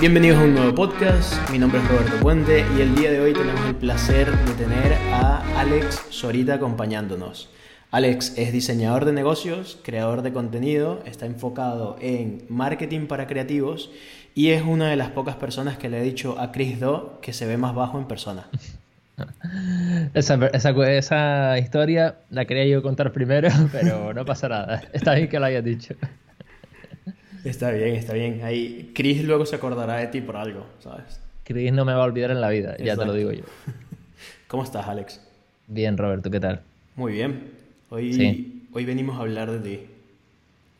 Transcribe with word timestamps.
Bienvenidos 0.00 0.38
a 0.38 0.44
un 0.44 0.54
nuevo 0.54 0.74
podcast, 0.74 1.50
mi 1.50 1.58
nombre 1.58 1.78
es 1.78 1.86
Roberto 1.86 2.16
Puente 2.20 2.64
y 2.74 2.80
el 2.80 2.94
día 2.94 3.10
de 3.10 3.20
hoy 3.20 3.34
tenemos 3.34 3.66
el 3.66 3.74
placer 3.74 4.34
de 4.34 4.54
tener 4.54 4.94
a 5.12 5.60
Alex 5.60 6.06
Sorita 6.08 6.54
acompañándonos. 6.54 7.50
Alex 7.90 8.38
es 8.38 8.50
diseñador 8.50 9.04
de 9.04 9.12
negocios, 9.12 9.78
creador 9.84 10.22
de 10.22 10.32
contenido, 10.32 11.02
está 11.04 11.26
enfocado 11.26 11.98
en 12.00 12.46
marketing 12.48 13.08
para 13.08 13.26
creativos 13.26 13.90
y 14.34 14.52
es 14.52 14.62
una 14.62 14.88
de 14.88 14.96
las 14.96 15.10
pocas 15.10 15.36
personas 15.36 15.76
que 15.76 15.90
le 15.90 15.98
he 15.98 16.02
dicho 16.02 16.40
a 16.40 16.50
Chris 16.50 16.80
Do 16.80 17.18
que 17.20 17.34
se 17.34 17.44
ve 17.44 17.58
más 17.58 17.74
bajo 17.74 17.98
en 17.98 18.06
persona. 18.06 18.46
Esa, 20.14 21.58
historia 21.58 22.16
la 22.30 22.46
quería 22.46 22.64
yo 22.64 22.80
contar 22.80 23.12
primero, 23.12 23.50
pero 23.72 24.14
no 24.14 24.24
pasa 24.24 24.48
nada. 24.48 24.82
Está 24.94 25.12
bien 25.12 25.28
que 25.28 25.38
lo 25.38 25.44
hayas 25.44 25.62
dicho. 25.62 25.94
Está 27.44 27.70
bien, 27.70 27.94
está 27.94 28.12
bien. 28.12 28.42
Ahí 28.42 28.92
Chris 28.94 29.24
luego 29.24 29.46
se 29.46 29.56
acordará 29.56 29.96
de 29.96 30.08
ti 30.08 30.20
por 30.20 30.36
algo, 30.36 30.66
¿sabes? 30.80 31.20
Chris 31.44 31.72
no 31.72 31.84
me 31.84 31.92
va 31.92 32.02
a 32.02 32.06
olvidar 32.06 32.30
en 32.30 32.40
la 32.40 32.50
vida, 32.50 32.76
ya 32.78 32.96
te 32.96 33.04
lo 33.04 33.12
digo 33.12 33.32
yo. 33.32 33.44
¿Cómo 34.48 34.64
estás, 34.64 34.86
Alex? 34.86 35.20
Bien, 35.66 35.96
Roberto, 35.96 36.30
¿qué 36.30 36.40
tal? 36.40 36.62
Muy 36.96 37.12
bien. 37.12 37.52
Hoy, 37.88 38.66
hoy 38.72 38.84
venimos 38.84 39.16
a 39.16 39.20
hablar 39.20 39.50
de 39.50 39.58
ti. 39.58 39.86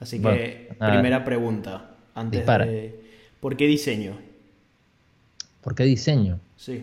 Así 0.00 0.20
que, 0.20 0.69
primera 0.78 1.24
pregunta. 1.24 1.91
Antes 2.14 2.46
de. 2.46 3.00
¿Por 3.41 3.56
qué 3.56 3.66
diseño? 3.66 4.16
¿Por 5.62 5.74
qué 5.74 5.84
diseño? 5.84 6.41
Sí. 6.56 6.83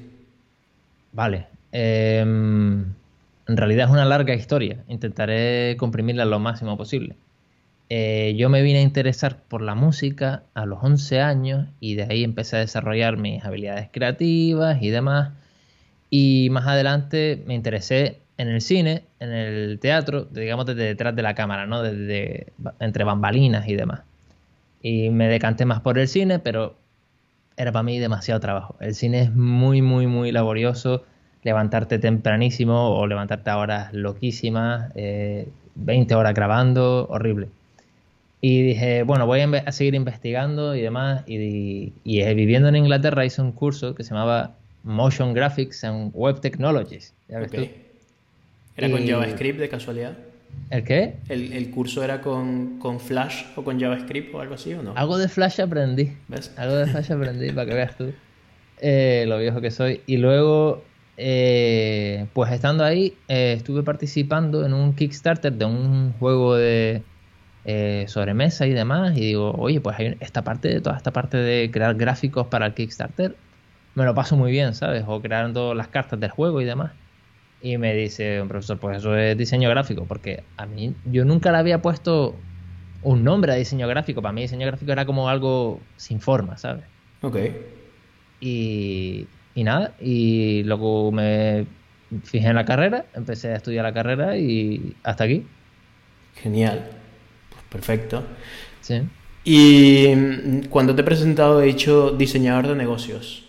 Vale. 1.11 1.47
Em, 1.71 2.81
en 3.47 3.57
realidad 3.57 3.87
es 3.87 3.91
una 3.91 4.05
larga 4.05 4.33
historia. 4.35 4.83
Intentaré 4.87 5.75
comprimirla 5.77 6.25
lo 6.25 6.39
máximo 6.39 6.77
posible. 6.77 7.15
Eh, 7.89 8.35
yo 8.37 8.49
me 8.49 8.61
vine 8.61 8.79
a 8.79 8.81
interesar 8.81 9.43
por 9.47 9.61
la 9.61 9.73
música 9.73 10.43
a 10.53 10.65
los 10.65 10.79
11 10.83 11.21
años 11.21 11.67
y 11.79 11.95
de 11.95 12.03
ahí 12.03 12.23
empecé 12.23 12.57
a 12.57 12.59
desarrollar 12.59 13.17
mis 13.17 13.43
habilidades 13.45 13.89
creativas 13.91 14.81
y 14.81 14.89
demás. 14.89 15.31
Y 16.09 16.49
más 16.51 16.67
adelante 16.67 17.43
me 17.47 17.55
interesé 17.55 18.21
en 18.37 18.49
el 18.49 18.61
cine, 18.61 19.03
en 19.19 19.31
el 19.31 19.79
teatro, 19.79 20.25
digamos 20.25 20.65
desde 20.65 20.83
detrás 20.83 21.15
de 21.15 21.21
la 21.21 21.33
cámara, 21.35 21.65
¿no? 21.65 21.81
Desde, 21.81 22.53
entre 22.79 23.03
bambalinas 23.03 23.67
y 23.67 23.75
demás. 23.75 24.01
Y 24.81 25.09
me 25.09 25.27
decanté 25.27 25.65
más 25.65 25.81
por 25.81 25.97
el 25.97 26.07
cine, 26.07 26.39
pero 26.39 26.75
era 27.57 27.71
para 27.71 27.83
mí 27.83 27.99
demasiado 27.99 28.39
trabajo. 28.39 28.75
El 28.79 28.93
cine 28.95 29.21
es 29.21 29.33
muy, 29.33 29.81
muy, 29.81 30.07
muy 30.07 30.31
laborioso. 30.31 31.03
Levantarte 31.43 31.99
tempranísimo 31.99 32.89
o 32.97 33.07
levantarte 33.07 33.49
a 33.49 33.57
horas 33.57 33.93
loquísimas, 33.93 34.91
20 34.93 36.13
eh, 36.13 36.15
horas 36.15 36.33
grabando, 36.33 37.07
horrible. 37.09 37.49
Y 38.39 38.61
dije, 38.61 39.03
bueno, 39.03 39.25
voy 39.25 39.41
a, 39.41 39.71
seguir 39.71 39.95
investigando 39.95 40.75
y 40.75 40.81
demás. 40.81 41.23
Y, 41.27 41.93
y, 42.03 42.33
viviendo 42.33 42.69
en 42.69 42.75
Inglaterra 42.75 43.25
hice 43.25 43.41
un 43.41 43.51
curso 43.51 43.95
que 43.95 44.03
se 44.03 44.11
llamaba 44.11 44.55
Motion 44.83 45.33
Graphics 45.33 45.83
and 45.83 46.11
Web 46.13 46.39
Technologies. 46.41 47.13
¿Era 47.27 48.91
con 48.91 49.07
JavaScript 49.07 49.59
de 49.59 49.69
casualidad? 49.69 50.17
¿El 50.69 50.83
qué? 50.83 51.15
¿El, 51.29 51.71
curso 51.71 52.03
era 52.03 52.21
con, 52.21 52.99
Flash 52.99 53.43
o 53.55 53.63
con 53.63 53.79
JavaScript 53.79 54.33
o 54.35 54.39
algo 54.39 54.55
así 54.55 54.73
o 54.73 54.83
no? 54.83 54.93
Algo 54.95 55.17
de 55.17 55.27
Flash 55.27 55.61
aprendí. 55.61 56.13
¿Ves? 56.27 56.53
Algo 56.57 56.75
de 56.75 56.87
Flash 56.87 57.11
aprendí, 57.11 57.51
para 57.51 57.67
que 57.67 57.73
veas 57.73 57.97
tú 57.97 58.13
eh, 58.79 59.25
lo 59.27 59.39
viejo 59.39 59.61
que 59.61 59.71
soy. 59.71 60.01
Y 60.05 60.17
luego, 60.17 60.83
eh, 61.17 62.27
pues 62.33 62.51
estando 62.51 62.83
ahí, 62.83 63.13
eh, 63.27 63.53
estuve 63.57 63.83
participando 63.83 64.65
en 64.65 64.73
un 64.73 64.93
Kickstarter 64.93 65.53
de 65.53 65.65
un 65.65 66.13
juego 66.13 66.55
de 66.55 67.01
sobremesa 68.07 68.65
y 68.67 68.73
demás. 68.73 69.17
Y 69.17 69.21
digo, 69.21 69.51
oye, 69.57 69.81
pues 69.81 69.99
hay 69.99 70.17
esta 70.19 70.43
parte, 70.43 70.69
de 70.69 70.81
toda 70.81 70.97
esta 70.97 71.11
parte 71.11 71.37
de 71.37 71.69
crear 71.71 71.95
gráficos 71.95 72.47
para 72.47 72.65
el 72.67 72.73
Kickstarter, 72.73 73.35
me 73.95 74.05
lo 74.05 74.13
paso 74.13 74.37
muy 74.37 74.51
bien, 74.51 74.73
¿sabes? 74.75 75.03
O 75.07 75.21
creando 75.21 75.73
las 75.73 75.87
cartas 75.87 76.19
del 76.19 76.29
juego 76.29 76.61
y 76.61 76.65
demás. 76.65 76.91
Y 77.61 77.77
me 77.77 77.95
dice 77.95 78.41
un 78.41 78.47
profesor, 78.47 78.77
pues 78.77 78.97
eso 78.97 79.17
es 79.17 79.35
diseño 79.37 79.69
gráfico, 79.69 80.05
porque 80.05 80.43
a 80.57 80.67
mí 80.67 80.93
yo 81.05 81.25
nunca 81.25 81.51
le 81.51 81.57
había 81.57 81.81
puesto 81.81 82.35
un 83.01 83.23
nombre 83.23 83.51
a 83.51 83.55
diseño 83.55 83.87
gráfico. 83.87 84.21
Para 84.21 84.33
mí 84.33 84.41
diseño 84.41 84.67
gráfico 84.67 84.91
era 84.91 85.05
como 85.05 85.29
algo 85.29 85.79
sin 85.95 86.19
forma, 86.19 86.57
¿sabes? 86.57 86.83
Ok. 87.21 87.37
Y, 88.39 89.27
y 89.55 89.63
nada, 89.63 89.95
y 89.99 90.61
luego 90.63 91.11
me 91.11 91.65
fijé 92.23 92.49
en 92.49 92.55
la 92.55 92.65
carrera, 92.65 93.05
empecé 93.15 93.49
a 93.49 93.55
estudiar 93.55 93.83
la 93.83 93.93
carrera 93.93 94.37
y 94.37 94.95
hasta 95.03 95.23
aquí. 95.23 95.43
Genial. 96.35 96.87
Perfecto. 97.69 98.23
Sí. 98.81 99.01
Y 99.43 100.13
mm, 100.15 100.67
cuando 100.69 100.95
te 100.95 101.01
he 101.01 101.03
presentado 101.03 101.61
he 101.61 101.65
dicho 101.65 102.11
diseñador 102.11 102.67
de 102.67 102.75
negocios. 102.75 103.43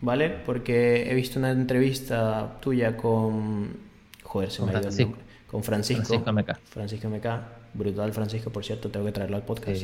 ¿vale? 0.00 0.30
Porque 0.30 1.10
he 1.10 1.14
visto 1.14 1.38
una 1.38 1.50
entrevista 1.50 2.58
tuya 2.60 2.96
con. 2.96 3.68
Joder, 4.22 4.50
se 4.50 4.62
me 4.62 4.70
ha 4.70 4.80
ido 4.80 5.14
Con 5.46 5.62
Francisco. 5.62 6.04
Francisco 6.04 6.32
Meca. 6.32 6.58
Francisco 6.64 7.08
Meca. 7.08 7.48
Brutal, 7.74 8.12
Francisco, 8.12 8.50
por 8.50 8.64
cierto, 8.64 8.90
tengo 8.90 9.06
que 9.06 9.12
traerlo 9.12 9.36
al 9.36 9.44
podcast. 9.44 9.82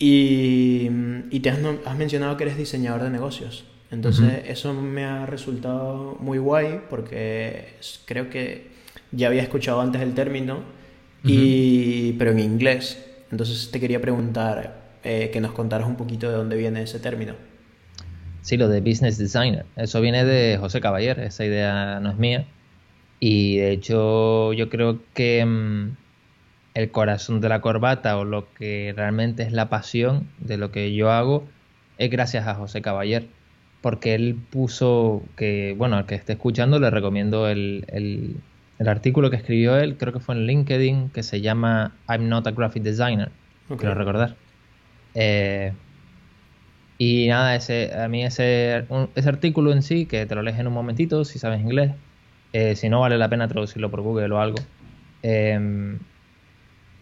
Y, 0.00 0.90
y, 1.30 1.40
te 1.40 1.50
has, 1.50 1.58
has, 1.84 1.96
mencionado 1.96 2.36
que 2.36 2.44
eres 2.44 2.56
diseñador 2.56 3.02
de 3.02 3.10
negocios. 3.10 3.64
Entonces, 3.90 4.42
eso 4.46 4.74
me 4.74 5.04
ha 5.04 5.26
resultado 5.26 6.16
muy 6.20 6.38
guay 6.38 6.80
porque 6.90 7.74
creo 8.04 8.30
que 8.30 8.68
ya 9.12 9.28
había 9.28 9.42
escuchado 9.42 9.80
antes 9.80 10.02
el 10.02 10.14
término, 10.14 10.60
y, 11.24 12.12
pero 12.12 12.30
en 12.30 12.38
inglés. 12.38 13.04
Entonces, 13.30 13.70
te 13.70 13.80
quería 13.80 14.00
preguntar 14.00 14.78
eh, 15.04 15.30
que 15.32 15.40
nos 15.40 15.52
contaras 15.52 15.86
un 15.86 15.96
poquito 15.96 16.28
de 16.28 16.36
dónde 16.36 16.56
viene 16.56 16.82
ese 16.82 16.98
término. 16.98 17.34
Sí, 18.42 18.56
lo 18.56 18.68
de 18.68 18.80
business 18.80 19.18
designer. 19.18 19.66
Eso 19.76 20.00
viene 20.00 20.24
de 20.24 20.56
José 20.58 20.80
Caballer, 20.80 21.20
esa 21.20 21.44
idea 21.44 22.00
no 22.00 22.10
es 22.10 22.16
mía. 22.16 22.46
Y 23.20 23.58
de 23.58 23.72
hecho 23.72 24.52
yo 24.52 24.70
creo 24.70 25.00
que 25.12 25.44
mm, 25.44 25.96
el 26.74 26.90
corazón 26.90 27.40
de 27.40 27.48
la 27.48 27.60
corbata 27.60 28.16
o 28.16 28.24
lo 28.24 28.52
que 28.54 28.94
realmente 28.96 29.42
es 29.42 29.52
la 29.52 29.68
pasión 29.68 30.28
de 30.38 30.56
lo 30.56 30.70
que 30.70 30.94
yo 30.94 31.10
hago 31.10 31.46
es 31.98 32.10
gracias 32.10 32.46
a 32.46 32.54
José 32.54 32.80
Caballer. 32.80 33.26
Porque 33.82 34.14
él 34.14 34.36
puso 34.50 35.22
que, 35.36 35.74
bueno, 35.76 35.96
al 35.96 36.06
que 36.06 36.14
esté 36.14 36.32
escuchando 36.32 36.80
le 36.80 36.90
recomiendo 36.90 37.48
el, 37.48 37.84
el, 37.88 38.36
artículo 38.86 39.30
que 39.30 39.36
escribió 39.36 39.76
él, 39.76 39.96
creo 39.96 40.12
que 40.12 40.20
fue 40.20 40.36
en 40.36 40.46
LinkedIn, 40.46 41.08
que 41.08 41.24
se 41.24 41.40
llama 41.40 41.96
I'm 42.08 42.28
not 42.28 42.46
a 42.46 42.52
graphic 42.52 42.84
designer. 42.84 43.30
Quiero 43.76 43.94
recordar. 43.94 44.36
Eh, 45.14 45.72
y 46.96 47.28
nada, 47.28 47.56
ese, 47.56 47.92
a 47.94 48.08
mí 48.08 48.24
ese, 48.24 48.84
ese 49.14 49.28
artículo 49.28 49.72
en 49.72 49.82
sí, 49.82 50.06
que 50.06 50.26
te 50.26 50.34
lo 50.34 50.42
lees 50.42 50.58
en 50.58 50.66
un 50.66 50.72
momentito, 50.74 51.24
si 51.24 51.38
sabes 51.38 51.60
inglés, 51.60 51.92
eh, 52.52 52.76
si 52.76 52.88
no 52.88 53.00
vale 53.00 53.18
la 53.18 53.28
pena 53.28 53.48
traducirlo 53.48 53.90
por 53.90 54.00
Google 54.00 54.32
o 54.32 54.38
algo, 54.38 54.58
em, 55.22 55.98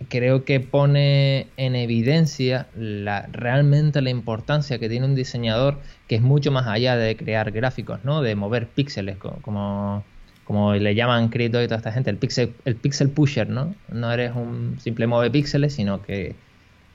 creo 0.08 0.44
que 0.44 0.60
pone 0.60 1.48
en 1.56 1.76
evidencia 1.76 2.68
la, 2.74 3.28
realmente 3.32 4.02
la 4.02 4.10
importancia 4.10 4.78
que 4.78 4.88
tiene 4.88 5.06
un 5.06 5.14
diseñador, 5.14 5.80
que 6.08 6.16
es 6.16 6.22
mucho 6.22 6.52
más 6.52 6.66
allá 6.66 6.96
de 6.96 7.16
crear 7.16 7.50
gráficos, 7.50 8.04
¿no? 8.04 8.22
De 8.22 8.34
mover 8.34 8.68
píxeles, 8.68 9.16
como, 9.16 10.04
como 10.46 10.72
le 10.74 10.94
llaman 10.94 11.28
Crito 11.28 11.62
y 11.62 11.66
toda 11.66 11.76
esta 11.76 11.92
gente, 11.92 12.08
el 12.08 12.16
pixel, 12.16 12.54
el 12.64 12.76
pixel 12.76 13.10
pusher, 13.10 13.50
¿no? 13.50 13.74
No 13.88 14.10
eres 14.10 14.32
un 14.34 14.76
simple 14.80 15.06
move 15.06 15.30
píxeles, 15.30 15.74
sino 15.74 16.02
que 16.02 16.34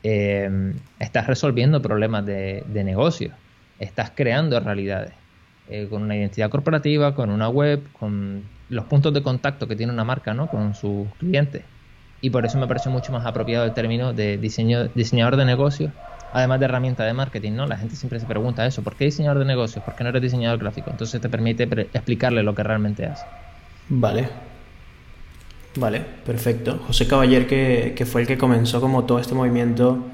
Em, 0.04 0.74
estás 0.98 1.28
resolviendo 1.28 1.80
problemas 1.82 2.26
de, 2.26 2.64
negocio, 2.84 3.32
estás 3.78 4.12
creando 4.16 4.60
realidades 4.60 5.14
eh, 5.70 5.88
con 5.92 6.02
una 6.02 6.16
identidad 6.18 6.50
corporativa, 6.50 7.14
con 7.14 7.30
una 7.30 7.50
web, 7.50 7.84
con 7.94 8.44
los 8.70 8.86
puntos 8.86 9.14
de 9.14 9.22
contacto 9.22 9.68
que 9.68 9.76
tiene 9.76 9.94
una 9.94 10.04
marca 10.04 10.34
¿no? 10.34 10.48
con 10.48 10.74
sus 10.74 11.08
clientes. 11.20 11.64
Y 12.20 12.32
por 12.32 12.46
eso 12.46 12.58
me 12.58 12.68
parece 12.68 12.90
mucho 12.90 13.12
más 13.12 13.26
apropiado 13.28 13.66
el 13.66 13.74
término 13.74 14.12
de 14.12 14.38
diseño, 14.38 14.88
diseñador 14.88 15.36
de 15.36 15.46
negocios, 15.46 15.92
además 16.34 16.60
de 16.60 16.66
herramienta 16.66 17.04
de 17.06 17.14
marketing. 17.14 17.54
¿no? 17.54 17.68
La 17.68 17.78
gente 17.78 17.96
siempre 17.96 18.20
se 18.20 18.26
pregunta 18.26 18.66
eso, 18.66 18.84
¿por 18.84 18.96
qué 18.96 19.06
diseñador 19.06 19.40
de 19.40 19.46
negocios? 19.46 19.84
¿Por 19.84 19.96
qué 19.96 20.04
no 20.04 20.10
eres 20.10 20.22
diseñador 20.22 20.60
gráfico? 20.60 20.90
Entonces 20.92 21.20
te 21.22 21.30
permite 21.30 21.64
explicarle 21.64 22.44
lo 22.44 22.56
que 22.56 22.64
realmente 22.64 23.06
hace. 23.06 23.26
Vale, 23.90 24.30
Vale, 25.76 26.02
perfecto. 26.26 26.80
José 26.86 27.08
Caballer, 27.08 27.48
que, 27.48 28.06
fue 28.06 28.22
el 28.22 28.28
que 28.28 28.38
comenzó 28.38 28.82
como 28.82 29.06
todo 29.06 29.20
este 29.20 29.34
movimiento, 29.34 30.06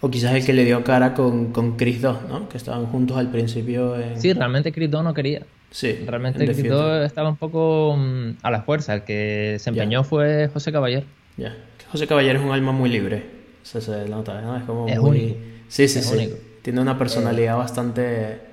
o 0.00 0.10
quizás 0.10 0.34
el 0.34 0.44
que 0.44 0.52
le 0.52 0.64
dio 0.64 0.84
cara 0.84 1.14
con, 1.14 1.52
con 1.52 1.76
Chris 1.76 2.02
2, 2.02 2.28
¿no? 2.28 2.48
Que 2.48 2.58
estaban 2.58 2.86
juntos 2.86 3.16
al 3.16 3.30
principio. 3.30 3.96
Sí, 4.16 4.32
realmente 4.32 4.70
Chris 4.70 4.90
2 4.90 5.02
no 5.02 5.14
quería. 5.14 5.42
Sí. 5.70 5.98
Realmente 6.06 6.44
Chris 6.44 6.68
2 6.68 7.06
estaba 7.06 7.28
un 7.28 7.36
poco 7.36 7.96
mm, 7.96 8.38
a 8.42 8.50
la 8.50 8.62
fuerza. 8.62 8.94
El 8.94 9.02
que 9.02 9.56
se 9.58 9.70
empeñó 9.70 10.04
fue 10.04 10.50
José 10.52 10.72
Caballer. 10.72 11.04
Ya. 11.36 11.56
José 11.90 12.06
Caballer 12.06 12.36
es 12.36 12.42
un 12.42 12.50
alma 12.50 12.72
muy 12.72 12.90
libre. 12.90 13.38
Se 13.62 13.80
nota, 14.08 14.40
¿no? 14.40 14.56
Es 14.56 14.64
como 14.64 14.88
es 14.88 14.98
muy. 14.98 15.36
Sí, 15.68 15.88
sí, 15.88 16.02
sí. 16.02 16.34
Tiene 16.62 16.80
una 16.80 16.98
personalidad 16.98 17.54
eh, 17.54 17.58
bastante 17.58 18.48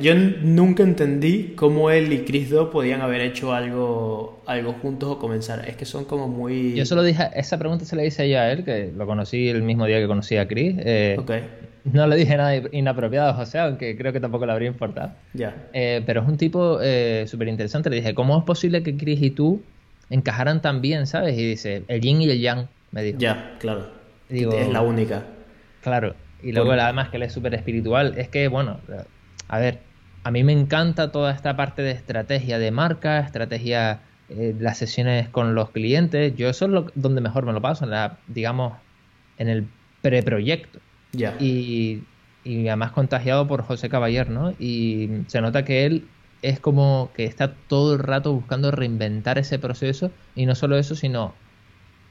yo 0.00 0.14
nunca 0.14 0.82
entendí 0.82 1.54
cómo 1.56 1.90
él 1.90 2.12
y 2.12 2.18
Chris 2.24 2.50
Do 2.50 2.70
podían 2.70 3.00
haber 3.00 3.20
hecho 3.20 3.52
algo, 3.52 4.40
algo 4.46 4.72
juntos 4.74 5.10
o 5.10 5.18
comenzar. 5.18 5.68
Es 5.68 5.76
que 5.76 5.84
son 5.84 6.04
como 6.04 6.28
muy... 6.28 6.74
Yo 6.74 6.86
solo 6.86 7.02
dije, 7.02 7.28
esa 7.34 7.58
pregunta 7.58 7.84
se 7.84 7.96
la 7.96 8.04
hice 8.04 8.28
yo 8.30 8.38
a 8.38 8.50
él, 8.52 8.64
que 8.64 8.92
lo 8.96 9.06
conocí 9.06 9.48
el 9.48 9.62
mismo 9.62 9.86
día 9.86 9.98
que 9.98 10.06
conocí 10.06 10.36
a 10.36 10.46
Chris. 10.46 10.76
Eh, 10.78 11.16
no 11.84 12.06
le 12.06 12.16
dije 12.16 12.36
nada 12.36 12.54
inapropiado 12.70 13.30
a 13.30 13.34
José, 13.34 13.58
aunque 13.58 13.96
creo 13.96 14.12
que 14.12 14.20
tampoco 14.20 14.46
le 14.46 14.52
habría 14.52 14.68
importado. 14.68 15.12
Ya. 15.34 15.68
Eh, 15.72 16.02
pero 16.06 16.22
es 16.22 16.28
un 16.28 16.36
tipo 16.36 16.78
eh, 16.80 17.24
súper 17.26 17.48
interesante. 17.48 17.90
Le 17.90 17.96
dije, 17.96 18.14
¿cómo 18.14 18.38
es 18.38 18.44
posible 18.44 18.82
que 18.84 18.96
Chris 18.96 19.20
y 19.22 19.30
tú 19.30 19.60
encajaran 20.08 20.62
tan 20.62 20.82
bien, 20.82 21.06
¿sabes? 21.08 21.36
Y 21.36 21.44
dice, 21.44 21.82
el 21.88 22.00
yin 22.00 22.22
y 22.22 22.30
el 22.30 22.40
yang, 22.40 22.68
me 22.92 23.02
dijo. 23.02 23.18
Ya, 23.18 23.56
claro. 23.58 23.88
es 24.30 24.68
la 24.68 24.82
única. 24.82 25.24
Claro. 25.82 26.14
Y 26.44 26.52
luego 26.52 26.72
además 26.72 27.08
que 27.08 27.16
él 27.16 27.22
es 27.22 27.32
súper 27.32 27.54
espiritual. 27.54 28.14
Es 28.18 28.28
que, 28.28 28.48
bueno, 28.48 28.78
a 29.48 29.58
ver, 29.58 29.80
a 30.22 30.30
mí 30.30 30.44
me 30.44 30.52
encanta 30.52 31.10
toda 31.10 31.32
esta 31.32 31.56
parte 31.56 31.82
de 31.82 31.92
estrategia 31.92 32.58
de 32.58 32.70
marca, 32.70 33.20
estrategia, 33.20 34.00
eh, 34.28 34.54
las 34.58 34.76
sesiones 34.76 35.28
con 35.30 35.54
los 35.54 35.70
clientes. 35.70 36.36
Yo 36.36 36.48
eso 36.50 36.66
es 36.66 36.70
lo, 36.70 36.86
donde 36.94 37.22
mejor 37.22 37.46
me 37.46 37.52
lo 37.52 37.62
paso, 37.62 37.84
en 37.84 37.90
la, 37.90 38.18
digamos, 38.28 38.74
en 39.38 39.48
el 39.48 39.66
preproyecto. 40.02 40.80
Ya. 41.12 41.34
Y, 41.40 42.02
y 42.44 42.68
además 42.68 42.92
contagiado 42.92 43.48
por 43.48 43.62
José 43.62 43.88
Caballero, 43.88 44.30
¿no? 44.30 44.50
Y 44.58 45.08
se 45.28 45.40
nota 45.40 45.64
que 45.64 45.86
él 45.86 46.06
es 46.42 46.60
como 46.60 47.10
que 47.16 47.24
está 47.24 47.54
todo 47.54 47.94
el 47.94 48.00
rato 48.00 48.34
buscando 48.34 48.70
reinventar 48.70 49.38
ese 49.38 49.58
proceso 49.58 50.10
y 50.34 50.44
no 50.44 50.54
solo 50.54 50.76
eso, 50.76 50.94
sino 50.94 51.34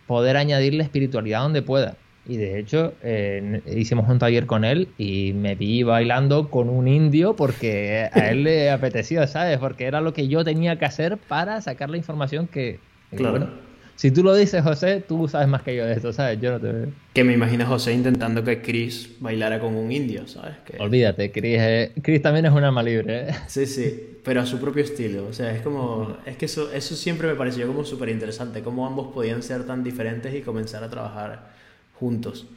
poder 0.08 0.38
añadirle 0.38 0.84
espiritualidad 0.84 1.42
donde 1.42 1.62
pueda. 1.62 1.98
Y 2.26 2.38
de 2.38 2.58
hecho, 2.58 2.94
eh, 3.04 3.62
hicimos 3.76 4.08
un 4.10 4.18
taller 4.18 4.46
con 4.46 4.64
él 4.64 4.88
y 4.98 5.34
me 5.34 5.56
vi 5.56 5.84
bailando 5.84 6.50
con 6.50 6.70
un 6.70 6.88
indio 6.88 7.36
porque 7.36 8.10
a 8.12 8.30
él 8.30 8.44
le 8.44 8.70
apetecía, 8.72 9.28
¿sabes? 9.28 9.58
Porque 9.58 9.86
era 9.86 10.00
lo 10.00 10.14
que 10.14 10.28
yo 10.28 10.44
tenía 10.44 10.80
que 10.80 10.86
hacer 10.86 11.18
para 11.18 11.62
sacar 11.62 11.90
la 11.90 11.98
información 11.98 12.48
que, 12.48 12.80
claro. 13.16 13.50
Si 13.96 14.10
tú 14.10 14.24
lo 14.24 14.34
dices, 14.34 14.64
José, 14.64 15.04
tú 15.08 15.28
sabes 15.28 15.48
más 15.48 15.62
que 15.62 15.76
yo 15.76 15.86
de 15.86 15.94
esto, 15.94 16.12
¿sabes? 16.12 16.40
Yo 16.42 16.52
no 16.52 16.60
te 16.60 16.72
veo. 16.72 16.88
Que 17.14 17.24
me 17.24 17.34
imagino 17.34 17.66
José 17.68 17.94
intentando 17.94 18.44
que 18.44 18.62
Chris 18.62 19.18
bailara 19.20 19.60
con 19.60 19.76
un 19.76 19.92
indio, 19.92 20.28
¿sabes? 20.28 20.56
Olvídate, 20.80 21.32
Chris, 21.32 21.92
Chris 22.02 22.22
también 22.22 22.46
es 22.46 22.52
un 22.52 22.64
alma 22.64 22.82
libre, 22.82 23.30
¿eh? 23.30 23.36
Sí, 23.48 23.68
sí, 23.68 24.18
pero 24.24 24.42
a 24.42 24.46
su 24.48 24.60
propio 24.60 24.84
estilo. 24.84 25.28
O 25.28 25.34
sea, 25.34 25.54
es 25.54 25.62
como. 25.62 26.18
Es 26.26 26.38
que 26.38 26.46
eso, 26.46 26.72
eso 26.74 26.96
siempre 26.96 27.28
me 27.28 27.36
pareció 27.36 27.68
como 27.68 27.86
súper 27.86 28.10
interesante, 28.10 28.64
cómo 28.64 28.88
ambos 28.88 29.14
podían 29.14 29.44
ser 29.44 29.66
tan 29.68 29.84
diferentes 29.84 30.34
y 30.34 30.42
comenzar 30.42 30.84
a 30.84 30.90
trabajar 30.90 31.53
juntos. 31.94 32.48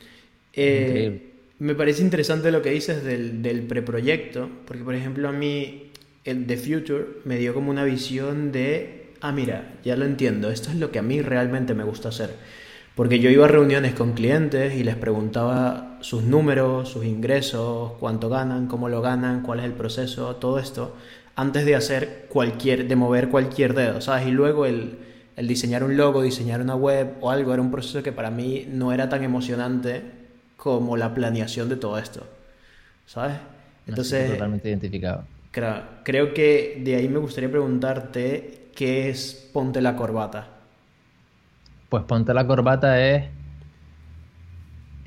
Eh, 0.53 1.33
me 1.59 1.75
parece 1.75 2.03
interesante 2.03 2.51
lo 2.51 2.63
que 2.63 2.71
dices 2.71 3.05
del, 3.05 3.43
del 3.43 3.63
preproyecto, 3.63 4.49
porque, 4.67 4.83
por 4.83 4.95
ejemplo, 4.95 5.29
a 5.29 5.33
mí 5.33 5.91
el 6.25 6.47
The 6.47 6.57
Future 6.57 7.07
me 7.25 7.39
dio 7.39 7.55
como 7.55 7.71
una 7.71 7.85
visión 7.85 8.53
de 8.53 9.07
ah, 9.21 9.33
mira, 9.33 9.75
ya 9.85 9.97
lo 9.97 10.05
entiendo, 10.05 10.51
esto 10.51 10.71
es 10.71 10.77
lo 10.77 10.91
que 10.91 10.99
a 10.99 11.03
mí 11.03 11.21
realmente 11.23 11.75
me 11.75 11.85
gusta 11.85 12.09
hacer. 12.09 12.35
Porque 12.95 13.19
yo 13.19 13.29
iba 13.29 13.45
a 13.45 13.49
reuniones 13.49 13.95
con 13.95 14.13
clientes 14.13 14.75
y 14.75 14.83
les 14.83 14.97
preguntaba 14.97 15.99
sus 16.01 16.23
números, 16.23 16.89
sus 16.89 17.05
ingresos, 17.05 17.93
cuánto 18.01 18.29
ganan, 18.29 18.69
cómo 18.69 18.89
lo 18.89 19.03
ganan, 19.03 19.43
cuál 19.43 19.61
es 19.61 19.67
el 19.67 19.73
proceso, 19.73 20.37
todo 20.37 20.59
esto, 20.59 20.97
antes 21.35 21.67
de 21.67 21.75
hacer 21.75 22.27
cualquier, 22.31 22.89
de 22.89 22.97
mover 22.97 23.29
cualquier 23.29 23.75
dedo, 23.75 24.01
¿sabes? 24.01 24.27
Y 24.27 24.31
luego 24.31 24.65
el, 24.65 24.99
el 25.37 25.47
diseñar 25.47 25.85
un 25.85 25.97
logo, 25.97 26.23
diseñar 26.23 26.61
una 26.61 26.75
web 26.75 27.15
o 27.21 27.31
algo 27.31 27.53
era 27.53 27.63
un 27.63 27.71
proceso 27.71 28.03
que 28.03 28.13
para 28.13 28.31
mí 28.31 28.67
no 28.69 28.93
era 28.93 29.09
tan 29.09 29.23
emocionante 29.23 30.03
como 30.57 30.97
la 30.97 31.15
planeación 31.15 31.69
de 31.69 31.77
todo 31.77 31.99
esto, 31.99 32.27
¿sabes? 33.07 33.37
Entonces... 33.87 34.33
Totalmente 34.33 34.69
identificado. 34.69 35.25
creo 36.03 36.35
que 36.35 36.81
de 36.83 36.97
ahí 36.97 37.09
me 37.09 37.19
gustaría 37.19 37.51
preguntarte 37.51 38.71
¿qué 38.75 39.11
es 39.11 39.51
Ponte 39.53 39.81
la 39.81 39.95
Corbata? 39.95 40.49
Pues 41.91 42.05
Ponte 42.05 42.33
la 42.33 42.47
Corbata 42.47 43.01
es 43.01 43.25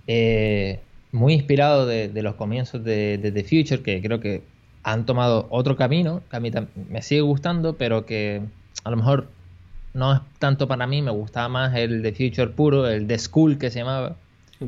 eh, 0.08 0.80
muy 1.12 1.34
inspirado 1.34 1.86
de, 1.86 2.12
los 2.22 2.36
comienzos 2.36 2.84
de, 2.84 3.18
The 3.22 3.44
Future, 3.44 3.82
que 3.82 4.02
creo 4.02 4.20
que 4.20 4.44
han 4.84 5.06
tomado 5.06 5.48
otro 5.50 5.76
camino, 5.76 6.22
que 6.30 6.38
a 6.38 6.40
mí 6.40 6.52
me 6.90 7.02
sigue 7.02 7.22
gustando, 7.22 7.78
pero 7.78 8.06
que 8.06 8.42
a 8.84 8.90
lo 8.90 8.98
mejor 8.98 9.28
no 10.00 10.14
es 10.14 10.22
tanto 10.40 10.68
para 10.68 10.88
mí, 10.88 11.02
me 11.02 11.12
gustaba 11.12 11.50
más 11.50 11.76
el 11.76 12.02
The 12.02 12.14
Future 12.14 12.48
puro, 12.48 12.88
el 12.88 13.06
The 13.06 13.20
School 13.20 13.58
que 13.60 13.70
se 13.70 13.80
llamaba, 13.80 14.16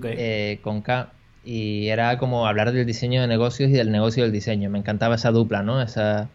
eh, 0.03 0.59
con 0.61 0.81
K, 0.81 1.11
y 1.43 1.87
era 1.87 2.17
como 2.17 2.47
hablar 2.47 2.71
del 2.71 2.85
diseño 2.85 3.21
de 3.21 3.27
negocios 3.27 3.69
y 3.71 3.73
del 3.73 3.91
negocio 3.91 4.23
del 4.23 4.31
diseño. 4.31 4.69
Me 4.69 4.77
encantaba 4.77 5.15
esa 5.15 5.31
dupla, 5.31 5.63
¿no? 5.63 5.81
Esa, 5.81 6.29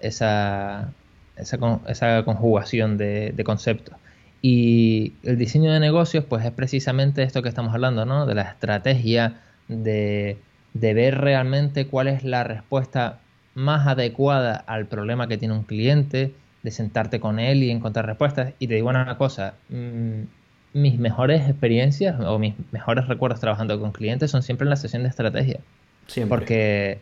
esa, 0.00 0.92
esa, 1.36 2.24
conjugación 2.24 2.96
de, 2.96 3.34
conceptos. 3.44 3.96
Y 4.42 5.14
el 5.22 5.36
diseño 5.36 5.72
de 5.72 5.80
negocios, 5.80 6.24
pues 6.24 6.44
es 6.44 6.52
precisamente 6.52 7.22
esto 7.22 7.42
que 7.42 7.50
estamos 7.50 7.74
hablando, 7.74 8.06
¿no? 8.06 8.24
De 8.26 8.34
la 8.34 8.42
estrategia, 8.42 9.40
de, 9.68 10.38
ver 10.72 11.18
realmente 11.18 11.86
cuál 11.86 12.08
es 12.08 12.24
la 12.24 12.44
respuesta 12.44 13.20
más 13.54 13.86
adecuada 13.86 14.56
al 14.56 14.86
problema 14.86 15.28
que 15.28 15.36
tiene 15.36 15.54
un 15.54 15.64
cliente, 15.64 16.32
de 16.62 16.70
sentarte 16.70 17.20
con 17.20 17.38
él 17.38 17.62
y 17.62 17.70
encontrar 17.70 18.06
respuestas. 18.06 18.52
Y 18.58 18.66
te 18.66 18.74
digo 18.74 18.88
una 18.88 19.16
cosa, 19.16 19.54
mm, 19.68 20.22
mis 20.74 20.98
mejores 20.98 21.48
experiencias 21.48 22.20
o 22.20 22.38
mis 22.38 22.54
mejores 22.72 23.08
recuerdos 23.08 23.40
trabajando 23.40 23.80
con 23.80 23.92
clientes 23.92 24.30
son 24.30 24.42
siempre 24.42 24.64
en 24.64 24.70
la 24.70 24.76
sesión 24.76 25.02
de 25.02 25.08
estrategia. 25.08 25.60
Siempre. 26.06 26.36
Porque, 26.36 26.98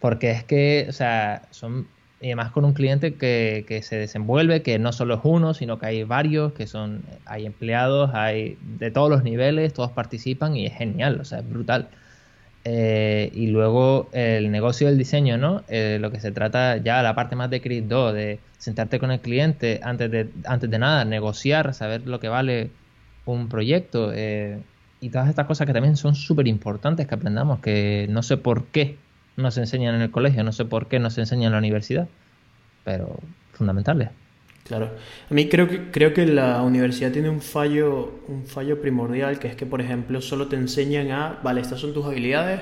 porque 0.00 0.30
es 0.30 0.44
que, 0.44 0.86
o 0.88 0.92
sea, 0.92 1.42
son 1.50 1.86
y 2.22 2.26
además 2.26 2.52
con 2.52 2.64
un 2.64 2.72
cliente 2.72 3.14
que, 3.14 3.64
que, 3.66 3.82
se 3.82 3.96
desenvuelve, 3.96 4.62
que 4.62 4.78
no 4.78 4.92
solo 4.92 5.14
es 5.14 5.20
uno, 5.24 5.54
sino 5.54 5.80
que 5.80 5.86
hay 5.86 6.04
varios, 6.04 6.52
que 6.52 6.68
son, 6.68 7.02
hay 7.26 7.46
empleados, 7.46 8.14
hay 8.14 8.56
de 8.78 8.92
todos 8.92 9.10
los 9.10 9.24
niveles, 9.24 9.72
todos 9.72 9.90
participan 9.90 10.56
y 10.56 10.66
es 10.66 10.72
genial, 10.72 11.20
o 11.20 11.24
sea, 11.24 11.40
es 11.40 11.48
brutal. 11.48 11.88
Eh, 12.64 13.30
y 13.34 13.48
luego 13.48 14.08
el 14.12 14.50
negocio 14.52 14.86
del 14.86 14.96
diseño, 14.96 15.36
¿no? 15.36 15.64
Eh, 15.68 15.98
lo 16.00 16.12
que 16.12 16.20
se 16.20 16.30
trata 16.30 16.76
ya, 16.76 17.02
la 17.02 17.14
parte 17.14 17.34
más 17.34 17.50
de 17.50 17.60
Cris 17.60 17.88
2, 17.88 18.14
de 18.14 18.38
sentarte 18.58 19.00
con 19.00 19.10
el 19.10 19.20
cliente 19.20 19.80
antes 19.82 20.10
de, 20.10 20.28
antes 20.46 20.70
de 20.70 20.78
nada, 20.78 21.04
negociar, 21.04 21.74
saber 21.74 22.06
lo 22.06 22.20
que 22.20 22.28
vale 22.28 22.70
un 23.26 23.48
proyecto 23.48 24.12
eh, 24.14 24.60
y 25.00 25.10
todas 25.10 25.28
estas 25.28 25.46
cosas 25.46 25.66
que 25.66 25.72
también 25.72 25.96
son 25.96 26.14
súper 26.14 26.46
importantes 26.46 27.08
que 27.08 27.14
aprendamos, 27.14 27.60
que 27.60 28.06
no 28.10 28.22
sé 28.22 28.36
por 28.36 28.66
qué 28.66 28.96
no 29.36 29.50
se 29.50 29.60
enseñan 29.60 29.96
en 29.96 30.02
el 30.02 30.10
colegio, 30.12 30.44
no 30.44 30.52
sé 30.52 30.64
por 30.64 30.86
qué 30.86 31.00
no 31.00 31.10
se 31.10 31.20
enseñan 31.20 31.46
en 31.46 31.52
la 31.52 31.58
universidad, 31.58 32.08
pero 32.84 33.18
fundamentales. 33.52 34.10
Claro. 34.64 34.92
A 35.28 35.34
mí 35.34 35.48
creo 35.48 35.68
que, 35.68 35.90
creo 35.90 36.14
que 36.14 36.24
la 36.24 36.62
universidad 36.62 37.10
tiene 37.10 37.28
un 37.28 37.40
fallo, 37.40 38.20
un 38.28 38.46
fallo 38.46 38.80
primordial, 38.80 39.38
que 39.38 39.48
es 39.48 39.56
que, 39.56 39.66
por 39.66 39.80
ejemplo, 39.80 40.20
solo 40.20 40.48
te 40.48 40.56
enseñan 40.56 41.10
a, 41.10 41.40
vale, 41.42 41.60
estas 41.60 41.80
son 41.80 41.92
tus 41.92 42.06
habilidades, 42.06 42.60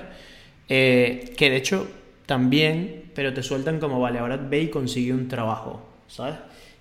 eh, 0.69 1.33
que 1.37 1.51
de 1.51 1.57
hecho 1.57 1.89
también, 2.27 3.11
pero 3.15 3.35
te 3.35 3.43
sueltan 3.43 3.81
como, 3.81 4.01
vale, 4.01 4.19
ahora 4.19 4.37
ve 4.39 4.63
y 4.63 4.69
consigue 4.71 5.13
un 5.13 5.29
trabajo, 5.29 5.83
¿sabes? 6.07 6.37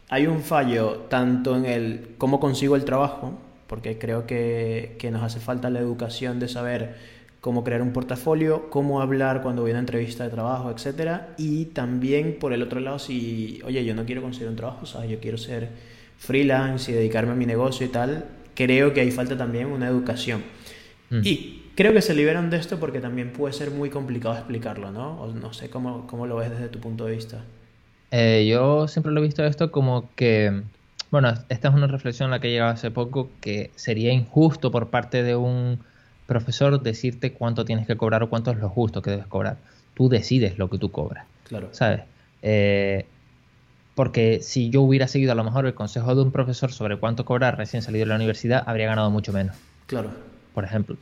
Hay 0.09 0.25
un 0.27 0.41
fallo 0.41 1.05
tanto 1.09 1.55
en 1.57 1.65
el 1.65 2.15
cómo 2.17 2.39
consigo 2.39 2.75
el 2.75 2.85
trabajo, 2.85 3.38
porque 3.67 3.97
creo 3.99 4.25
que, 4.25 4.95
que 4.99 5.11
nos 5.11 5.21
hace 5.23 5.39
falta 5.39 5.69
la 5.69 5.79
educación 5.79 6.39
de 6.39 6.47
saber 6.47 6.95
cómo 7.41 7.63
crear 7.63 7.81
un 7.81 7.93
portafolio, 7.93 8.69
cómo 8.69 9.01
hablar 9.01 9.41
cuando 9.41 9.62
voy 9.62 9.72
a 9.72 9.74
una 9.74 9.79
entrevista 9.79 10.24
de 10.24 10.29
trabajo, 10.29 10.72
etcétera, 10.72 11.29
y 11.38 11.65
también 11.65 12.38
por 12.39 12.53
el 12.53 12.62
otro 12.62 12.79
lado 12.79 13.00
si, 13.00 13.62
oye, 13.63 13.84
yo 13.86 13.96
no 13.96 14.05
quiero 14.05 14.22
conseguir 14.22 14.50
un 14.50 14.55
trabajo, 14.55 14.86
¿sabes? 14.86 15.10
Yo 15.10 15.19
quiero 15.19 15.38
ser 15.38 15.69
freelance 16.17 16.91
y 16.91 16.96
dedicarme 16.96 17.31
a 17.31 17.36
mi 17.36 17.46
negocio 17.46 17.86
y 17.86 17.89
tal, 17.89 18.25
creo 18.55 18.93
que 18.93 19.01
ahí 19.01 19.12
falta 19.12 19.38
también 19.38 19.67
una 19.67 19.88
educación. 19.88 20.43
Mm. 21.10 21.22
Y 21.24 21.63
creo 21.75 21.93
que 21.93 22.01
se 22.01 22.13
liberan 22.13 22.50
de 22.50 22.58
esto 22.58 22.77
porque 22.77 23.00
también 23.00 23.31
puede 23.31 23.53
ser 23.53 23.72
muy 23.72 23.89
complicado 23.89 24.36
explicarlo, 24.36 24.91
¿no? 24.91 25.22
O 25.22 25.34
no 25.34 25.53
sé 25.53 25.69
cómo, 25.69 26.08
cómo 26.08 26.27
lo 26.27 26.36
ves 26.36 26.50
desde 26.50 26.67
tu 26.67 26.79
punto 26.79 27.05
de 27.05 27.15
vista. 27.15 27.41
Eh, 28.12 28.48
yo 28.50 28.88
siempre 28.89 29.13
lo 29.13 29.22
he 29.22 29.24
visto 29.24 29.46
esto 29.46 29.72
como 29.72 30.10
que, 30.15 30.63
bueno, 31.10 31.34
esta 31.48 31.69
es 31.69 31.74
una 31.74 31.88
reflexión 31.88 32.29
a 32.29 32.31
la 32.31 32.39
que 32.41 32.50
he 32.50 32.51
llegado 32.51 32.72
hace 32.72 32.91
poco, 32.91 33.29
que 33.39 33.72
sería 33.75 34.12
injusto 34.12 34.72
por 34.72 34.89
parte 34.89 35.24
de 35.24 35.38
un 35.38 35.79
profesor 36.29 36.81
decirte 36.81 37.33
cuánto 37.33 37.65
tienes 37.65 37.86
que 37.86 37.98
cobrar 37.98 38.24
o 38.24 38.29
cuánto 38.29 38.51
es 38.51 38.57
lo 38.57 38.69
justo 38.69 39.01
que 39.01 39.12
debes 39.12 39.27
cobrar. 39.27 39.57
Tú 39.95 40.07
decides 40.07 40.57
lo 40.57 40.69
que 40.69 40.77
tú 40.77 40.91
cobras. 40.91 41.25
Claro. 41.43 41.67
¿Sabes? 41.74 42.03
Eh, 42.41 43.05
porque 43.95 44.39
si 44.41 44.69
yo 44.69 44.81
hubiera 44.81 45.09
seguido 45.09 45.33
a 45.33 45.36
lo 45.36 45.43
mejor 45.43 45.65
el 45.65 45.74
consejo 45.74 46.15
de 46.15 46.21
un 46.21 46.31
profesor 46.31 46.71
sobre 46.71 46.95
cuánto 46.98 47.25
cobrar 47.25 47.57
recién 47.57 47.81
salido 47.81 48.05
de 48.05 48.09
la 48.09 48.15
universidad, 48.15 48.63
habría 48.65 48.88
ganado 48.88 49.09
mucho 49.09 49.33
menos. 49.33 49.57
Claro. 49.88 50.12
Por 50.53 50.63
ejemplo. 50.63 50.95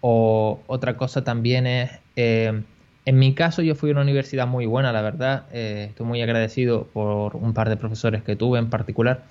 O 0.00 0.60
otra 0.66 0.96
cosa 0.96 1.22
también 1.22 1.68
es, 1.68 1.90
eh, 2.16 2.62
en 3.04 3.18
mi 3.18 3.34
caso 3.34 3.62
yo 3.62 3.76
fui 3.76 3.90
a 3.90 3.92
una 3.92 4.02
universidad 4.02 4.48
muy 4.48 4.66
buena, 4.66 4.90
la 4.90 5.02
verdad. 5.02 5.44
Eh, 5.52 5.88
estoy 5.90 6.06
muy 6.06 6.22
agradecido 6.22 6.88
por 6.92 7.36
un 7.36 7.52
par 7.52 7.68
de 7.68 7.76
profesores 7.76 8.24
que 8.24 8.34
tuve 8.34 8.58
en 8.58 8.70
particular. 8.70 9.24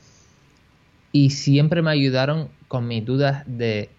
Y 1.11 1.31
siempre 1.31 1.81
me 1.81 1.91
ayudaron 1.91 2.49
con 2.67 2.87
mis 2.87 3.03
dudas 3.03 3.43
de 3.47 3.89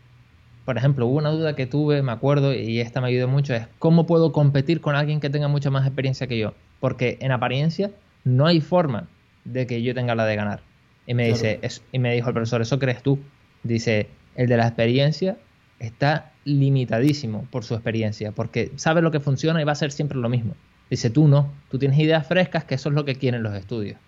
por 0.70 0.78
ejemplo, 0.78 1.08
hubo 1.08 1.18
una 1.18 1.30
duda 1.30 1.56
que 1.56 1.66
tuve, 1.66 2.00
me 2.00 2.12
acuerdo, 2.12 2.54
y 2.54 2.78
esta 2.78 3.00
me 3.00 3.08
ayudó 3.08 3.26
mucho, 3.26 3.52
es 3.54 3.66
cómo 3.80 4.06
puedo 4.06 4.30
competir 4.30 4.80
con 4.80 4.94
alguien 4.94 5.18
que 5.18 5.28
tenga 5.28 5.48
mucha 5.48 5.68
más 5.68 5.84
experiencia 5.84 6.28
que 6.28 6.38
yo. 6.38 6.54
Porque 6.78 7.18
en 7.20 7.32
apariencia 7.32 7.90
no 8.22 8.46
hay 8.46 8.60
forma 8.60 9.08
de 9.44 9.66
que 9.66 9.82
yo 9.82 9.96
tenga 9.96 10.14
la 10.14 10.26
de 10.26 10.36
ganar. 10.36 10.60
Y 11.08 11.14
me 11.14 11.26
dice, 11.26 11.58
y 11.90 11.98
me 11.98 12.14
dijo 12.14 12.28
el 12.28 12.34
profesor, 12.34 12.62
¿eso 12.62 12.78
crees 12.78 13.02
tú? 13.02 13.18
Dice, 13.64 14.10
el 14.36 14.46
de 14.46 14.58
la 14.58 14.68
experiencia 14.68 15.38
está 15.80 16.30
limitadísimo 16.44 17.48
por 17.50 17.64
su 17.64 17.74
experiencia, 17.74 18.30
porque 18.30 18.70
sabe 18.76 19.02
lo 19.02 19.10
que 19.10 19.18
funciona 19.18 19.60
y 19.60 19.64
va 19.64 19.72
a 19.72 19.74
ser 19.74 19.90
siempre 19.90 20.18
lo 20.18 20.28
mismo. 20.28 20.54
Dice, 20.88 21.10
tú 21.10 21.26
no, 21.26 21.52
tú 21.68 21.80
tienes 21.80 21.98
ideas 21.98 22.28
frescas, 22.28 22.62
que 22.62 22.76
eso 22.76 22.90
es 22.90 22.94
lo 22.94 23.04
que 23.04 23.16
quieren 23.16 23.42
los 23.42 23.54
estudios. 23.56 23.98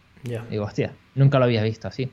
Digo, 0.49 0.65
hostia, 0.65 0.93
nunca 1.17 1.41
lo 1.41 1.45
había 1.47 1.65
visto 1.65 1.89
así. 1.89 2.09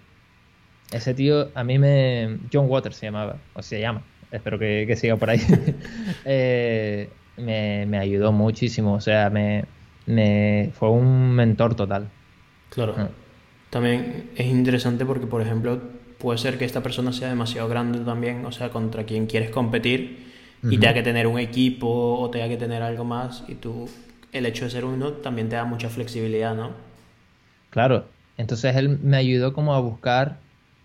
Ese 0.92 1.14
tío, 1.14 1.52
a 1.54 1.64
mí 1.64 1.78
me. 1.78 2.40
John 2.52 2.66
Waters 2.68 2.96
se 2.96 3.06
llamaba, 3.06 3.38
o 3.54 3.62
se 3.62 3.80
llama, 3.80 4.02
espero 4.32 4.60
que, 4.60 4.96
siga 4.96 5.16
por 5.16 5.30
ahí. 5.30 5.40
Eh, 6.26 7.10
me, 7.38 7.98
ayudó 7.98 8.32
muchísimo, 8.32 8.94
o 8.96 9.02
sea, 9.02 9.30
me, 9.30 9.64
me 10.06 10.72
fue 10.74 10.90
un 10.90 11.32
mentor 11.32 11.76
total. 11.76 12.10
Claro. 12.70 12.96
Ah. 12.98 13.10
También 13.70 14.32
es 14.36 14.48
interesante 14.48 15.06
porque, 15.06 15.26
por 15.28 15.42
ejemplo, 15.42 15.80
puede 16.18 16.38
ser 16.38 16.58
que 16.58 16.66
esta 16.66 16.84
persona 16.84 17.14
sea 17.14 17.30
demasiado 17.30 17.68
grande 17.70 18.00
también, 18.00 18.46
o 18.46 18.52
sea, 18.52 18.70
contra 18.70 19.06
quien 19.06 19.28
quieres 19.28 19.52
competir 19.52 20.28
y 20.64 20.78
tenga 20.78 20.94
que 20.94 21.04
tener 21.04 21.28
un 21.28 21.40
equipo 21.40 22.20
o 22.20 22.30
tenga 22.30 22.50
que 22.50 22.58
tener 22.58 22.82
algo 22.82 23.06
más 23.06 23.46
y 23.48 23.56
tú, 23.56 23.90
el 24.34 24.46
hecho 24.46 24.66
de 24.66 24.72
ser 24.72 24.86
uno 24.86 25.14
también 25.14 25.48
te 25.48 25.56
da 25.56 25.64
mucha 25.64 25.90
flexibilidad, 25.90 26.56
¿no? 26.56 26.72
Claro, 27.70 28.06
entonces 28.38 28.76
él 28.76 29.00
me 29.02 29.18
ayudó 29.18 29.54
como 29.54 29.74
a 29.74 29.80
buscar, 29.80 30.40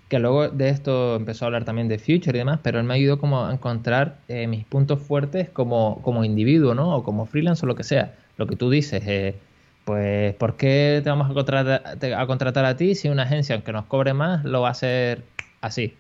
que 0.09 0.19
luego 0.19 0.49
de 0.49 0.69
esto 0.69 1.17
empezó 1.17 1.45
a 1.45 1.47
hablar 1.47 1.65
también 1.65 1.89
de 1.89 1.99
Future 1.99 2.37
y 2.37 2.39
demás, 2.39 2.61
pero 2.63 2.79
él 2.79 2.85
me 2.85 2.95
ayudó 2.95 3.19
como 3.19 3.47
a 3.47 3.53
encontrar 3.53 4.19
eh, 4.29 4.47
mis 4.47 4.65
puntos 4.65 5.01
fuertes 5.01 5.49
como, 5.51 6.01
como 6.03 6.25
individuo, 6.25 6.75
¿no? 6.75 6.97
O 6.97 7.03
como 7.03 7.27
freelance 7.27 7.65
o 7.65 7.67
lo 7.67 7.75
que 7.75 7.85
sea. 7.85 8.15
Lo 8.37 8.47
que 8.47 8.57
tú 8.57 8.71
dices, 8.71 9.03
eh, 9.07 9.41
pues 9.85 10.35
¿por 10.35 10.57
qué 10.57 11.01
te 11.03 11.11
vamos 11.11 11.31
a 11.31 11.35
contratar, 11.35 11.83
a 12.17 12.27
contratar 12.27 12.65
a 12.65 12.77
ti 12.77 12.95
si 12.95 13.09
una 13.09 13.23
agencia, 13.25 13.55
aunque 13.55 13.73
nos 13.73 13.87
cobre 13.87 14.15
más, 14.15 14.45
lo 14.45 14.61
va 14.63 14.69
a 14.69 14.73
hacer 14.73 15.25
así? 15.61 15.95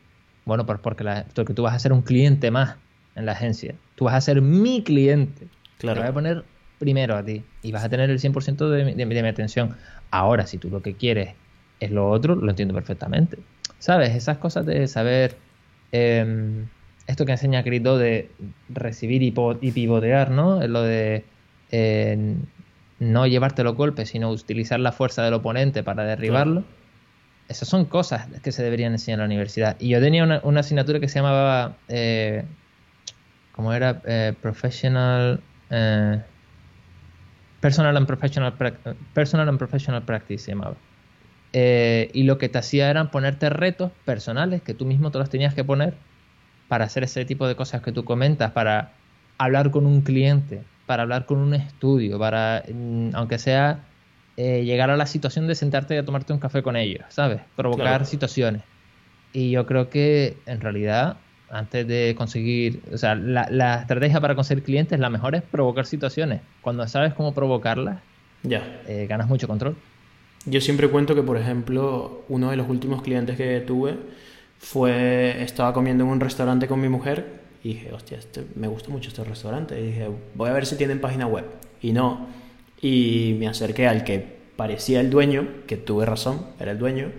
Bueno, 0.45 0.67
pues 0.67 0.79
porque, 0.81 1.05
tú 1.55 1.63
vas 1.63 1.75
a 1.75 1.79
ser 1.79 1.93
un 1.93 2.03
cliente 2.03 2.51
más 2.51 2.77
en 3.15 3.27
la 3.27 3.33
agencia. 3.33 3.75
Tú 3.95 4.05
vas 4.05 4.15
a 4.15 4.21
ser 4.21 4.43
mi 4.43 4.83
cliente. 4.83 5.49
Claro. 5.79 5.97
Te 5.97 6.01
voy 6.01 6.11
a 6.11 6.15
poner 6.15 6.45
primero 6.79 7.17
a 7.17 7.25
ti 7.25 7.43
y 7.63 7.73
vas 7.73 7.85
a 7.85 7.89
tener 7.89 8.11
el 8.11 8.19
100% 8.19 8.69
de, 8.69 8.95
de, 8.95 9.07
mi 9.07 9.29
atención. 9.29 9.77
Ahora, 10.11 10.47
si 10.47 10.59
tú 10.59 10.69
lo 10.71 10.83
que 10.83 10.95
quieres 10.95 11.35
es 11.81 11.91
lo 11.91 12.11
otro, 12.11 12.35
lo 12.35 12.51
entiendo 12.51 12.75
perfectamente. 12.75 13.39
¿Sabes? 13.85 14.14
Esas 14.14 14.38
cosas 14.38 14.64
de 14.64 14.88
saber... 14.88 15.37
Em, 15.93 16.69
esto 17.07 17.26
que 17.26 17.33
enseña 17.33 17.62
Crito 17.62 17.99
de 17.99 18.31
recibir 18.71 19.23
y, 19.23 19.31
pivotear, 19.31 20.31
¿no? 20.31 20.67
Lo 20.67 20.81
de 20.81 21.23
no 22.99 23.26
llevarte 23.26 23.62
los 23.62 23.75
golpes, 23.75 24.09
sino 24.09 24.31
utilizar 24.31 24.81
la 24.81 24.91
fuerza 24.91 25.23
del 25.23 25.35
oponente 25.35 25.83
para 25.83 26.05
derribarlo. 26.05 26.64
Esas 27.50 27.69
son 27.69 27.85
cosas 27.85 28.26
que 28.43 28.53
se 28.53 28.62
deberían 28.62 28.93
enseñar 28.93 29.17
en 29.17 29.21
la 29.21 29.26
universidad. 29.26 29.76
Y 29.79 29.91
yo 29.91 30.00
tenía 30.00 30.25
una, 30.25 30.61
asignatura 30.61 30.99
que 30.99 31.09
se 31.09 31.19
llamaba, 31.19 31.76
eh, 31.88 32.47
¿cómo 33.53 33.75
era? 33.75 34.00
Eh, 34.07 34.33
professional, 34.41 35.43
eh, 35.69 36.23
personal 37.61 37.99
and 37.99 38.07
professional, 38.07 38.55
personal 39.12 39.47
and 39.47 39.59
professional 39.59 40.03
practice 40.03 40.45
se 40.45 40.53
llamaba. 40.53 40.76
Eh, 41.57 42.11
y 42.13 42.25
lo 42.25 42.37
que 42.37 42.49
te 42.49 42.59
hacía 42.59 42.91
eran 42.91 43.13
ponerte 43.13 43.49
retos 43.49 43.93
personales 44.05 44.61
que 44.61 44.75
tú 44.75 44.87
mismo 44.87 45.13
te 45.13 45.21
los 45.21 45.31
tenías 45.31 45.55
que 45.55 45.63
poner 45.63 45.95
para 46.67 46.85
hacer 46.85 47.05
ese 47.05 47.25
tipo 47.25 47.47
de 47.47 47.55
cosas 47.55 47.81
que 47.81 47.93
tú 47.93 48.05
comentas, 48.05 48.51
para 48.51 48.91
hablar 49.39 49.71
con 49.71 49.87
un 49.87 50.01
cliente, 50.01 50.65
para 50.87 51.05
hablar 51.05 51.27
con 51.27 51.39
un 51.39 51.55
estudio, 51.55 52.19
para, 52.19 52.65
mm, 52.69 53.11
aunque 53.15 53.39
sea 53.39 53.85
eh, 54.37 54.65
llegar 54.65 54.91
a 54.91 54.97
la 54.97 55.07
situación 55.07 55.47
de 55.47 55.55
sentarte 55.55 55.95
y 55.95 55.99
a 55.99 56.05
tomarte 56.05 56.33
un 56.33 56.41
café 56.41 56.61
con 56.65 56.75
ellos, 56.75 57.05
¿sabes? 57.09 57.41
Provocar 57.55 58.05
situaciones. 58.05 58.63
Y 59.33 59.53
yo 59.53 59.65
creo 59.65 59.91
que 59.91 60.37
en 60.47 60.61
realidad, 60.61 61.19
antes 61.51 61.87
de 61.87 62.17
conseguir, 62.19 62.83
o 62.93 62.99
sea, 62.99 63.15
la, 63.15 63.77
estrategia 63.77 64.21
para 64.21 64.35
conseguir 64.35 64.65
clientes, 64.65 64.99
la 64.99 65.09
mejor 65.09 65.37
es 65.37 65.43
provocar 65.43 65.87
situaciones. 65.87 66.41
Cuando 66.63 66.85
sabes 66.89 67.15
cómo 67.15 67.33
provocarlas, 67.33 68.01
ya. 68.43 68.61
Eh, 68.89 69.07
ganas 69.09 69.29
mucho 69.29 69.47
control. 69.47 69.77
Yo 70.47 70.61
siempre 70.61 70.89
cuento 70.89 71.15
que, 71.15 71.23
por 71.23 71.37
ejemplo, 71.37 72.25
uno 72.29 72.51
de 72.51 72.57
los 72.57 72.69
últimos 72.69 73.03
clientes 73.03 73.37
que 73.37 73.61
tuve 73.61 73.97
fue, 74.59 75.43
estaba 75.43 75.73
comiendo 75.73 76.05
en 76.05 76.11
un 76.11 76.21
restaurante 76.21 76.67
con 76.67 76.81
mi 76.81 76.89
mujer 76.89 77.43
y 77.63 77.75
dije, 77.75 77.93
hostia, 77.93 78.19
este, 78.19 78.45
me 78.55 78.69
gusta 78.69 78.91
mucho 78.91 79.09
este 79.09 79.25
restaurante. 79.25 79.81
Y 79.81 79.87
dije, 79.87 80.11
voy 80.35 80.51
a 80.51 80.53
ver 80.53 80.67
si 80.67 80.77
tienen 80.77 81.01
página 81.01 81.27
web. 81.27 81.47
Y 81.81 81.93
no. 81.93 82.27
Y 82.83 83.37
me 83.39 83.49
acerqué 83.49 83.87
al 83.87 84.05
que 84.05 84.23
parecía 84.57 85.01
el 85.01 85.09
dueño, 85.09 85.49
que 85.67 85.79
tuve 85.79 86.05
razón, 86.05 86.47
era 86.61 86.73
el 86.73 86.79
dueño. 86.79 87.11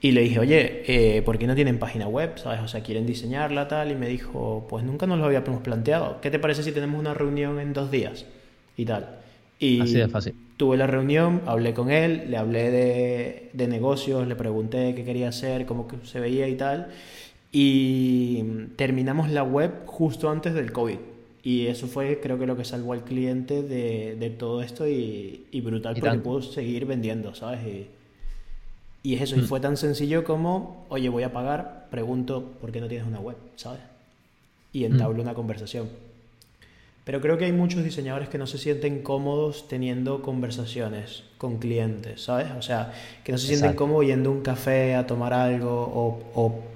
Y 0.00 0.10
le 0.10 0.22
dije, 0.22 0.40
oye, 0.40 0.82
eh, 0.88 1.22
¿por 1.22 1.38
qué 1.38 1.46
no 1.46 1.54
tienen 1.54 1.78
página 1.78 2.08
web? 2.08 2.36
¿Sabes? 2.36 2.60
O 2.60 2.66
sea, 2.66 2.82
quieren 2.82 3.06
diseñarla, 3.06 3.68
tal. 3.68 3.92
Y 3.92 3.94
me 3.94 4.08
dijo, 4.08 4.66
pues 4.68 4.84
nunca 4.84 5.06
nos 5.06 5.20
lo 5.20 5.26
habíamos 5.26 5.62
planteado. 5.62 6.20
¿Qué 6.20 6.32
te 6.32 6.40
parece 6.40 6.64
si 6.64 6.72
tenemos 6.72 6.98
una 6.98 7.14
reunión 7.14 7.60
en 7.60 7.72
dos 7.72 7.92
días? 7.92 8.26
Y 8.76 8.84
tal. 8.84 9.20
Y 9.60 9.80
Así 9.80 9.94
de 9.94 10.08
fácil. 10.08 10.34
Tuve 10.62 10.76
la 10.76 10.86
reunión, 10.86 11.42
hablé 11.46 11.74
con 11.74 11.90
él, 11.90 12.26
le 12.28 12.36
hablé 12.36 12.70
de, 12.70 13.50
de 13.52 13.66
negocios, 13.66 14.28
le 14.28 14.36
pregunté 14.36 14.94
qué 14.94 15.04
quería 15.04 15.30
hacer, 15.30 15.66
cómo 15.66 15.88
se 16.04 16.20
veía 16.20 16.46
y 16.46 16.54
tal 16.54 16.92
y 17.52 18.42
terminamos 18.76 19.30
la 19.30 19.42
web 19.42 19.84
justo 19.84 20.30
antes 20.30 20.54
del 20.54 20.72
COVID. 20.72 20.98
Y 21.44 21.66
eso 21.66 21.86
fue, 21.86 22.18
creo 22.20 22.38
que 22.38 22.46
lo 22.46 22.56
que 22.56 22.64
salvó 22.64 22.94
al 22.94 23.04
cliente 23.04 23.62
de, 23.62 24.16
de 24.16 24.30
todo 24.30 24.62
esto 24.62 24.88
y, 24.88 25.46
y 25.50 25.60
brutal 25.60 25.96
porque 25.98 26.18
pudo 26.18 26.40
seguir 26.40 26.86
vendiendo, 26.86 27.34
¿sabes? 27.34 27.60
Y, 27.66 27.88
y 29.02 29.14
es 29.16 29.22
eso, 29.22 29.36
y 29.36 29.40
mm. 29.40 29.46
fue 29.46 29.60
tan 29.60 29.76
sencillo 29.76 30.24
como, 30.24 30.86
oye, 30.88 31.08
voy 31.08 31.24
a 31.24 31.32
pagar, 31.32 31.88
pregunto 31.90 32.52
por 32.60 32.70
qué 32.70 32.80
no 32.80 32.86
tienes 32.86 33.06
una 33.06 33.18
web, 33.18 33.36
¿sabes? 33.56 33.80
Y 34.72 34.84
entablo 34.84 35.18
mm. 35.18 35.22
una 35.22 35.34
conversación. 35.34 35.88
Pero 37.04 37.20
creo 37.20 37.36
que 37.36 37.46
hay 37.46 37.52
muchos 37.52 37.82
diseñadores 37.82 38.28
que 38.28 38.38
no 38.38 38.46
se 38.46 38.58
sienten 38.58 39.02
cómodos 39.02 39.66
teniendo 39.68 40.22
conversaciones 40.22 41.24
con 41.36 41.58
clientes, 41.58 42.22
¿sabes? 42.22 42.48
O 42.56 42.62
sea, 42.62 42.92
que 43.24 43.32
no 43.32 43.38
se 43.38 43.48
sienten 43.48 43.74
cómodos 43.74 44.06
yendo 44.06 44.30
a 44.30 44.32
un 44.32 44.42
café 44.42 44.94
a 44.94 45.06
tomar 45.06 45.32
algo 45.32 45.70
o, 45.70 46.20
o 46.34 46.72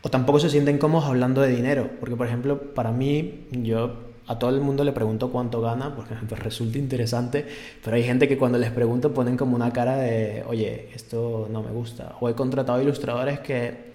o 0.00 0.10
tampoco 0.10 0.38
se 0.38 0.48
sienten 0.48 0.78
cómodos 0.78 1.08
hablando 1.08 1.40
de 1.40 1.48
dinero, 1.48 1.90
porque 1.98 2.14
por 2.16 2.26
ejemplo, 2.26 2.74
para 2.74 2.92
mí, 2.92 3.46
yo 3.50 3.96
a 4.28 4.38
todo 4.38 4.50
el 4.50 4.60
mundo 4.60 4.84
le 4.84 4.92
pregunto 4.92 5.30
cuánto 5.30 5.60
gana, 5.60 5.94
porque 5.94 6.14
pues 6.28 6.40
resulta 6.40 6.78
interesante, 6.78 7.46
pero 7.84 7.96
hay 7.96 8.04
gente 8.04 8.28
que 8.28 8.38
cuando 8.38 8.58
les 8.58 8.70
pregunto 8.70 9.12
ponen 9.12 9.36
como 9.36 9.56
una 9.56 9.72
cara 9.72 9.96
de, 9.96 10.44
oye, 10.46 10.90
esto 10.94 11.48
no 11.50 11.62
me 11.62 11.70
gusta. 11.70 12.14
O 12.20 12.28
he 12.28 12.34
contratado 12.34 12.80
ilustradores 12.80 13.40
que, 13.40 13.87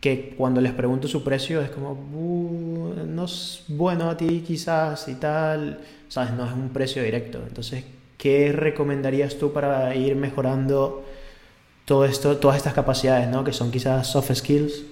que 0.00 0.34
cuando 0.36 0.60
les 0.60 0.72
pregunto 0.72 1.08
su 1.08 1.24
precio 1.24 1.60
es 1.60 1.70
como, 1.70 1.94
no 3.06 3.24
es 3.24 3.64
bueno 3.68 4.10
a 4.10 4.16
ti 4.16 4.44
quizás 4.46 5.08
y 5.08 5.14
tal, 5.14 5.80
sabes, 6.08 6.32
no 6.32 6.46
es 6.46 6.52
un 6.52 6.68
precio 6.70 7.02
directo. 7.02 7.42
Entonces, 7.46 7.84
¿qué 8.16 8.52
recomendarías 8.52 9.38
tú 9.38 9.52
para 9.52 9.94
ir 9.94 10.14
mejorando 10.14 11.04
todo 11.84 12.04
esto, 12.04 12.36
todas 12.36 12.56
estas 12.58 12.74
capacidades, 12.74 13.28
¿no? 13.28 13.42
que 13.42 13.52
son 13.52 13.70
quizás 13.70 14.06
soft 14.06 14.32
skills? 14.34 14.84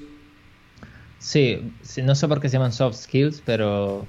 Sí, 1.18 1.72
no 2.02 2.14
sé 2.14 2.28
por 2.28 2.40
qué 2.40 2.48
se 2.48 2.54
llaman 2.54 2.72
soft 2.72 2.96
skills, 2.96 3.42
pero 3.42 4.06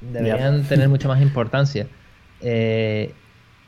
deberían 0.00 0.66
tener 0.66 0.88
mucha 0.88 1.08
más 1.08 1.22
importancia. 1.22 1.88
Eh, 2.40 3.14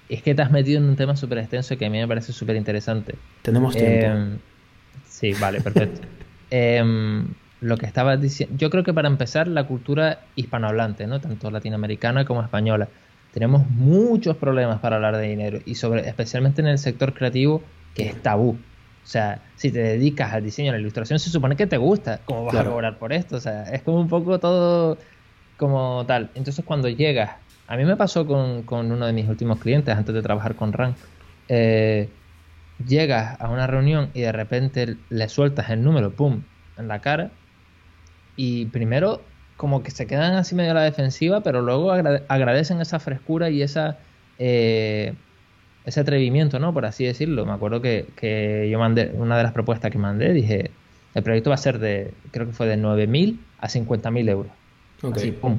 es 0.09 0.23
que 0.23 0.35
te 0.35 0.43
has 0.43 0.51
metido 0.51 0.79
en 0.79 0.85
un 0.85 0.97
tema 0.97 1.17
súper 1.17 1.39
extenso 1.39 1.77
que 1.77 1.87
a 1.87 1.91
mí 1.91 1.99
me 1.99 2.09
parece 2.09 2.33
súper 2.33 2.57
interesante. 2.57 3.15
Tenemos 3.43 3.77
tiempo. 3.77 4.07
Em, 4.07 4.39
sí, 5.05 5.35
vale, 5.35 5.61
perfecto. 5.61 6.01
Em, 6.51 7.35
lo 7.61 7.77
que 7.77 7.87
estabas 7.87 8.21
diciendo, 8.21 8.55
yo 8.57 8.71
creo 8.71 8.85
que 8.85 8.95
para 8.95 9.09
empezar 9.09 9.49
la 9.49 9.67
cultura 9.67 10.21
hispanohablante, 10.37 11.07
¿no? 11.07 11.21
tanto 11.21 11.51
latinoamericana 11.51 12.25
como 12.25 12.43
española, 12.43 12.89
tenemos 13.33 13.69
muchos 13.71 14.37
problemas 14.37 14.81
para 14.81 14.97
hablar 14.97 15.17
de 15.17 15.29
dinero 15.29 15.59
y 15.65 15.75
sobre, 15.75 16.09
especialmente 16.09 16.61
en 16.61 16.69
el 16.69 16.79
sector 16.79 17.15
creativo 17.15 17.63
que 17.95 18.07
es 18.07 18.23
tabú. 18.23 18.51
O 19.09 19.11
sea, 19.11 19.41
si 19.57 19.71
te 19.71 19.81
dedicas 19.81 20.33
al 20.33 20.45
diseño, 20.45 20.71
a 20.71 20.75
la 20.75 20.81
ilustración, 20.81 21.19
se 21.19 21.31
supone 21.31 21.57
que 21.57 21.67
te 21.67 21.79
gusta. 21.79 22.21
¿Cómo 22.25 22.45
vas 22.45 22.57
a 22.57 22.65
cobrar 22.65 22.99
por 22.99 23.13
esto? 23.13 23.37
O 23.37 23.41
sea, 23.41 23.63
es 23.65 23.83
como 23.83 24.01
un 24.01 24.09
poco 24.09 24.39
todo 24.39 24.99
como 25.57 26.05
tal. 26.07 26.31
Entonces, 26.35 26.65
cuando 26.65 26.89
llegas, 26.89 27.31
a 27.67 27.77
mí 27.77 27.85
me 27.85 27.97
pasó 27.97 28.27
con, 28.27 28.65
uno 28.71 29.07
de 29.07 29.13
mis 29.13 29.29
últimos 29.29 29.59
clientes 29.61 29.97
antes 29.97 30.15
de 30.15 30.23
trabajar 30.23 30.55
con 30.57 30.73
RAN. 30.73 30.95
Eh, 31.49 32.09
llegas 32.87 33.41
a 33.41 33.49
una 33.49 33.67
reunión 33.67 34.11
y 34.15 34.21
de 34.21 34.33
repente 34.33 34.97
le 35.11 35.29
sueltas 35.29 35.71
el 35.71 35.83
número, 35.83 36.11
pum, 36.11 36.43
en 36.77 36.89
la 36.89 37.01
cara. 37.01 37.31
Y 38.37 38.67
primero, 38.67 39.23
como 39.57 39.83
que 39.83 39.91
se 39.91 40.07
quedan 40.07 40.35
así 40.35 40.55
medio 40.55 40.71
a 40.71 40.75
la 40.75 40.83
defensiva, 40.83 41.43
pero 41.43 41.63
luego 41.63 41.93
agradecen 41.93 42.81
esa 42.81 42.99
frescura 42.99 43.51
y 43.51 43.63
esa. 43.63 43.99
Eh, 44.39 45.15
ese 45.89 46.01
atrevimiento, 46.01 46.59
¿no? 46.59 46.75
Por 46.75 46.85
así 46.85 47.05
decirlo. 47.05 47.47
Me 47.47 47.53
acuerdo 47.53 47.81
que, 47.81 48.69
yo 48.71 48.79
mandé, 48.79 49.11
una 49.15 49.39
de 49.39 49.43
las 49.43 49.53
propuestas 49.53 49.91
que 49.91 49.99
mandé, 49.99 50.35
dije, 50.35 50.71
el 51.15 51.23
proyecto 51.23 51.49
va 51.51 51.55
a 51.55 51.59
ser 51.59 51.79
de, 51.79 52.13
creo 52.31 52.47
que 52.47 52.53
fue 52.53 52.67
de 52.67 52.77
9.000 52.77 53.39
a 53.59 53.69
50.000 53.69 54.29
euros. 54.29 54.53
Así, 55.15 55.33
pum. 55.33 55.59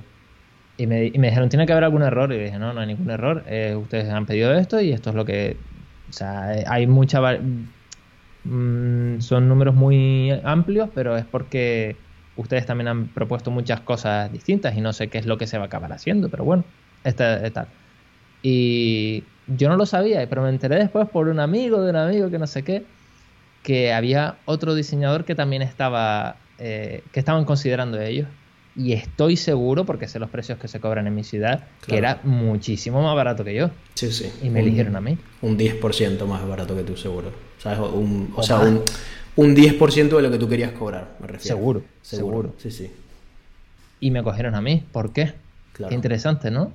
Y 0.77 0.85
me, 0.85 1.07
y 1.07 1.17
me, 1.17 1.27
dijeron, 1.27 1.49
tiene 1.49 1.65
que 1.65 1.71
haber 1.71 1.83
algún 1.83 2.03
error. 2.03 2.31
Y 2.31 2.37
dije, 2.37 2.59
no, 2.59 2.73
no 2.73 2.81
hay 2.81 2.87
ningún 2.87 3.09
error. 3.09 3.43
Eh, 3.47 3.75
ustedes 3.75 4.07
han 4.09 4.27
pedido 4.27 4.53
esto 4.53 4.79
y 4.79 4.91
esto 4.91 5.09
es 5.09 5.15
lo 5.15 5.25
que... 5.25 5.57
O 6.09 6.13
sea, 6.13 6.49
hay 6.67 6.87
mucha... 6.87 7.21
Mm, 8.43 9.19
son 9.19 9.49
números 9.49 9.75
muy 9.75 10.31
amplios, 10.43 10.89
pero 10.93 11.17
es 11.17 11.25
porque 11.25 11.97
ustedes 12.35 12.65
también 12.65 12.87
han 12.87 13.07
propuesto 13.07 13.51
muchas 13.51 13.81
cosas 13.81 14.31
distintas 14.31 14.75
y 14.75 14.81
no 14.81 14.93
sé 14.93 15.09
qué 15.09 15.17
es 15.17 15.25
lo 15.25 15.37
que 15.37 15.45
se 15.45 15.57
va 15.57 15.65
a 15.65 15.67
acabar 15.67 15.91
haciendo, 15.91 16.29
pero 16.29 16.45
bueno, 16.45 16.63
esta 17.03 17.49
tal. 17.51 17.67
Y 18.41 19.23
yo 19.47 19.67
no 19.69 19.75
lo 19.75 19.85
sabía, 19.85 20.27
pero 20.29 20.43
me 20.43 20.49
enteré 20.49 20.77
después 20.77 21.07
por 21.09 21.27
un 21.27 21.39
amigo 21.39 21.81
de 21.81 21.89
un 21.89 21.97
amigo 21.97 22.29
que 22.29 22.39
no 22.39 22.47
sé 22.47 22.63
qué, 22.63 22.85
que 23.63 23.93
había 23.93 24.37
otro 24.45 24.73
diseñador 24.73 25.25
que 25.25 25.35
también 25.35 25.61
estaba, 25.61 26.37
eh, 26.59 27.03
que 27.11 27.19
estaban 27.19 27.45
considerando 27.45 27.99
ellos. 27.99 28.27
Y 28.79 28.93
estoy 28.93 29.35
seguro, 29.35 29.85
porque 29.85 30.07
sé 30.07 30.19
los 30.19 30.29
precios 30.29 30.57
que 30.57 30.69
se 30.69 30.79
cobran 30.79 31.05
en 31.05 31.13
mi 31.13 31.25
ciudad, 31.25 31.67
que 31.85 31.97
era 31.97 32.21
muchísimo 32.23 33.03
más 33.03 33.13
barato 33.13 33.43
que 33.43 33.53
yo. 33.53 33.71
Sí, 33.93 34.09
sí. 34.13 34.31
Y 34.41 34.49
me 34.49 34.61
eligieron 34.61 34.95
a 34.95 35.01
mí. 35.01 35.17
Un 35.41 35.59
10% 35.59 36.25
más 36.25 36.47
barato 36.47 36.77
que 36.77 36.83
tú, 36.83 36.95
seguro. 36.95 37.29
Un, 37.93 38.31
o, 38.37 38.41
sea, 38.41 38.59
un, 38.59 38.81
un 39.35 39.53
10% 39.53 40.15
de 40.15 40.21
lo 40.21 40.31
que 40.31 40.37
tú 40.37 40.47
querías 40.47 40.71
cobrar, 40.71 41.17
me 41.19 41.27
refiero. 41.27 41.57
Seguro, 41.57 41.83
seguro. 42.01 42.55
Sí, 42.57 42.71
sí. 42.71 42.89
Y 43.99 44.11
me 44.11 44.23
cogieron 44.23 44.55
a 44.55 44.61
mí. 44.61 44.81
¿Por 44.93 45.11
qué? 45.11 45.33
Qué 45.73 45.93
interesante, 45.93 46.49
¿no? 46.49 46.71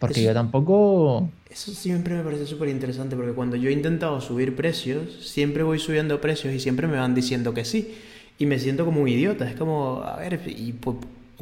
Porque 0.00 0.24
yo 0.24 0.34
tampoco... 0.34 1.30
Eso 1.48 1.70
siempre 1.72 2.16
me 2.16 2.24
parece 2.24 2.46
súper 2.46 2.70
interesante 2.70 3.14
porque 3.14 3.32
cuando 3.32 3.54
yo 3.54 3.70
he 3.70 3.72
intentado 3.72 4.20
subir 4.20 4.56
precios, 4.56 5.24
siempre 5.30 5.62
voy 5.62 5.78
subiendo 5.78 6.20
precios 6.20 6.52
y 6.52 6.58
siempre 6.58 6.88
me 6.88 6.96
van 6.96 7.14
diciendo 7.14 7.54
que 7.54 7.64
sí. 7.64 7.94
Y 8.36 8.46
me 8.46 8.58
siento 8.58 8.84
como 8.84 9.00
un 9.00 9.08
idiota. 9.08 9.48
Es 9.48 9.54
como, 9.54 10.02
a 10.02 10.16
ver, 10.16 10.40
y 10.46 10.72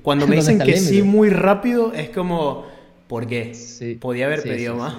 cuando 0.02 0.26
me 0.28 0.36
dicen 0.36 0.58
que 0.58 0.76
sí 0.76 1.02
muy 1.02 1.30
rápido, 1.30 1.92
es 1.92 2.10
como, 2.10 2.66
¿por 3.06 3.26
qué? 3.26 3.54
Sí, 3.54 3.94
Podía 3.94 4.26
haber 4.26 4.42
pedido 4.42 4.76
más. 4.76 4.94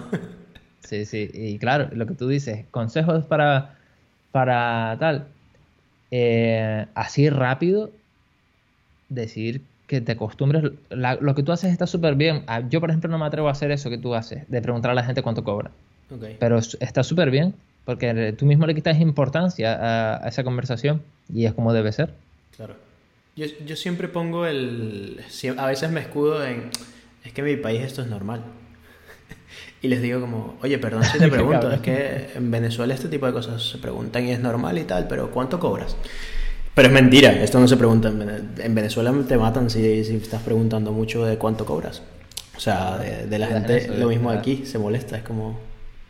Sí, 0.82 1.06
sí. 1.06 1.30
Y 1.34 1.58
claro, 1.58 1.90
lo 1.94 2.06
que 2.06 2.14
tú 2.14 2.28
dices, 2.28 2.66
consejos 2.72 3.26
para, 3.26 3.76
para 4.32 4.96
tal. 5.00 5.28
Eh, 6.12 6.86
así 6.94 7.30
rápido, 7.30 7.92
decir 9.10 9.62
que 9.88 10.02
te 10.02 10.14
acostumbres. 10.14 10.64
lo 10.90 11.36
que 11.36 11.44
tú 11.44 11.52
haces 11.52 11.72
está 11.72 11.88
súper 11.88 12.16
bien. 12.16 12.44
Ah, 12.48 12.62
yo, 12.70 12.80
por 12.80 12.90
ejemplo, 12.90 13.10
no 13.10 13.18
me 13.18 13.26
atrevo 13.26 13.48
a 13.48 13.52
hacer 13.52 13.72
eso 13.72 13.90
que 13.90 13.98
tú 13.98 14.16
haces, 14.16 14.50
de 14.50 14.62
preguntar 14.62 14.92
a 14.92 14.94
la 14.94 15.04
gente 15.04 15.22
cuánto 15.22 15.44
cobra. 15.44 15.72
Pero 16.40 16.60
está 16.60 17.04
súper 17.04 17.32
bien, 17.32 17.56
porque 17.84 18.34
tú 18.38 18.46
mismo 18.46 18.68
le 18.68 18.76
quitas 18.76 19.00
importancia 19.00 20.20
a, 20.24 20.28
esa 20.28 20.44
conversación 20.44 21.02
y 21.34 21.46
es 21.46 21.54
como 21.54 21.74
debe 21.74 21.92
ser. 21.92 22.14
Claro. 22.56 22.76
Yo, 23.36 23.46
yo 23.66 23.76
siempre 23.76 24.08
pongo 24.08 24.46
el. 24.46 25.22
A 25.58 25.68
veces 25.68 25.92
me 25.92 26.00
escudo 26.00 26.46
en. 26.46 26.70
Es 27.24 27.34
que 27.34 27.42
en 27.42 27.48
mi 27.48 27.56
país 27.58 27.82
esto 27.82 28.02
es 28.02 28.08
normal. 28.08 28.44
y 29.82 29.88
les 29.88 30.02
digo 30.02 30.22
como, 30.22 30.58
oye, 30.62 30.78
perdón 30.78 31.04
si 31.04 31.18
te 31.18 31.28
pregunto, 31.30 31.72
es 31.72 31.82
que 31.82 32.30
en 32.36 32.50
Venezuela 32.50 32.94
este 32.94 33.10
tipo 33.10 33.26
de 33.26 33.34
cosas 33.34 33.62
se 33.62 33.78
preguntan 33.78 34.26
y 34.26 34.32
es 34.32 34.40
normal 34.40 34.78
y 34.78 34.84
tal, 34.84 35.08
pero 35.08 35.32
¿cuánto 35.32 35.60
cobras? 35.60 35.98
Pero 36.74 36.88
es 36.90 36.94
mentira, 36.94 37.32
esto 37.32 37.60
no 37.60 37.68
se 37.68 37.78
pregunta. 37.78 38.10
En 38.10 38.76
Venezuela 38.76 39.14
te 39.28 39.38
matan 39.38 39.70
si, 39.70 40.04
si 40.04 40.16
estás 40.18 40.42
preguntando 40.42 40.92
mucho 40.92 41.26
de 41.26 41.38
cuánto 41.38 41.66
cobras. 41.66 42.02
O 42.56 42.60
sea, 42.60 42.98
de, 42.98 43.40
la 43.40 43.48
gente, 43.48 43.88
lo 43.98 44.08
mismo 44.08 44.30
aquí, 44.30 44.66
se 44.66 44.78
molesta, 44.78 45.18
es 45.18 45.24
como... 45.24 45.60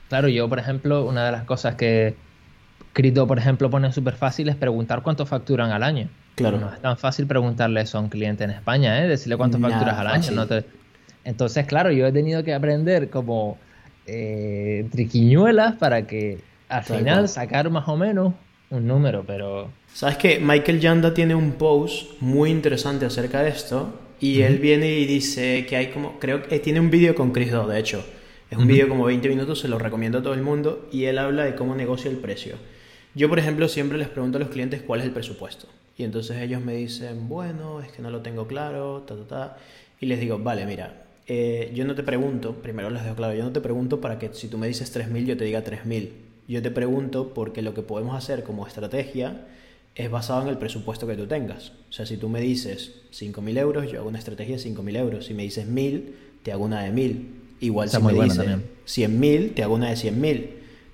Claro, 0.09 0.27
yo, 0.27 0.47
por 0.47 0.59
ejemplo, 0.59 1.05
una 1.05 1.25
de 1.25 1.31
las 1.31 1.43
cosas 1.43 1.75
que 1.75 2.15
Crito, 2.93 3.27
por 3.27 3.37
ejemplo, 3.37 3.69
pone 3.69 3.91
súper 3.91 4.15
fácil 4.15 4.47
es 4.47 4.55
preguntar 4.55 5.01
cuánto 5.03 5.25
facturan 5.25 5.71
al 5.71 5.83
año. 5.83 6.07
Claro. 6.35 6.59
No 6.59 6.73
es 6.73 6.81
tan 6.81 6.97
fácil 6.97 7.27
preguntarle 7.27 7.81
eso 7.81 7.97
a 7.97 8.01
un 8.01 8.09
cliente 8.09 8.43
en 8.43 8.51
España, 8.51 9.03
¿eh? 9.03 9.07
Decirle 9.07 9.37
cuánto 9.37 9.57
facturas 9.57 9.97
al 9.97 10.07
año. 10.07 10.31
No 10.31 10.45
Entonces, 11.23 11.65
claro, 11.65 11.91
yo 11.91 12.05
he 12.05 12.11
tenido 12.11 12.43
que 12.43 12.53
aprender 12.53 13.09
como 13.09 13.57
eh, 14.05 14.87
triquiñuelas 14.91 15.75
para 15.75 16.05
que 16.05 16.39
al 16.67 16.83
final 16.83 17.29
sacar 17.29 17.69
más 17.69 17.87
o 17.87 17.95
menos 17.95 18.33
un 18.69 18.87
número, 18.87 19.23
pero 19.25 19.69
¿Sabes 19.95 20.17
que 20.17 20.39
Michael 20.41 20.81
Yanda 20.81 21.13
tiene 21.13 21.35
un 21.35 21.53
post 21.53 22.19
muy 22.19 22.49
interesante 22.49 23.05
acerca 23.05 23.41
de 23.41 23.49
esto? 23.49 23.97
Y 24.19 24.41
él 24.41 24.57
viene 24.57 24.99
y 24.99 25.05
dice 25.05 25.65
que 25.65 25.77
hay 25.77 25.87
como, 25.87 26.19
creo 26.19 26.43
que 26.43 26.59
tiene 26.59 26.81
un 26.81 26.89
vídeo 26.89 27.15
con 27.15 27.31
Chris 27.31 27.51
Do, 27.51 27.65
de 27.65 27.79
hecho. 27.79 28.05
Es 28.51 28.57
un 28.57 28.67
vídeo 28.67 28.89
como 28.89 29.05
20 29.05 29.29
minutos, 29.29 29.59
se 29.59 29.69
lo 29.69 29.79
recomiendo 29.79 30.17
a 30.17 30.21
todo 30.21 30.33
el 30.33 30.41
mundo 30.41 30.89
y 30.91 31.05
él 31.05 31.17
habla 31.17 31.45
de 31.45 31.55
cómo 31.55 31.75
negocia 31.75 32.11
el 32.11 32.17
precio. 32.17 32.55
Yo, 33.13 33.29
por 33.29 33.39
ejemplo, 33.39 33.69
siempre 33.69 33.97
les 33.97 34.09
pregunto 34.09 34.37
a 34.37 34.41
los 34.41 34.49
clientes 34.49 34.81
cuál 34.81 34.99
es 34.99 35.05
el 35.05 35.13
presupuesto. 35.13 35.69
Y 35.97 36.03
entonces 36.03 36.37
ellos 36.37 36.61
me 36.61 36.75
dicen, 36.75 37.29
bueno, 37.29 37.81
es 37.81 37.91
que 37.91 38.01
no 38.01 38.09
lo 38.09 38.21
tengo 38.21 38.47
claro, 38.47 39.03
ta, 39.07 39.15
ta, 39.15 39.27
ta. 39.27 39.57
Y 39.99 40.07
les 40.07 40.19
digo, 40.19 40.39
vale, 40.39 40.65
mira, 40.65 41.05
eh, 41.27 41.71
yo 41.73 41.85
no 41.85 41.95
te 41.95 42.03
pregunto, 42.03 42.55
primero 42.55 42.89
les 42.89 43.03
dejo 43.03 43.15
claro, 43.15 43.33
yo 43.33 43.43
no 43.43 43.51
te 43.51 43.61
pregunto 43.61 44.01
para 44.01 44.19
que 44.19 44.33
si 44.33 44.47
tú 44.47 44.57
me 44.57 44.67
dices 44.67 44.95
3.000 44.95 45.25
yo 45.25 45.37
te 45.37 45.45
diga 45.45 45.63
3.000. 45.63 46.09
Yo 46.47 46.61
te 46.61 46.69
pregunto 46.69 47.33
porque 47.33 47.61
lo 47.61 47.73
que 47.73 47.81
podemos 47.81 48.15
hacer 48.15 48.43
como 48.43 48.67
estrategia 48.67 49.47
es 49.95 50.11
basado 50.11 50.43
en 50.43 50.49
el 50.49 50.57
presupuesto 50.57 51.07
que 51.07 51.15
tú 51.15 51.25
tengas. 51.25 51.71
O 51.89 51.93
sea, 51.93 52.05
si 52.05 52.17
tú 52.17 52.29
me 52.29 52.41
dices 52.41 52.91
5.000 53.11 53.57
euros, 53.57 53.91
yo 53.91 53.99
hago 53.99 54.09
una 54.09 54.19
estrategia 54.19 54.57
de 54.57 54.61
5.000 54.61 54.97
euros. 54.97 55.25
Si 55.25 55.33
me 55.33 55.43
dices 55.43 55.67
1.000, 55.67 56.11
te 56.43 56.51
hago 56.51 56.65
una 56.65 56.83
de 56.83 56.91
1.000. 56.91 57.25
Igual 57.61 57.89
si 57.89 58.01
me 58.01 58.13
dices 58.13 58.45
100.000, 58.85 59.53
te 59.55 59.63
hago 59.63 59.73
una 59.73 59.89
de 59.89 59.95
100.000. 59.95 60.49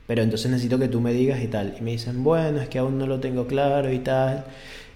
Pero 0.07 0.21
entonces 0.21 0.51
necesito 0.51 0.77
que 0.77 0.87
tú 0.87 1.01
me 1.01 1.13
digas 1.13 1.41
y 1.41 1.47
tal. 1.47 1.75
Y 1.77 1.81
me 1.81 1.91
dicen, 1.91 2.23
bueno, 2.23 2.61
es 2.61 2.69
que 2.69 2.77
aún 2.79 2.97
no 2.97 3.07
lo 3.07 3.19
tengo 3.19 3.47
claro 3.47 3.91
y 3.91 3.99
tal. 3.99 4.45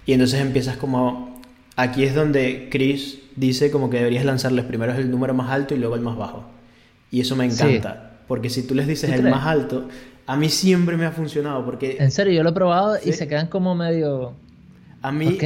Y 0.06 0.12
entonces 0.12 0.40
empiezas 0.40 0.76
como... 0.76 1.42
Aquí 1.74 2.04
es 2.04 2.14
donde 2.14 2.68
Chris 2.70 3.18
dice 3.36 3.70
como 3.70 3.90
que 3.90 3.98
deberías 3.98 4.24
lanzarles 4.24 4.64
primero 4.64 4.94
el 4.94 5.10
número 5.10 5.34
más 5.34 5.50
alto 5.50 5.74
y 5.74 5.78
luego 5.78 5.94
el 5.94 6.00
más 6.00 6.16
bajo. 6.16 6.44
Y 7.10 7.20
eso 7.20 7.36
me 7.36 7.44
encanta. 7.44 8.20
Porque 8.26 8.48
si 8.48 8.66
tú 8.66 8.74
les 8.74 8.86
dices 8.86 9.10
el 9.10 9.24
más 9.24 9.46
alto, 9.46 9.88
a 10.26 10.36
mí 10.36 10.48
siempre 10.48 10.96
me 10.96 11.04
ha 11.04 11.12
funcionado 11.12 11.64
porque... 11.64 11.98
En 12.00 12.10
serio, 12.10 12.32
yo 12.32 12.42
lo 12.42 12.50
he 12.50 12.54
probado 12.54 12.96
y 13.04 13.12
se 13.12 13.28
quedan 13.28 13.48
como 13.48 13.74
medio... 13.74 14.32
A 15.02 15.12
mí, 15.12 15.38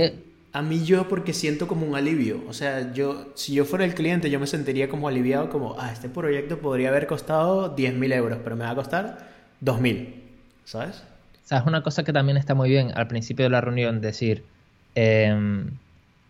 a 0.53 0.63
mí 0.63 0.85
yo 0.85 1.09
porque 1.09 1.33
siento 1.33 1.67
como 1.69 1.87
un 1.87 1.97
alivio. 1.97 2.43
O 2.49 2.53
sea, 2.53 2.93
yo 2.93 3.33
si 3.35 3.53
yo 3.55 3.65
fuera 3.65 3.85
el 3.85 3.95
cliente 3.95 4.31
yo 4.31 4.41
me 4.41 4.47
sentiría 4.47 4.89
como 4.89 5.09
aliviado 5.09 5.51
como, 5.51 5.77
ah, 5.79 5.93
este 5.93 6.09
proyecto 6.09 6.59
podría 6.59 6.89
haber 6.89 7.07
costado 7.07 7.77
10.000 7.77 8.15
euros, 8.15 8.39
pero 8.43 8.57
me 8.57 8.65
va 8.65 8.71
a 8.71 8.75
costar 8.75 9.29
2.000. 9.63 10.15
¿Sabes? 10.65 11.03
¿Sabes 11.45 11.67
una 11.67 11.83
cosa 11.83 12.05
que 12.05 12.13
también 12.13 12.37
está 12.37 12.55
muy 12.55 12.71
bien 12.71 12.93
al 12.95 13.09
principio 13.09 13.45
de 13.45 13.51
la 13.51 13.61
reunión? 13.61 14.01
Decir, 14.01 14.45
em, 14.95 15.71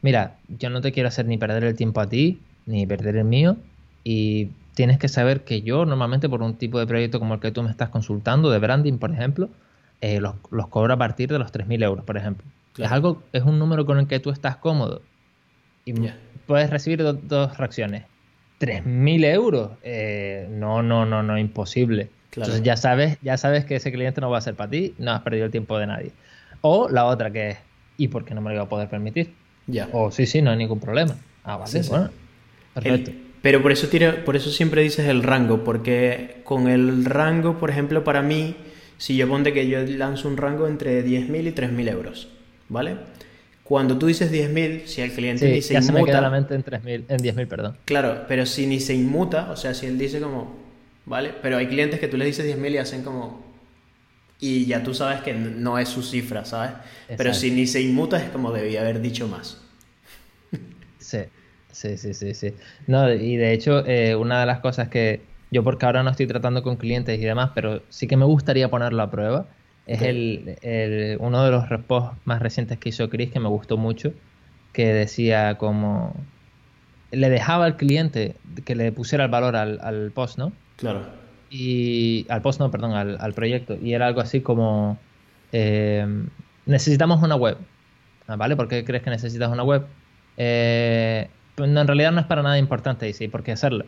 mira, 0.02 0.36
yo 0.48 0.70
no 0.70 0.80
te 0.80 0.92
quiero 0.92 1.08
hacer 1.08 1.26
ni 1.26 1.38
perder 1.38 1.64
el 1.64 1.76
tiempo 1.76 2.00
a 2.00 2.08
ti, 2.08 2.40
ni 2.66 2.86
perder 2.86 3.16
el 3.16 3.24
mío, 3.24 3.56
y 4.04 4.48
tienes 4.74 4.98
que 4.98 5.08
saber 5.08 5.44
que 5.44 5.62
yo 5.62 5.84
normalmente 5.84 6.28
por 6.28 6.42
un 6.42 6.54
tipo 6.54 6.78
de 6.78 6.86
proyecto 6.86 7.18
como 7.18 7.34
el 7.34 7.40
que 7.40 7.50
tú 7.50 7.62
me 7.62 7.70
estás 7.70 7.90
consultando, 7.90 8.50
de 8.50 8.58
branding, 8.58 8.98
por 8.98 9.12
ejemplo, 9.12 9.50
eh, 10.00 10.20
los, 10.20 10.34
cobro 10.68 10.94
a 10.94 10.96
partir 10.96 11.28
de 11.28 11.38
los 11.38 11.52
3.000 11.52 11.82
euros, 11.84 12.04
por 12.04 12.16
ejemplo. 12.16 12.46
Es 12.78 12.90
algo, 12.90 13.22
es 13.32 13.42
un 13.42 13.58
número 13.58 13.84
con 13.84 13.98
el 13.98 14.06
que 14.06 14.20
tú 14.20 14.30
estás 14.30 14.56
cómodo. 14.56 15.02
Y 15.84 15.92
puedes 16.46 16.70
recibir 16.70 17.02
dos 17.02 17.58
reacciones. 17.58 18.04
3.000 18.58 19.24
euros, 19.24 19.70
eh, 19.82 20.46
no, 20.50 20.82
no, 20.82 21.04
no, 21.04 21.22
no, 21.22 21.38
imposible. 21.38 22.10
Entonces 22.32 22.62
ya 22.62 22.76
sabes, 22.76 23.18
ya 23.22 23.36
sabes 23.36 23.64
que 23.64 23.76
ese 23.76 23.90
cliente 23.90 24.20
no 24.20 24.30
va 24.30 24.38
a 24.38 24.42
ser 24.42 24.54
para 24.54 24.70
ti, 24.70 24.94
no 24.98 25.12
has 25.12 25.22
perdido 25.22 25.46
el 25.46 25.50
tiempo 25.50 25.78
de 25.78 25.86
nadie. 25.86 26.12
O 26.60 26.88
la 26.88 27.06
otra 27.06 27.30
que 27.30 27.50
es, 27.50 27.58
¿y 28.00 28.08
por 28.08 28.24
qué 28.24 28.34
no 28.34 28.40
me 28.40 28.48
lo 28.48 28.56
iba 28.56 28.64
a 28.64 28.68
poder 28.68 28.88
permitir? 28.88 29.34
Ya. 29.66 29.90
O 29.92 30.10
sí, 30.10 30.24
sí, 30.24 30.40
no 30.40 30.50
hay 30.50 30.56
ningún 30.56 30.80
problema. 30.80 31.16
Ah, 31.44 31.58
vale, 31.58 31.82
bueno. 31.82 32.10
Perfecto. 32.72 33.12
Pero 33.42 33.62
por 33.62 33.72
eso, 33.72 33.88
por 34.24 34.36
eso 34.36 34.50
siempre 34.50 34.82
dices 34.82 35.06
el 35.06 35.22
rango, 35.22 35.64
porque 35.64 36.40
con 36.44 36.68
el 36.68 37.04
rango, 37.04 37.58
por 37.58 37.68
ejemplo, 37.70 38.02
para 38.02 38.22
mí, 38.22 38.56
si 38.96 39.16
yo 39.16 39.28
ponte 39.28 39.52
que 39.52 39.68
yo 39.68 39.82
lanzo 39.82 40.28
un 40.28 40.38
rango 40.38 40.66
entre 40.66 41.04
10.000 41.04 41.48
y 41.48 41.52
3.000 41.52 41.90
euros, 41.90 42.28
¿vale? 42.70 42.96
Cuando 43.64 43.98
tú 43.98 44.06
dices 44.06 44.32
10.000, 44.32 44.86
si 44.86 45.02
el 45.02 45.12
cliente 45.12 45.50
ni 45.50 45.60
se 45.60 45.74
ya 45.74 45.80
inmuta... 45.80 45.92
Se 45.92 46.00
me 46.00 46.06
queda 46.06 46.20
la 46.22 46.30
mente 46.30 46.54
en, 46.54 46.64
3.000, 46.64 47.04
en 47.06 47.18
10.000, 47.18 47.46
perdón. 47.48 47.76
Claro, 47.84 48.24
pero 48.28 48.46
si 48.46 48.66
ni 48.66 48.80
se 48.80 48.94
inmuta, 48.94 49.50
o 49.50 49.56
sea, 49.56 49.74
si 49.74 49.86
él 49.86 49.98
dice 49.98 50.20
como, 50.20 50.56
¿vale? 51.04 51.32
Pero 51.42 51.58
hay 51.58 51.66
clientes 51.66 52.00
que 52.00 52.08
tú 52.08 52.16
les 52.16 52.26
dices 52.26 52.46
10.000 52.46 52.72
y 52.72 52.78
hacen 52.78 53.02
como... 53.02 53.49
Y 54.40 54.66
ya 54.66 54.82
tú 54.82 54.94
sabes 54.94 55.20
que 55.20 55.34
no 55.34 55.78
es 55.78 55.88
su 55.88 56.02
cifra, 56.02 56.44
¿sabes? 56.44 56.72
Pero 57.16 57.34
si 57.34 57.50
ni 57.50 57.66
se 57.66 57.82
inmuta 57.82 58.16
es 58.22 58.30
como 58.30 58.52
debía 58.52 58.80
haber 58.80 59.00
dicho 59.00 59.28
más. 59.28 59.60
Sí. 60.98 61.18
Sí, 61.72 61.96
sí, 61.96 62.14
sí, 62.14 62.34
sí. 62.34 62.54
No, 62.86 63.12
y 63.12 63.36
de 63.36 63.52
hecho, 63.52 63.86
eh, 63.86 64.16
una 64.16 64.40
de 64.40 64.46
las 64.46 64.60
cosas 64.60 64.88
que 64.88 65.22
yo 65.50 65.64
porque 65.64 65.86
ahora 65.86 66.02
no 66.02 66.10
estoy 66.10 66.26
tratando 66.26 66.62
con 66.62 66.76
clientes 66.76 67.18
y 67.18 67.22
demás, 67.22 67.50
pero 67.54 67.82
sí 67.88 68.06
que 68.06 68.16
me 68.16 68.24
gustaría 68.24 68.70
ponerlo 68.70 69.02
a 69.02 69.10
prueba, 69.10 69.46
es 69.86 70.02
el, 70.02 71.16
uno 71.20 71.44
de 71.44 71.50
los 71.50 71.68
reposts 71.68 72.16
más 72.24 72.40
recientes 72.40 72.78
que 72.78 72.90
hizo 72.90 73.08
Chris 73.10 73.32
que 73.32 73.40
me 73.40 73.48
gustó 73.48 73.76
mucho, 73.76 74.12
que 74.72 74.92
decía 74.92 75.56
como 75.58 76.14
le 77.10 77.28
dejaba 77.28 77.64
al 77.64 77.76
cliente 77.76 78.36
que 78.64 78.76
le 78.76 78.92
pusiera 78.92 79.24
el 79.24 79.30
valor 79.30 79.56
al, 79.56 80.12
post, 80.12 80.38
¿no? 80.38 80.52
Claro. 80.76 81.04
Y 81.50 82.26
al 82.28 82.42
post, 82.42 82.60
no, 82.60 82.70
perdón, 82.70 82.92
al, 82.94 83.34
proyecto. 83.34 83.76
Y 83.82 83.92
era 83.92 84.06
algo 84.06 84.20
así 84.20 84.40
como 84.40 84.98
eh, 85.52 86.06
necesitamos 86.66 87.22
una 87.22 87.34
web. 87.34 87.58
¿Vale? 88.28 88.54
¿Por 88.54 88.68
qué 88.68 88.84
crees 88.84 89.02
que 89.02 89.10
necesitas 89.10 89.50
una 89.50 89.64
web? 89.64 89.84
Eh, 90.36 91.28
en 91.58 91.86
realidad 91.86 92.12
no 92.12 92.20
es 92.20 92.26
para 92.26 92.42
nada 92.42 92.58
importante 92.58 93.08
y 93.08 93.12
sí, 93.12 93.28
¿por 93.28 93.42
qué 93.42 93.52
hacerlo? 93.52 93.84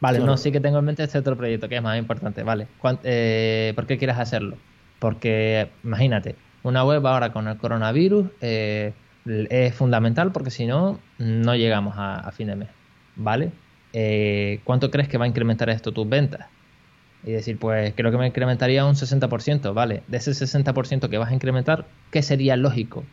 Vale, 0.00 0.18
no, 0.18 0.36
sí 0.36 0.52
que 0.52 0.60
tengo 0.60 0.80
en 0.80 0.84
mente 0.84 1.04
este 1.04 1.18
otro 1.18 1.36
proyecto 1.36 1.68
que 1.68 1.76
es 1.76 1.82
más 1.82 1.96
importante, 1.96 2.42
vale. 2.42 2.66
Eh, 3.04 3.72
¿Por 3.74 3.86
qué 3.86 3.96
quieres 3.96 4.18
hacerlo? 4.18 4.58
Porque, 4.98 5.70
imagínate, 5.82 6.36
una 6.62 6.84
web 6.84 7.06
ahora 7.06 7.32
con 7.32 7.48
el 7.48 7.56
coronavirus, 7.56 8.26
eh, 8.42 8.92
es 9.24 9.74
fundamental 9.74 10.32
porque 10.32 10.50
si 10.50 10.66
no, 10.66 11.00
no 11.18 11.54
llegamos 11.54 11.94
a, 11.96 12.30
fin 12.32 12.48
de 12.48 12.56
mes, 12.56 12.68
¿vale? 13.16 13.52
¿Cuánto 14.64 14.90
crees 14.90 15.08
que 15.08 15.16
va 15.16 15.24
a 15.24 15.28
incrementar 15.28 15.70
esto 15.70 15.92
tus 15.92 16.06
ventas? 16.06 16.46
Y 17.26 17.32
decir, 17.32 17.58
pues 17.58 17.94
creo 17.96 18.10
que 18.10 18.18
me 18.18 18.26
incrementaría 18.26 18.84
un 18.84 18.94
60%, 18.94 19.72
¿vale? 19.72 20.02
De 20.08 20.18
ese 20.18 20.32
60% 20.32 21.08
que 21.08 21.18
vas 21.18 21.30
a 21.30 21.34
incrementar, 21.34 21.86
¿qué 22.10 22.22
sería 22.22 22.56
lógico 22.56 23.04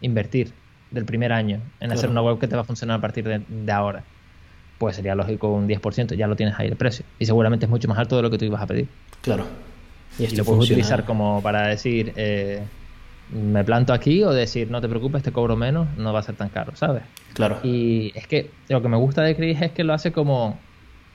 invertir 0.00 0.52
del 0.90 1.04
primer 1.04 1.32
año 1.32 1.60
en 1.80 1.90
hacer 1.90 2.08
una 2.10 2.22
web 2.22 2.38
que 2.38 2.46
te 2.46 2.54
va 2.54 2.62
a 2.62 2.64
funcionar 2.64 2.98
a 2.98 3.00
partir 3.00 3.24
de, 3.24 3.72
ahora? 3.72 4.04
Pues 4.78 4.96
sería 4.96 5.14
lógico 5.14 5.48
un 5.52 5.68
10%, 5.68 6.14
ya 6.14 6.26
lo 6.26 6.36
tienes 6.36 6.54
ahí 6.58 6.68
el 6.68 6.76
precio. 6.76 7.04
Y 7.18 7.26
seguramente 7.26 7.66
es 7.66 7.70
mucho 7.70 7.88
más 7.88 7.98
alto 7.98 8.16
de 8.16 8.22
lo 8.22 8.30
que 8.30 8.38
tú 8.38 8.44
ibas 8.44 8.62
a 8.62 8.66
pedir. 8.66 8.88
Claro. 9.22 9.44
Y, 10.18 10.34
lo 10.36 10.44
puedes 10.44 10.64
utilizar 10.64 11.04
como 11.04 11.42
para 11.42 11.66
decir, 11.66 12.12
eh, 12.16 12.62
me 13.32 13.64
planto 13.64 13.92
aquí 13.92 14.22
o 14.22 14.30
decir, 14.30 14.70
no 14.70 14.80
te 14.80 14.88
preocupes, 14.88 15.22
te 15.22 15.32
cobro 15.32 15.56
menos, 15.56 15.88
no 15.96 16.12
va 16.12 16.20
a 16.20 16.22
ser 16.22 16.36
tan 16.36 16.50
caro, 16.50 16.76
¿sabes? 16.76 17.02
Claro. 17.32 17.58
Y 17.62 18.12
es 18.14 18.26
que 18.26 18.50
lo 18.68 18.82
que 18.82 18.88
me 18.88 18.96
gusta 18.96 19.22
de 19.22 19.34
Chris 19.34 19.60
es 19.62 19.72
que 19.72 19.84
lo 19.84 19.94
hace 19.94 20.12
como, 20.12 20.58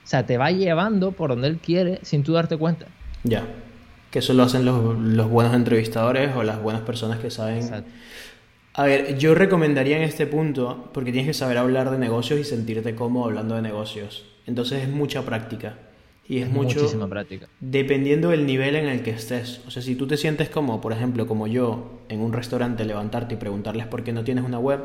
o 0.08 0.10
sea, 0.10 0.26
te 0.26 0.38
va 0.38 0.52
llevando 0.52 1.12
por 1.12 1.32
donde 1.32 1.50
él 1.50 1.58
quiere 1.58 2.00
sin 2.02 2.24
tú 2.24 2.32
darte 2.32 2.56
cuenta. 2.56 2.86
Ya. 3.26 3.46
Que 4.10 4.20
eso 4.20 4.34
lo 4.34 4.44
hacen 4.44 4.64
los, 4.64 5.30
buenos 5.30 5.54
entrevistadores 5.54 6.34
o 6.34 6.44
las 6.44 6.62
buenas 6.62 6.84
personas 6.84 7.20
que 7.20 7.30
saben. 7.30 7.58
Exacto. 7.58 7.92
A 8.74 8.86
ver, 8.86 9.18
yo 9.18 9.36
recomendaría 9.36 9.98
en 9.98 10.04
este 10.04 10.26
punto, 10.26 10.90
porque 10.94 11.12
tienes 11.12 11.28
que 11.28 11.34
saber 11.34 11.58
hablar 11.58 11.92
de 11.92 11.98
negocios 11.98 12.40
y 12.40 12.46
sentirte 12.46 12.96
cómodo 12.96 13.26
hablando 13.26 13.56
de 13.56 13.62
negocios. 13.62 14.24
Entonces 14.46 14.84
es 14.84 14.88
mucha 14.88 15.24
práctica. 15.24 15.78
Y 16.26 16.38
es, 16.38 16.50
mucho. 16.50 16.80
Muchísima 16.80 17.10
práctica. 17.10 17.50
Dependiendo 17.60 18.30
del 18.30 18.46
nivel 18.46 18.78
en 18.78 18.88
el 18.88 19.04
que 19.04 19.10
estés. 19.10 19.60
O 19.68 19.72
sea, 19.72 19.82
si 19.82 19.96
tú 19.96 20.08
te 20.08 20.16
sientes 20.16 20.48
como, 20.48 20.80
por 20.80 20.94
ejemplo, 20.94 21.28
como 21.28 21.48
yo, 21.48 22.00
en 22.08 22.22
un 22.22 22.32
restaurante, 22.32 22.86
levantarte 22.86 23.36
y 23.36 23.38
preguntarles 23.38 23.88
por 23.88 24.06
qué 24.06 24.14
no 24.14 24.24
tienes 24.24 24.46
una 24.46 24.58
web, 24.58 24.80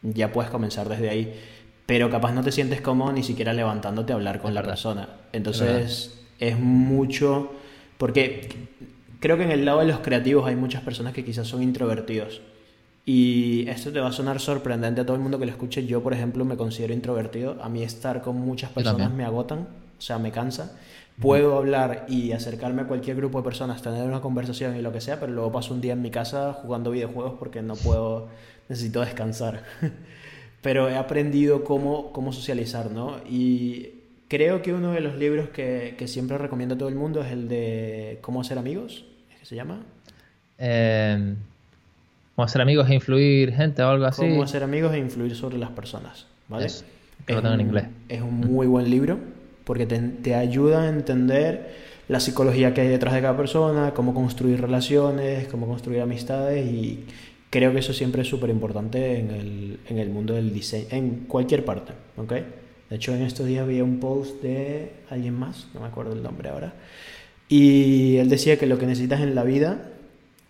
ya 0.00 0.32
puedes 0.32 0.50
comenzar 0.50 0.88
desde 0.88 1.10
ahí. 1.10 1.34
Pero 1.86 2.10
capaz 2.10 2.32
no 2.32 2.42
te 2.42 2.52
sientes 2.52 2.80
cómodo 2.80 3.12
ni 3.12 3.22
siquiera 3.22 3.52
levantándote 3.52 4.12
a 4.12 4.16
hablar 4.16 4.40
con 4.40 4.54
la 4.54 4.62
persona. 4.62 5.08
Entonces, 5.32 6.18
es 6.40 6.58
mucho. 6.58 7.52
Porque 7.96 8.48
creo 9.20 9.36
que 9.36 9.44
en 9.44 9.52
el 9.52 9.64
lado 9.64 9.80
de 9.80 9.86
los 9.86 10.00
creativos 10.00 10.46
hay 10.46 10.56
muchas 10.56 10.82
personas 10.82 11.14
que 11.14 11.24
quizás 11.24 11.46
son 11.46 11.62
introvertidos. 11.62 12.42
Y 13.04 13.68
esto 13.68 13.92
te 13.92 14.00
va 14.00 14.08
a 14.08 14.12
sonar 14.12 14.40
sorprendente 14.40 15.00
a 15.00 15.06
todo 15.06 15.14
el 15.14 15.22
mundo 15.22 15.38
que 15.38 15.46
lo 15.46 15.52
escuche. 15.52 15.86
Yo, 15.86 16.02
por 16.02 16.12
ejemplo, 16.12 16.44
me 16.44 16.56
considero 16.56 16.92
introvertido. 16.92 17.56
A 17.62 17.68
mí 17.68 17.84
estar 17.84 18.20
con 18.20 18.36
muchas 18.36 18.70
personas 18.70 19.12
me 19.12 19.24
agotan 19.24 19.68
o 19.98 20.00
sea, 20.00 20.18
me 20.18 20.30
cansa. 20.30 20.72
Puedo 21.20 21.56
hablar 21.56 22.04
y 22.08 22.32
acercarme 22.32 22.82
a 22.82 22.86
cualquier 22.86 23.16
grupo 23.16 23.38
de 23.38 23.44
personas, 23.44 23.80
tener 23.80 24.06
una 24.06 24.20
conversación 24.20 24.76
y 24.76 24.82
lo 24.82 24.92
que 24.92 25.00
sea, 25.00 25.18
pero 25.18 25.32
luego 25.32 25.50
paso 25.50 25.72
un 25.72 25.80
día 25.80 25.94
en 25.94 26.02
mi 26.02 26.10
casa 26.10 26.52
jugando 26.52 26.90
videojuegos 26.90 27.34
porque 27.38 27.62
no 27.62 27.74
puedo, 27.74 28.28
necesito 28.68 29.00
descansar. 29.00 29.62
pero 30.66 30.88
he 30.88 30.96
aprendido 30.96 31.62
cómo, 31.62 32.10
cómo 32.10 32.32
socializar, 32.32 32.90
¿no? 32.90 33.18
Y 33.30 33.90
creo 34.26 34.62
que 34.62 34.72
uno 34.72 34.90
de 34.90 35.00
los 35.00 35.14
libros 35.14 35.48
que, 35.50 35.94
que, 35.96 36.08
siempre 36.08 36.38
recomiendo 36.38 36.74
a 36.74 36.78
todo 36.78 36.88
el 36.88 36.96
mundo 36.96 37.22
es 37.22 37.30
el 37.30 37.46
de 37.48 38.18
Cómo 38.20 38.40
hacer 38.40 38.58
amigos, 38.58 39.04
¿es 39.32 39.38
que 39.38 39.46
se 39.46 39.54
llama? 39.54 39.84
Eh, 40.58 41.36
¿Cómo 42.34 42.44
hacer 42.44 42.60
amigos 42.60 42.90
e 42.90 42.94
influir 42.94 43.54
gente 43.54 43.80
o 43.80 43.90
algo 43.90 44.06
así? 44.06 44.22
Cómo 44.22 44.42
hacer 44.42 44.64
amigos 44.64 44.92
e 44.92 44.98
influir 44.98 45.36
sobre 45.36 45.56
las 45.56 45.70
personas, 45.70 46.26
¿vale? 46.48 46.66
Es, 46.66 46.84
lo 47.28 47.40
tengo 47.40 47.54
en 47.54 47.60
inglés. 47.60 47.84
Es 48.08 48.22
un 48.22 48.40
muy 48.40 48.66
buen 48.66 48.90
libro 48.90 49.20
porque 49.62 49.86
te, 49.86 50.34
ayuda 50.34 50.82
a 50.82 50.88
entender 50.88 51.76
la 52.08 52.18
psicología 52.18 52.74
que 52.74 52.80
hay 52.80 52.88
detrás 52.88 53.14
de 53.14 53.20
cada 53.20 53.36
persona, 53.36 53.92
cómo 53.94 54.14
construir 54.14 54.60
relaciones, 54.60 55.46
cómo 55.46 55.68
construir 55.68 56.00
amistades 56.00 56.66
y 56.66 57.04
creo 57.50 57.72
que 57.72 57.78
eso 57.78 57.92
siempre 57.92 58.22
es 58.22 58.28
súper 58.28 58.50
importante 58.50 59.18
en 59.18 59.30
el, 59.30 59.80
en 59.88 59.98
el, 59.98 60.10
mundo 60.10 60.34
del 60.34 60.52
diseño, 60.52 60.86
en 60.90 61.10
cualquier 61.26 61.64
parte, 61.64 61.92
¿ok? 62.16 62.32
De 62.90 62.96
hecho, 62.96 63.14
en 63.14 63.22
estos 63.22 63.46
días 63.46 63.66
vi 63.66 63.80
un 63.80 63.98
post 63.98 64.42
de 64.42 64.92
alguien 65.10 65.34
más, 65.34 65.68
no 65.74 65.80
me 65.80 65.86
acuerdo 65.86 66.12
el 66.12 66.22
nombre 66.22 66.48
ahora, 66.48 66.74
y 67.48 68.16
él 68.16 68.28
decía 68.28 68.58
que 68.58 68.66
lo 68.66 68.78
que 68.78 68.86
necesitas 68.86 69.20
en 69.20 69.34
la 69.34 69.44
vida, 69.44 69.90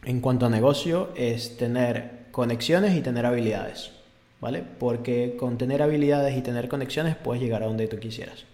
en 0.04 0.20
cuanto 0.20 0.46
a 0.46 0.50
negocio, 0.50 1.10
es 1.16 1.56
tener 1.56 2.26
conexiones 2.30 2.96
y 2.96 3.00
tener 3.00 3.26
habilidades, 3.26 3.90
¿vale? 4.40 4.62
Porque 4.78 5.36
con 5.38 5.58
tener 5.58 5.82
habilidades 5.82 6.36
y 6.36 6.42
tener 6.42 6.68
conexiones 6.68 7.16
puedes 7.16 7.42
llegar 7.42 7.62
a 7.62 7.66
donde 7.66 7.88
tú 7.88 7.98
quisieras. 7.98 8.44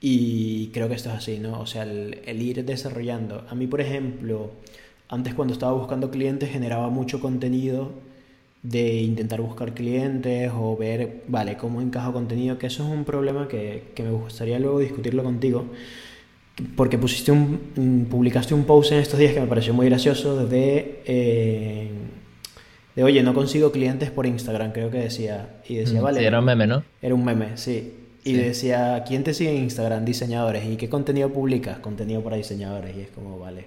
Y 0.00 0.68
creo 0.68 0.88
que 0.88 0.94
esto 0.94 1.08
es 1.10 1.16
así, 1.16 1.38
¿no? 1.38 1.60
O 1.60 1.66
sea, 1.66 1.82
el, 1.82 2.42
ir 2.42 2.64
desarrollando. 2.64 3.44
A 3.48 3.54
mí, 3.54 3.66
por 3.66 3.80
ejemplo, 3.80 4.52
antes 5.08 5.34
cuando 5.34 5.54
estaba 5.54 5.72
buscando 5.72 6.10
clientes 6.10 6.50
generaba 6.50 6.88
mucho 6.90 7.20
contenido 7.20 7.92
de 8.62 9.02
intentar 9.02 9.40
buscar 9.40 9.72
clientes 9.72 10.50
o 10.54 10.76
ver, 10.76 11.22
vale, 11.28 11.56
cómo 11.56 11.80
encaja 11.80 12.12
contenido, 12.12 12.58
que 12.58 12.66
eso 12.66 12.84
es 12.84 12.90
un 12.90 13.04
problema 13.04 13.48
que, 13.48 13.84
que 13.94 14.02
me 14.02 14.10
gustaría 14.10 14.58
luego 14.58 14.80
discutirlo 14.80 15.22
contigo, 15.22 15.66
porque 16.76 16.98
pusiste 16.98 17.30
un, 17.30 18.06
publicaste 18.10 18.54
un 18.54 18.64
post 18.64 18.92
en 18.92 18.98
estos 18.98 19.18
días 19.18 19.32
que 19.32 19.40
me 19.40 19.46
pareció 19.46 19.72
muy 19.72 19.86
gracioso 19.86 20.46
de, 20.46 21.02
eh, 21.06 21.90
de 22.96 23.04
oye, 23.04 23.22
no 23.22 23.32
consigo 23.32 23.70
clientes 23.70 24.10
por 24.10 24.26
Instagram, 24.26 24.72
creo 24.72 24.90
que 24.90 24.98
decía, 24.98 25.60
y 25.68 25.76
decía, 25.76 26.00
vale. 26.00 26.26
era 26.26 26.40
un 26.40 26.44
meme, 26.44 26.66
¿no? 26.66 26.82
Era 27.00 27.14
un 27.14 27.24
meme, 27.24 27.56
sí. 27.56 27.94
Y 28.24 28.34
decía, 28.34 29.04
¿quién 29.06 29.24
te 29.24 29.32
sigue 29.32 29.56
en 29.56 29.62
Instagram? 29.62 30.04
Diseñadores. 30.04 30.66
¿Y 30.66 30.76
qué 30.76 30.90
contenido 30.90 31.32
publicas? 31.32 31.78
Contenido 31.78 32.22
para 32.22 32.36
diseñadores. 32.36 32.94
Y 32.94 33.00
es 33.00 33.08
como, 33.08 33.38
vale, 33.38 33.64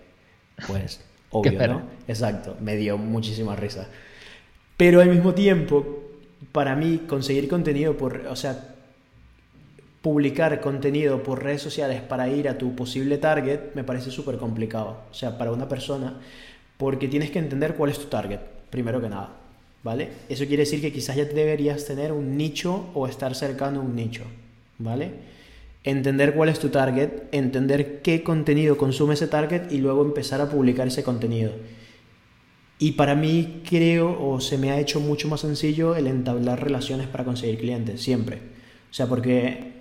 pues 0.68 1.00
obvio, 1.32 1.68
¿no? 1.68 1.82
Exacto, 2.08 2.56
me 2.62 2.76
dio 2.76 2.98
muchísima 2.98 3.56
risa. 3.56 3.88
Pero 4.78 5.02
al 5.02 5.10
mismo 5.10 5.34
tiempo, 5.34 6.04
para 6.52 6.76
mí, 6.76 7.02
conseguir 7.08 7.48
contenido 7.48 7.98
por, 7.98 8.28
o 8.28 8.36
sea, 8.36 8.76
publicar 10.02 10.60
contenido 10.62 11.22
por 11.24 11.44
redes 11.44 11.62
sociales 11.62 12.02
para 12.02 12.28
ir 12.28 12.50
a 12.50 12.58
tu 12.58 12.76
posible 12.76 13.18
target 13.18 13.74
me 13.76 13.84
parece 13.84 14.12
súper 14.12 14.38
complicado. 14.38 15.04
O 15.12 15.14
sea, 15.14 15.38
para 15.38 15.52
una 15.52 15.68
persona, 15.68 16.20
porque 16.78 17.08
tienes 17.08 17.32
que 17.32 17.40
entender 17.40 17.76
cuál 17.76 17.92
es 17.92 18.00
tu 18.00 18.06
target, 18.06 18.40
primero 18.70 19.02
que 19.02 19.10
nada. 19.10 19.38
¿Vale? 19.84 20.10
Eso 20.30 20.46
quiere 20.46 20.62
decir 20.62 20.80
que 20.80 20.92
quizás 20.92 21.16
ya 21.16 21.26
deberías 21.26 21.86
tener 21.86 22.12
un 22.12 22.38
nicho 22.38 22.92
o 22.94 23.08
estar 23.08 23.34
cercano 23.34 23.80
a 23.80 23.84
un 23.84 23.96
nicho. 23.96 24.24
¿vale? 24.84 25.12
Entender 25.84 26.34
cuál 26.36 26.50
es 26.50 26.60
tu 26.60 26.70
target, 26.70 27.10
entender 27.32 28.02
qué 28.02 28.24
contenido 28.24 28.78
consume 28.78 29.16
ese 29.16 29.28
target 29.28 29.72
y 29.72 29.78
luego 29.80 30.04
empezar 30.04 30.40
a 30.40 30.50
publicar 30.50 30.88
ese 30.88 31.04
contenido. 31.04 31.52
Y 32.78 32.94
para 32.94 33.16
mí 33.16 33.62
creo 33.68 34.18
o 34.22 34.40
se 34.42 34.58
me 34.58 34.72
ha 34.72 34.80
hecho 34.80 35.00
mucho 35.00 35.28
más 35.28 35.42
sencillo 35.42 35.96
el 35.96 36.08
entablar 36.08 36.64
relaciones 36.64 37.08
para 37.08 37.24
conseguir 37.24 37.60
clientes, 37.60 38.02
siempre. 38.02 38.38
O 38.90 38.94
sea, 38.94 39.08
porque 39.08 39.72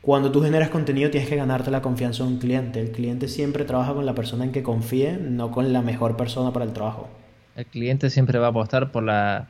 cuando 0.00 0.32
tú 0.32 0.42
generas 0.42 0.70
contenido 0.70 1.10
tienes 1.10 1.28
que 1.28 1.36
ganarte 1.36 1.70
la 1.70 1.82
confianza 1.82 2.24
de 2.24 2.30
un 2.30 2.38
cliente. 2.38 2.80
El 2.80 2.90
cliente 2.90 3.28
siempre 3.28 3.64
trabaja 3.64 3.94
con 3.94 4.06
la 4.06 4.14
persona 4.14 4.44
en 4.44 4.52
que 4.52 4.62
confíe, 4.62 5.18
no 5.18 5.52
con 5.52 5.72
la 5.72 5.82
mejor 5.82 6.16
persona 6.16 6.52
para 6.52 6.64
el 6.64 6.72
trabajo. 6.72 7.08
El 7.54 7.66
cliente 7.66 8.10
siempre 8.10 8.38
va 8.38 8.46
a 8.46 8.50
apostar 8.50 8.90
por 8.90 9.04
la 9.04 9.48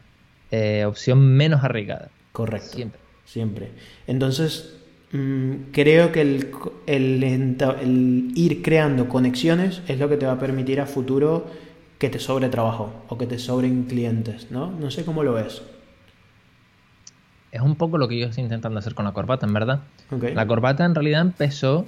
eh, 0.51 0.85
opción 0.85 1.19
menos 1.19 1.65
arriesgada. 1.65 2.11
Correcto. 2.33 2.77
Siempre 2.77 3.03
siempre. 3.25 3.71
Entonces, 4.07 4.75
creo 5.73 6.11
que 6.11 6.23
el, 6.23 6.51
el, 6.87 8.33
ir 8.35 8.63
creando 8.63 9.09
conexiones 9.09 9.83
es 9.87 9.99
lo 9.99 10.09
que 10.09 10.17
te 10.17 10.25
va 10.27 10.33
a 10.33 10.39
permitir 10.39 10.81
a 10.81 10.87
futuro 10.87 11.51
que 11.99 12.09
te 12.09 12.19
sobre 12.19 12.49
trabajo 12.49 13.05
o 13.09 13.19
que 13.19 13.27
te 13.27 13.39
sobren 13.39 13.85
clientes, 13.85 14.51
¿no? 14.51 14.71
No 14.71 14.91
sé 14.91 15.05
cómo 15.05 15.23
lo 15.23 15.35
ves. 15.35 15.63
Es 17.53 17.61
un 17.61 17.77
poco 17.77 17.99
lo 17.99 18.09
que 18.09 18.19
yo 18.19 18.27
estoy 18.29 18.45
intentando 18.45 18.79
hacer 18.79 18.95
con 18.95 19.05
la 19.05 19.13
corbata, 19.13 19.47
en 19.47 19.53
verdad. 19.53 19.81
La 20.11 20.47
corbata 20.47 20.87
en 20.87 20.95
realidad 20.95 21.21
empezó 21.21 21.87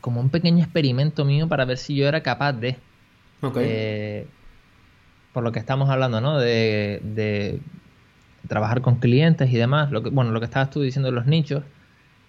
como 0.00 0.20
un 0.20 0.30
pequeño 0.30 0.62
experimento 0.62 1.24
mío 1.24 1.48
para 1.48 1.64
ver 1.64 1.78
si 1.78 1.96
yo 1.96 2.06
era 2.06 2.22
capaz 2.22 2.52
de... 2.52 2.76
Eh, 3.56 4.26
por 5.32 5.42
lo 5.42 5.50
que 5.50 5.58
estamos 5.58 5.90
hablando, 5.90 6.20
¿no? 6.20 6.38
de, 6.38 7.60
trabajar 8.48 8.82
con 8.82 8.96
clientes 8.96 9.50
y 9.50 9.56
demás, 9.56 9.90
lo 9.90 10.02
que, 10.02 10.10
bueno, 10.10 10.30
lo 10.30 10.40
que 10.40 10.46
estabas 10.46 10.70
tú 10.70 10.80
diciendo 10.80 11.08
de 11.08 11.14
los 11.14 11.26
nichos, 11.26 11.62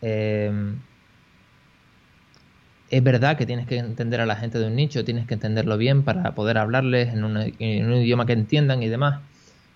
eh, 0.01 0.51
es 2.89 3.03
verdad 3.03 3.37
que 3.37 3.45
tienes 3.45 3.67
que 3.67 3.77
entender 3.77 4.21
a 4.21 4.25
la 4.25 4.35
gente 4.35 4.59
de 4.59 4.67
un 4.67 4.75
nicho, 4.75 5.03
tienes 5.03 5.25
que 5.25 5.33
entenderlo 5.33 5.77
bien 5.77 6.03
para 6.03 6.35
poder 6.35 6.57
hablarles 6.57 7.13
en, 7.13 7.23
un 7.23 7.93
idioma 7.95 8.25
que 8.25 8.33
entiendan 8.33 8.83
y 8.83 8.89
demás. 8.89 9.21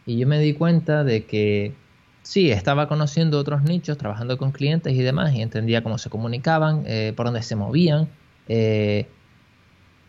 Y 0.06 0.17
yo 0.17 0.28
me 0.28 0.39
di 0.39 0.54
cuenta 0.54 1.04
de 1.04 1.25
que 1.25 1.73
sí, 2.21 2.52
estaba 2.52 2.88
conociendo 2.88 3.39
otros 3.39 3.63
nichos, 3.63 3.97
trabajando 3.97 4.38
con 4.38 4.52
clientes 4.52 4.93
y 4.93 5.02
demás, 5.02 5.34
y 5.34 5.41
entendía 5.41 5.84
cómo 5.84 5.97
se 5.97 6.10
comunicaban, 6.10 6.84
eh, 6.86 7.13
por 7.15 7.25
dónde 7.25 7.41
se 7.41 7.56
movían, 7.56 8.08
eh, 8.47 9.08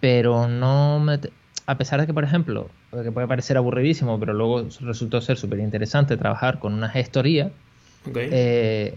pero 0.00 0.48
no 0.48 1.00
me, 1.00 1.18
a 1.66 1.78
pesar 1.78 2.00
de 2.00 2.06
que, 2.06 2.14
por 2.14 2.24
ejemplo, 2.24 2.70
que 2.90 3.12
puede 3.12 3.28
parecer 3.28 3.56
aburridísimo, 3.56 4.18
pero 4.18 4.32
luego 4.32 4.68
resultó 4.80 5.20
ser 5.20 5.36
súper 5.36 5.60
interesante 5.60 6.16
trabajar 6.16 6.58
con 6.58 6.74
una 6.74 6.88
gestoría, 6.88 7.52
eh, 8.14 8.96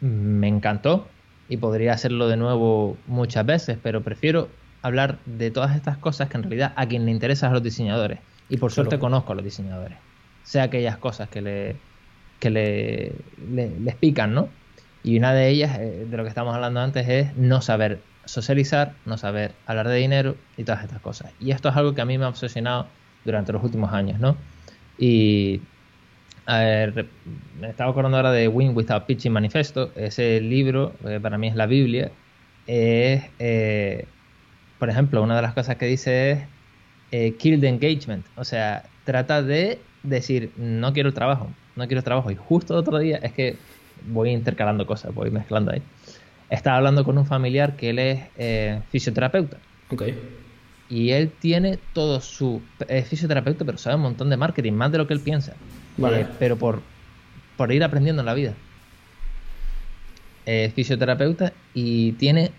me 0.00 0.48
encantó 0.48 1.08
y 1.48 1.56
podría 1.56 1.92
hacerlo 1.92 2.28
de 2.28 2.36
nuevo 2.36 2.96
muchas 3.06 3.44
veces, 3.44 3.78
pero 3.82 4.02
prefiero 4.02 4.48
hablar 4.82 5.18
de 5.26 5.50
todas 5.50 5.74
estas 5.74 5.96
cosas 5.96 6.28
que 6.28 6.36
en 6.36 6.44
realidad 6.44 6.72
a 6.76 6.86
quien 6.86 7.04
le 7.04 7.10
interesa 7.10 7.46
es 7.46 7.50
a 7.50 7.54
los 7.54 7.62
diseñadores. 7.62 8.20
Y 8.48 8.58
por 8.58 8.72
suerte 8.72 8.98
conozco 8.98 9.32
a 9.32 9.34
los 9.34 9.44
diseñadores. 9.44 9.98
Sé 10.44 10.60
aquellas 10.60 10.96
cosas 10.98 11.28
que 11.28 11.42
le, 11.42 11.76
que 12.38 12.50
le, 12.50 13.12
les 13.80 13.94
pican, 13.96 14.34
¿no? 14.34 14.48
Y 15.02 15.18
una 15.18 15.34
de 15.34 15.48
ellas, 15.48 15.78
eh, 15.78 16.06
de 16.08 16.16
lo 16.16 16.22
que 16.22 16.28
estamos 16.28 16.54
hablando 16.54 16.80
antes, 16.80 17.08
es 17.08 17.36
no 17.36 17.60
saber 17.60 18.00
socializar, 18.28 18.92
no 19.06 19.16
saber 19.16 19.54
hablar 19.66 19.88
de 19.88 19.96
dinero 19.96 20.36
y 20.56 20.64
todas 20.64 20.84
estas 20.84 21.00
cosas. 21.00 21.32
Y 21.40 21.50
esto 21.50 21.70
es 21.70 21.76
algo 21.76 21.94
que 21.94 22.02
a 22.02 22.04
mí 22.04 22.18
me 22.18 22.26
ha 22.26 22.28
obsesionado 22.28 22.86
durante 23.24 23.52
los 23.52 23.64
últimos 23.64 23.92
años, 23.92 24.20
¿no? 24.20 24.36
Y 24.98 25.62
a 26.46 26.60
me 27.60 27.68
estaba 27.68 27.90
acordando 27.90 28.18
ahora 28.18 28.32
de 28.32 28.48
Win 28.48 28.76
Without 28.76 29.06
Pitching 29.06 29.32
Manifesto, 29.32 29.92
ese 29.96 30.40
libro, 30.40 30.92
que 31.04 31.20
para 31.20 31.38
mí 31.38 31.48
es 31.48 31.56
la 31.56 31.66
Biblia, 31.66 32.10
es, 32.66 33.24
eh, 33.38 34.06
por 34.78 34.90
ejemplo, 34.90 35.22
una 35.22 35.36
de 35.36 35.42
las 35.42 35.54
cosas 35.54 35.76
que 35.76 35.86
dice 35.86 36.32
es 36.32 36.38
eh, 37.12 37.34
kill 37.38 37.60
the 37.60 37.68
engagement, 37.68 38.26
o 38.36 38.44
sea, 38.44 38.84
trata 39.04 39.42
de 39.42 39.78
decir, 40.02 40.52
no 40.56 40.92
quiero 40.92 41.14
trabajo, 41.14 41.48
no 41.76 41.86
quiero 41.86 42.02
trabajo. 42.02 42.30
Y 42.30 42.36
justo 42.36 42.74
el 42.74 42.80
otro 42.80 42.98
día, 42.98 43.16
es 43.22 43.32
que 43.32 43.56
voy 44.06 44.30
intercalando 44.30 44.86
cosas, 44.86 45.14
voy 45.14 45.30
mezclando 45.30 45.72
ahí. 45.72 45.82
Estaba 46.50 46.78
hablando 46.78 47.04
con 47.04 47.18
un 47.18 47.26
familiar 47.26 47.76
que 47.76 47.90
él 47.90 47.98
es 47.98 48.20
eh, 48.38 48.80
fisioterapeuta. 48.90 49.58
Ok. 49.90 50.04
Y 50.88 51.10
él 51.10 51.30
tiene 51.38 51.78
todo 51.92 52.20
su. 52.20 52.62
Es 52.88 53.08
fisioterapeuta, 53.08 53.64
pero 53.64 53.76
sabe 53.76 53.96
un 53.96 54.02
montón 54.02 54.30
de 54.30 54.36
marketing, 54.36 54.72
más 54.72 54.90
de 54.90 54.98
lo 54.98 55.06
que 55.06 55.14
él 55.14 55.20
piensa. 55.20 55.54
Vale. 55.98 56.22
Eh, 56.22 56.26
pero 56.38 56.56
por, 56.56 56.80
por 57.56 57.70
ir 57.72 57.84
aprendiendo 57.84 58.22
en 58.22 58.26
la 58.26 58.34
vida. 58.34 58.54
Es 60.46 60.72
fisioterapeuta 60.72 61.52
y 61.74 62.12
tiene. 62.12 62.52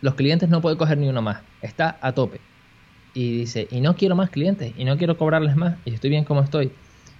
Los 0.00 0.14
clientes 0.14 0.48
no 0.48 0.60
puede 0.60 0.76
coger 0.76 0.98
ni 0.98 1.08
uno 1.08 1.22
más. 1.22 1.42
Está 1.60 1.98
a 2.00 2.12
tope. 2.12 2.40
Y 3.14 3.38
dice, 3.38 3.66
y 3.70 3.80
no 3.80 3.96
quiero 3.96 4.14
más 4.14 4.30
clientes, 4.30 4.72
y 4.76 4.84
no 4.84 4.96
quiero 4.96 5.18
cobrarles 5.18 5.56
más, 5.56 5.76
y 5.84 5.92
estoy 5.92 6.10
bien 6.10 6.24
como 6.24 6.42
estoy. 6.42 6.70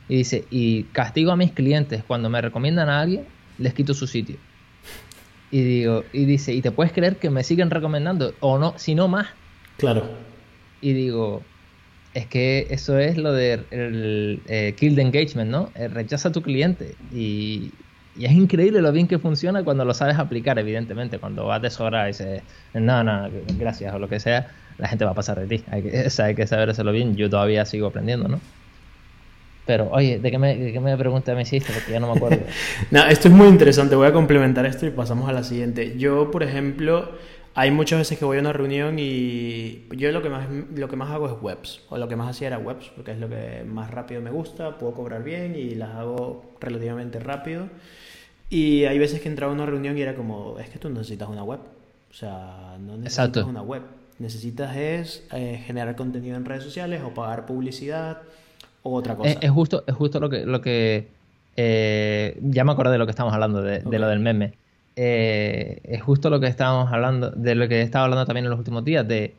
Y 0.08 0.18
dice, 0.18 0.44
y 0.48 0.84
castigo 0.84 1.32
a 1.32 1.36
mis 1.36 1.50
clientes 1.50 2.04
cuando 2.06 2.30
me 2.30 2.40
recomiendan 2.40 2.88
a 2.88 3.00
alguien, 3.00 3.24
les 3.58 3.74
quito 3.74 3.94
su 3.94 4.06
sitio. 4.06 4.36
Y 5.50 5.62
digo, 5.62 6.04
y 6.12 6.24
dice, 6.24 6.52
¿y 6.52 6.60
te 6.60 6.70
puedes 6.70 6.92
creer 6.92 7.16
que 7.16 7.30
me 7.30 7.42
siguen 7.42 7.70
recomendando? 7.70 8.34
O 8.40 8.58
no, 8.58 8.74
si 8.76 8.94
no 8.94 9.08
más. 9.08 9.28
Claro. 9.78 10.04
Y 10.80 10.92
digo, 10.92 11.42
es 12.14 12.26
que 12.26 12.66
eso 12.70 12.98
es 12.98 13.16
lo 13.16 13.32
de 13.32 13.64
el, 13.70 14.42
eh, 14.46 14.74
kill 14.76 14.94
the 14.94 15.02
engagement, 15.02 15.50
¿no? 15.50 15.70
Eh, 15.74 15.88
rechaza 15.88 16.28
a 16.28 16.32
tu 16.32 16.42
cliente. 16.42 16.94
Y, 17.14 17.72
y, 18.16 18.24
es 18.26 18.32
increíble 18.32 18.82
lo 18.82 18.92
bien 18.92 19.08
que 19.08 19.18
funciona 19.18 19.64
cuando 19.64 19.84
lo 19.84 19.94
sabes 19.94 20.18
aplicar, 20.18 20.58
evidentemente. 20.58 21.18
Cuando 21.18 21.46
vas 21.46 21.62
de 21.62 21.70
sobra 21.70 22.04
y 22.04 22.08
dices, 22.08 22.42
no, 22.74 23.02
no, 23.02 23.30
gracias, 23.58 23.94
o 23.94 23.98
lo 23.98 24.08
que 24.08 24.20
sea, 24.20 24.50
la 24.76 24.88
gente 24.88 25.04
va 25.04 25.12
a 25.12 25.14
pasar 25.14 25.40
de 25.40 25.58
ti. 25.58 25.64
Hay 25.70 25.82
que, 25.82 26.00
o 26.06 26.10
sea, 26.10 26.26
hay 26.26 26.34
que 26.34 26.46
saber 26.46 26.70
hacerlo 26.70 26.92
bien. 26.92 27.16
Yo 27.16 27.30
todavía 27.30 27.64
sigo 27.64 27.86
aprendiendo, 27.86 28.28
¿no? 28.28 28.40
Pero, 29.68 29.90
oye, 29.92 30.18
¿de 30.18 30.30
qué 30.30 30.38
me, 30.38 30.56
de 30.56 30.72
qué 30.72 30.80
me 30.80 30.96
pregunta 30.96 31.34
me 31.34 31.42
hiciste? 31.42 31.74
Porque 31.74 31.92
ya 31.92 32.00
no 32.00 32.10
me 32.10 32.16
acuerdo. 32.16 32.38
no, 32.90 33.06
esto 33.06 33.28
es 33.28 33.34
muy 33.34 33.48
interesante. 33.48 33.94
Voy 33.96 34.06
a 34.06 34.14
complementar 34.14 34.64
esto 34.64 34.86
y 34.86 34.90
pasamos 34.90 35.28
a 35.28 35.32
la 35.32 35.44
siguiente. 35.44 35.98
Yo, 35.98 36.30
por 36.30 36.42
ejemplo, 36.42 37.10
hay 37.54 37.70
muchas 37.70 37.98
veces 37.98 38.18
que 38.18 38.24
voy 38.24 38.38
a 38.38 38.40
una 38.40 38.54
reunión 38.54 38.98
y 38.98 39.84
yo 39.90 40.10
lo 40.10 40.22
que 40.22 40.30
más, 40.30 40.48
lo 40.74 40.88
que 40.88 40.96
más 40.96 41.10
hago 41.10 41.26
es 41.26 41.34
webs. 41.42 41.82
O 41.90 41.98
lo 41.98 42.08
que 42.08 42.16
más 42.16 42.30
hacía 42.30 42.46
era 42.46 42.58
webs, 42.58 42.90
porque 42.96 43.12
es 43.12 43.18
lo 43.18 43.28
que 43.28 43.62
más 43.66 43.90
rápido 43.90 44.22
me 44.22 44.30
gusta, 44.30 44.78
puedo 44.78 44.94
cobrar 44.94 45.22
bien 45.22 45.54
y 45.54 45.74
las 45.74 45.90
hago 45.96 46.54
relativamente 46.62 47.20
rápido. 47.20 47.68
Y 48.48 48.86
hay 48.86 48.98
veces 48.98 49.20
que 49.20 49.28
entraba 49.28 49.52
a 49.52 49.54
una 49.54 49.66
reunión 49.66 49.98
y 49.98 50.00
era 50.00 50.14
como, 50.14 50.58
es 50.58 50.70
que 50.70 50.78
tú 50.78 50.88
necesitas 50.88 51.28
una 51.28 51.44
web. 51.44 51.60
O 52.10 52.14
sea, 52.14 52.78
no 52.80 52.96
necesitas 52.96 53.28
Exacto. 53.28 53.46
una 53.46 53.60
web. 53.60 53.82
Necesitas 54.18 54.74
es 54.78 55.26
eh, 55.30 55.62
generar 55.66 55.94
contenido 55.94 56.38
en 56.38 56.46
redes 56.46 56.64
sociales 56.64 57.02
o 57.04 57.12
pagar 57.12 57.44
publicidad 57.44 58.22
o 58.88 58.94
otra 58.94 59.14
cosa. 59.14 59.30
Es, 59.30 59.38
es 59.40 59.50
justo, 59.50 59.84
es 59.86 59.94
justo 59.94 60.20
lo 60.20 60.28
que, 60.30 60.44
lo 60.46 60.60
que 60.60 61.08
eh, 61.56 62.38
ya 62.42 62.64
me 62.64 62.72
acordé 62.72 62.92
de 62.92 62.98
lo 62.98 63.06
que 63.06 63.10
estamos 63.10 63.32
hablando, 63.34 63.62
de, 63.62 63.82
lo 63.98 64.08
del 64.08 64.20
meme. 64.20 64.52
Eh, 64.96 65.80
es 65.84 66.02
justo 66.02 66.30
lo 66.30 66.40
que 66.40 66.46
estábamos 66.46 66.92
hablando, 66.92 67.30
de 67.30 67.54
lo 67.54 67.68
que 67.68 67.82
estaba 67.82 68.04
hablando 68.04 68.26
también 68.26 68.44
en 68.46 68.50
los 68.50 68.58
últimos 68.58 68.84
días, 68.84 69.06
de 69.06 69.34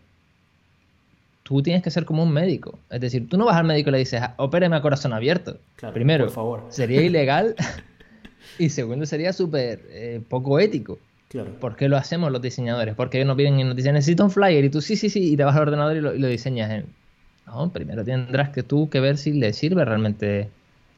tú 1.44 1.62
tienes 1.64 1.82
que 1.82 1.92
ser 1.92 2.06
como 2.06 2.24
un 2.24 2.32
médico. 2.32 2.78
Es 2.90 3.02
decir, 3.02 3.28
tú 3.28 3.38
no 3.38 3.46
vas 3.46 3.56
al 3.56 3.66
médico 3.66 3.90
y 3.90 3.94
le 3.94 3.98
dices, 4.00 4.22
"Ah, 4.22 4.34
opéreme 4.38 4.76
a 4.76 4.82
corazón 4.82 5.14
abierto. 5.14 5.58
Claro, 5.78 5.94
Primero, 5.94 6.26
por 6.26 6.34
favor. 6.34 6.66
sería 6.70 7.02
ilegal. 7.02 7.56
y 8.60 8.70
segundo, 8.70 9.06
sería 9.06 9.34
súper 9.34 9.82
eh, 9.90 10.22
poco 10.28 10.60
ético. 10.60 11.00
Claro. 11.30 11.52
¿Por 11.60 11.76
qué 11.76 11.88
lo 11.88 11.96
hacemos 11.98 12.32
los 12.32 12.42
diseñadores? 12.42 12.96
Porque 12.96 13.18
ellos 13.18 13.28
nos 13.28 13.38
vienen 13.38 13.60
y 13.60 13.64
nos 13.64 13.76
dicen, 13.76 13.94
necesito 13.94 14.24
un 14.24 14.32
flyer, 14.32 14.66
y 14.66 14.70
tú 14.70 14.82
sí, 14.82 14.96
sí, 14.96 15.10
sí, 15.10 15.34
y 15.34 15.38
te 15.38 15.44
vas 15.44 15.56
al 15.56 15.62
ordenador 15.64 15.96
y 15.96 16.02
lo, 16.02 16.16
y 16.16 16.20
lo 16.20 16.28
diseñas 16.28 16.72
en... 16.72 16.86
No, 17.50 17.70
primero 17.72 18.04
tendrás 18.06 18.50
que 18.50 18.64
tú 18.64 18.90
que 18.90 19.00
ver 19.00 19.18
si 19.18 19.34
le 19.34 19.54
sirve 19.54 19.84
realmente 19.86 20.50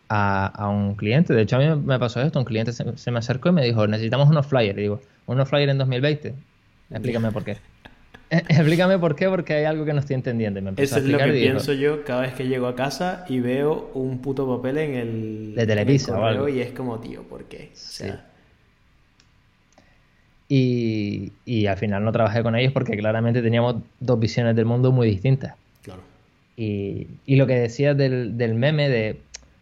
a, 0.10 0.48
a 0.48 0.70
un 0.70 0.96
cliente. 0.96 1.34
De 1.34 1.42
hecho, 1.44 1.56
a 1.56 1.60
mí 1.60 1.66
me 1.86 1.98
pasó 2.00 2.22
esto, 2.22 2.40
un 2.40 2.46
cliente 2.46 2.74
se, 2.74 2.98
se 2.98 3.12
me 3.12 3.20
acercó 3.20 3.50
y 3.50 3.52
me 3.54 3.64
dijo, 3.64 3.88
necesitamos 3.88 4.30
unos 4.30 4.46
flyers. 4.48 4.78
Y 4.78 4.82
digo, 4.82 5.02
¿unos 5.28 5.48
flyers 5.50 5.72
en 5.72 5.78
2020? 5.78 6.34
Explícame 6.92 7.32
por 7.32 7.44
qué. 7.44 7.58
Eh, 8.34 8.44
Explícame 8.48 8.98
por 8.98 9.14
qué, 9.18 9.28
porque 9.28 9.54
hay 9.56 9.66
algo 9.66 9.84
que 9.84 9.92
no 9.92 10.00
estoy 10.00 10.14
entendiendo. 10.14 10.58
Y 10.58 10.62
me 10.64 10.70
empezó 10.70 10.96
Eso 10.96 11.06
es 11.06 11.12
lo 11.12 11.18
que 11.18 11.34
pienso 11.34 11.74
yo 11.74 12.06
cada 12.06 12.22
vez 12.22 12.34
que 12.34 12.48
llego 12.48 12.68
a 12.68 12.76
casa 12.78 13.26
y 13.28 13.42
veo 13.42 13.92
un 13.94 14.20
puto 14.22 14.48
papel 14.48 14.78
en 14.78 14.96
el, 14.96 15.54
De 15.54 15.68
Televisa 15.68 16.18
o 16.18 16.24
algo. 16.24 16.48
y 16.48 16.62
es 16.62 16.72
como, 16.72 16.98
tío, 17.02 17.24
¿por 17.24 17.44
qué? 17.44 17.72
O 17.74 17.76
sea, 17.76 18.24
Y, 20.48 21.34
y 21.46 21.66
al 21.68 21.76
final 21.78 22.06
no 22.06 22.12
trabajé 22.14 22.42
con 22.42 22.56
ellos 22.56 22.72
porque 22.72 22.96
claramente 22.98 23.42
teníamos 23.42 23.76
dos 24.00 24.18
visiones 24.18 24.56
del 24.56 24.66
mundo 24.66 24.94
muy 24.94 25.08
distintas. 25.10 25.56
Y, 26.62 27.08
y 27.26 27.38
lo 27.38 27.48
que 27.48 27.56
decías 27.56 27.98
del, 27.98 28.38
del 28.38 28.54
meme, 28.54 28.88
de 28.88 29.20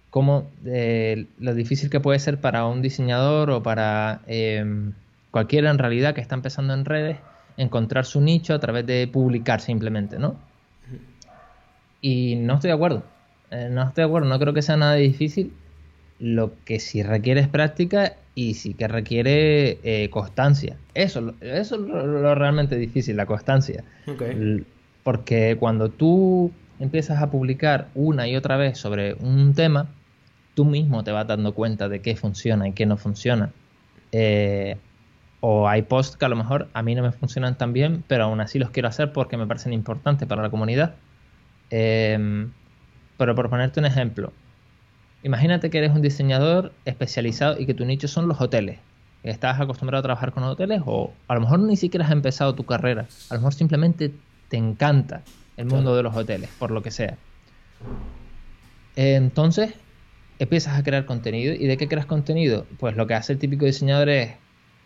cómo 0.10 0.50
de 0.64 1.28
lo 1.40 1.54
difícil 1.54 1.90
que 1.90 2.02
puede 2.02 2.20
ser 2.20 2.42
para 2.42 2.66
un 2.66 2.82
diseñador 2.82 3.52
o 3.52 3.64
para 3.64 4.20
eh, 4.28 4.92
cualquiera 5.32 5.72
en 5.72 5.78
realidad 5.78 6.14
que 6.14 6.20
está 6.20 6.36
empezando 6.36 6.74
en 6.74 6.84
redes 6.84 7.16
encontrar 7.56 8.04
su 8.04 8.20
nicho 8.20 8.54
a 8.54 8.60
través 8.60 8.86
de 8.86 9.08
publicar 9.08 9.62
simplemente, 9.62 10.20
¿no? 10.20 10.36
Y 12.02 12.36
no 12.36 12.56
estoy 12.56 12.68
de 12.70 12.76
acuerdo. 12.76 13.04
Eh, 13.52 13.70
no 13.72 13.84
estoy 13.84 14.04
de 14.04 14.08
acuerdo, 14.08 14.28
no 14.28 14.38
creo 14.38 14.54
que 14.54 14.62
sea 14.62 14.76
nada 14.76 14.96
difícil. 14.96 15.54
Lo 16.20 16.52
que 16.66 16.82
sí 16.82 17.02
requiere 17.02 17.40
es 17.40 17.48
práctica 17.48 18.18
y 18.36 18.56
sí 18.56 18.74
que 18.74 18.90
requiere 18.90 19.80
eh, 19.84 20.10
constancia. 20.10 20.76
Eso, 20.96 21.34
eso 21.40 21.76
es 21.76 21.82
lo, 21.82 22.06
lo 22.06 22.36
realmente 22.36 22.76
difícil, 22.76 23.16
la 23.16 23.26
constancia. 23.26 23.86
Porque 25.04 25.56
cuando 25.58 25.88
tú 25.88 26.52
empiezas 26.80 27.22
a 27.22 27.30
publicar 27.30 27.90
una 27.96 28.28
y 28.28 28.36
otra 28.36 28.58
vez 28.58 28.78
sobre 28.78 29.14
un 29.16 29.54
tema, 29.54 29.88
tú 30.56 30.66
mismo 30.66 31.04
te 31.04 31.12
vas 31.12 31.28
dando 31.28 31.54
cuenta 31.54 31.90
de 31.90 32.02
qué 32.02 32.16
funciona 32.16 32.68
y 32.68 32.74
qué 32.74 32.86
no 32.86 32.98
funciona. 32.98 33.52
Eh, 34.12 34.78
o 35.42 35.70
hay 35.70 35.84
posts 35.84 36.18
que 36.18 36.26
a 36.26 36.30
lo 36.30 36.36
mejor 36.36 36.68
a 36.74 36.82
mí 36.82 36.96
no 36.96 37.04
me 37.04 37.12
funcionan 37.12 37.58
tan 37.58 37.74
bien, 37.74 38.04
pero 38.08 38.26
aún 38.26 38.42
así 38.42 38.60
los 38.60 38.72
quiero 38.72 38.90
hacer 38.90 39.14
porque 39.14 39.38
me 39.38 39.48
parecen 39.48 39.74
importantes 39.74 40.28
para 40.28 40.42
la 40.42 40.50
comunidad. 40.50 40.96
Eh, 41.70 42.48
pero 43.20 43.36
por 43.36 43.50
ponerte 43.50 43.82
un 43.82 43.86
ejemplo, 43.86 44.32
imagínate 45.24 45.70
que 45.70 45.80
eres 45.80 45.92
un 45.92 46.02
diseñador 46.02 46.72
especializado 46.86 47.60
y 47.60 47.66
que 47.66 47.74
tu 47.74 47.84
nicho 47.84 48.08
son 48.08 48.30
los 48.30 48.40
hoteles. 48.40 48.80
Estás 49.24 49.60
acostumbrado 49.60 50.00
a 50.00 50.04
trabajar 50.04 50.32
con 50.32 50.44
hoteles 50.44 50.82
o 50.86 51.12
a 51.28 51.36
lo 51.36 51.42
mejor 51.42 51.60
ni 51.60 51.76
siquiera 51.76 52.06
has 52.06 52.14
empezado 52.14 52.56
tu 52.56 52.64
carrera. 52.64 53.08
A 53.30 53.34
lo 53.34 53.42
mejor 53.42 53.54
simplemente 53.54 54.14
te 54.48 54.56
encanta 54.56 55.22
el 55.60 55.66
mundo 55.66 55.94
de 55.94 56.04
los 56.04 56.16
hoteles, 56.16 56.50
por 56.58 56.72
lo 56.72 56.82
que 56.82 56.90
sea. 56.90 57.18
Entonces, 58.96 59.74
empiezas 60.40 60.80
a 60.80 60.84
crear 60.84 61.06
contenido. 61.06 61.54
¿Y 61.54 61.68
de 61.68 61.76
qué 61.76 61.90
creas 61.90 62.06
contenido? 62.06 62.66
Pues 62.80 62.96
lo 62.96 63.08
que 63.08 63.14
hace 63.14 63.34
el 63.34 63.40
típico 63.40 63.66
diseñador 63.66 64.08
es 64.08 64.32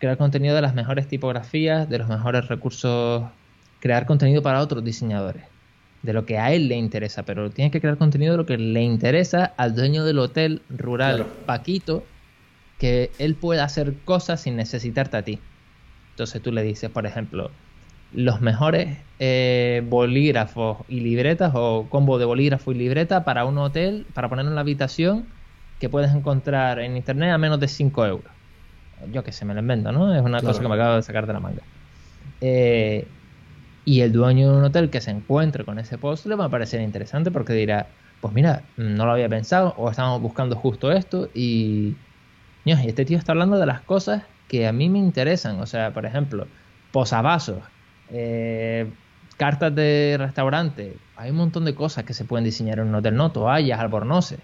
crear 0.00 0.18
contenido 0.18 0.56
de 0.56 0.62
las 0.62 0.74
mejores 0.74 1.06
tipografías, 1.06 1.88
de 1.88 1.98
los 1.98 2.08
mejores 2.08 2.48
recursos, 2.48 3.22
crear 3.78 4.04
contenido 4.04 4.42
para 4.42 4.60
otros 4.60 4.84
diseñadores, 4.84 5.44
de 6.02 6.12
lo 6.12 6.26
que 6.26 6.38
a 6.38 6.52
él 6.52 6.66
le 6.66 6.74
interesa, 6.74 7.22
pero 7.22 7.50
tienes 7.50 7.70
que 7.70 7.80
crear 7.80 7.96
contenido 7.96 8.32
de 8.32 8.38
lo 8.38 8.46
que 8.46 8.58
le 8.58 8.82
interesa 8.82 9.54
al 9.56 9.76
dueño 9.76 10.04
del 10.04 10.18
hotel 10.18 10.62
rural 10.68 11.16
Claro. 11.16 11.30
Paquito, 11.46 12.02
que 12.80 13.12
él 13.20 13.36
pueda 13.36 13.62
hacer 13.62 13.94
cosas 14.04 14.40
sin 14.40 14.56
necesitarte 14.56 15.16
a 15.16 15.22
ti. 15.22 15.38
Entonces 16.10 16.42
tú 16.42 16.50
le 16.50 16.64
dices, 16.64 16.90
por 16.90 17.06
ejemplo, 17.06 17.52
los 18.14 18.40
mejores 18.40 19.06
eh, 19.18 19.82
bolígrafos 19.86 20.84
y 20.88 21.00
libretas 21.00 21.52
o 21.54 21.88
combo 21.90 22.18
de 22.18 22.24
bolígrafo 22.26 22.72
y 22.72 22.76
libreta 22.76 23.24
para 23.24 23.44
un 23.46 23.58
hotel, 23.58 24.08
para 24.14 24.28
poner 24.28 24.46
en 24.46 24.54
la 24.54 24.62
habitación 24.62 25.34
que 25.78 25.90
puedes 25.90 26.12
encontrar 26.14 26.80
en 26.80 26.96
internet 26.96 27.30
a 27.32 27.38
menos 27.38 27.60
de 27.60 27.68
5 27.68 28.06
euros. 28.06 28.34
Yo 29.08 29.24
que 29.24 29.32
sé, 29.32 29.44
me 29.44 29.54
lo 29.54 29.60
invento, 29.60 29.92
¿no? 29.92 30.14
Es 30.14 30.22
una 30.22 30.42
Claro. 30.42 30.44
cosa 30.44 30.62
que 30.62 30.68
me 30.68 30.74
acabo 30.76 30.96
de 30.96 31.02
sacar 31.02 31.26
de 31.26 31.32
la 31.34 31.40
manga. 31.40 31.68
Eh, 32.40 33.14
y 33.84 34.00
el 34.00 34.12
dueño 34.12 34.52
de 34.52 34.58
un 34.58 34.64
hotel 34.64 34.90
que 34.90 35.00
se 35.00 35.10
encuentre 35.10 35.64
con 35.64 35.78
ese 35.78 35.98
post 35.98 36.26
le 36.26 36.36
va 36.36 36.46
a 36.46 36.50
parecer 36.50 36.80
interesante 36.80 37.30
porque 37.30 37.52
dirá, 37.52 37.96
pues 38.20 38.32
mira, 38.34 38.72
no 38.76 39.04
lo 39.06 39.12
había 39.12 39.28
pensado 39.28 39.74
o 39.76 39.90
estamos 39.90 40.20
buscando 40.20 40.56
justo 40.56 40.90
esto 40.92 41.30
y, 41.34 42.00
y 42.64 42.72
este 42.72 43.04
tío 43.06 43.18
está 43.18 43.32
hablando 43.32 43.58
de 43.58 43.66
las 43.66 43.82
cosas 43.84 44.30
que 44.48 44.66
a 44.68 44.72
mí 44.72 44.90
me 44.90 44.98
interesan. 45.00 45.60
O 45.60 45.66
sea, 45.66 45.92
por 45.94 46.06
ejemplo, 46.06 46.50
posavasos, 46.92 47.64
eh, 48.10 48.86
cartas 49.36 49.74
de 49.74 50.16
restaurante. 50.18 50.96
Hay 51.16 51.30
un 51.30 51.36
montón 51.36 51.64
de 51.64 51.74
cosas 51.74 52.04
que 52.04 52.14
se 52.14 52.24
pueden 52.24 52.44
diseñar 52.44 52.78
en 52.78 52.88
un 52.88 52.94
hotel, 52.96 53.14
no 53.14 53.32
toallas, 53.32 53.80
albornoces. 53.80 54.38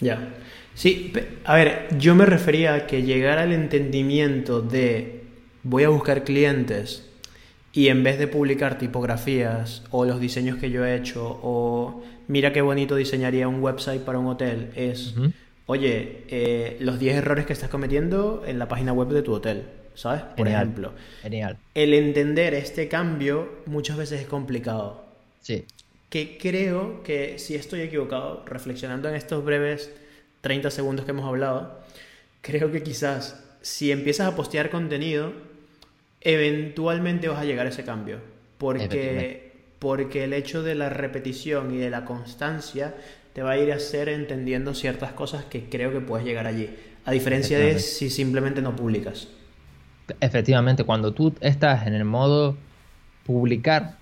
Ya. 0.00 0.34
Sí, 0.74 1.12
a 1.44 1.54
ver, 1.54 1.88
yo 1.98 2.14
me 2.14 2.26
refería 2.26 2.74
a 2.74 2.86
que 2.86 3.02
llegar 3.02 3.38
al 3.38 3.52
entendimiento 3.52 4.60
de 4.60 5.24
voy 5.62 5.84
a 5.84 5.88
buscar 5.88 6.22
clientes 6.24 7.08
y 7.72 7.88
en 7.88 8.02
vez 8.02 8.18
de 8.18 8.26
publicar 8.26 8.78
tipografías 8.78 9.84
o 9.90 10.04
los 10.04 10.20
diseños 10.20 10.58
que 10.58 10.70
yo 10.70 10.84
he 10.84 10.94
hecho 10.96 11.40
o 11.42 12.02
mira 12.28 12.52
qué 12.52 12.62
bonito 12.62 12.96
diseñaría 12.96 13.48
un 13.48 13.62
website 13.62 14.02
para 14.02 14.18
un 14.18 14.26
hotel, 14.26 14.70
es, 14.76 15.14
oye, 15.66 16.24
eh, 16.28 16.76
los 16.80 16.98
10 16.98 17.16
errores 17.16 17.46
que 17.46 17.52
estás 17.52 17.68
cometiendo 17.68 18.44
en 18.46 18.58
la 18.58 18.68
página 18.68 18.92
web 18.92 19.08
de 19.08 19.22
tu 19.22 19.32
hotel. 19.32 19.64
¿Sabes? 19.96 20.22
Por 20.36 20.46
ejemplo. 20.46 20.92
Genial. 21.22 21.58
El 21.74 21.94
entender 21.94 22.54
este 22.54 22.86
cambio 22.86 23.62
muchas 23.66 23.96
veces 23.96 24.20
es 24.20 24.26
complicado. 24.28 25.04
Sí. 25.40 25.64
Que 26.08 26.38
creo 26.38 27.02
que 27.02 27.38
si 27.38 27.56
estoy 27.56 27.80
equivocado, 27.80 28.44
reflexionando 28.46 29.08
en 29.08 29.16
estos 29.16 29.44
breves 29.44 29.90
30 30.42 30.70
segundos 30.70 31.04
que 31.04 31.10
hemos 31.10 31.26
hablado, 31.26 31.80
creo 32.42 32.70
que 32.70 32.82
quizás 32.82 33.42
si 33.62 33.90
empiezas 33.90 34.28
a 34.28 34.36
postear 34.36 34.70
contenido, 34.70 35.32
eventualmente 36.20 37.28
vas 37.28 37.40
a 37.40 37.44
llegar 37.44 37.66
a 37.66 37.70
ese 37.70 37.84
cambio. 37.84 38.20
Porque, 38.58 39.52
porque 39.78 40.24
el 40.24 40.32
hecho 40.32 40.62
de 40.62 40.74
la 40.74 40.88
repetición 40.88 41.74
y 41.74 41.78
de 41.78 41.90
la 41.90 42.04
constancia 42.04 42.94
te 43.32 43.42
va 43.42 43.52
a 43.52 43.58
ir 43.58 43.72
a 43.72 43.76
hacer 43.76 44.08
entendiendo 44.08 44.74
ciertas 44.74 45.12
cosas 45.12 45.44
que 45.44 45.68
creo 45.68 45.92
que 45.92 46.00
puedes 46.00 46.24
llegar 46.26 46.46
allí. 46.46 46.70
A 47.04 47.12
diferencia 47.12 47.58
de 47.58 47.78
si 47.78 48.08
simplemente 48.08 48.62
no 48.62 48.74
publicas 48.74 49.28
efectivamente, 50.20 50.84
cuando 50.84 51.12
tú 51.12 51.34
estás 51.40 51.86
en 51.86 51.94
el 51.94 52.04
modo 52.04 52.56
publicar, 53.24 53.96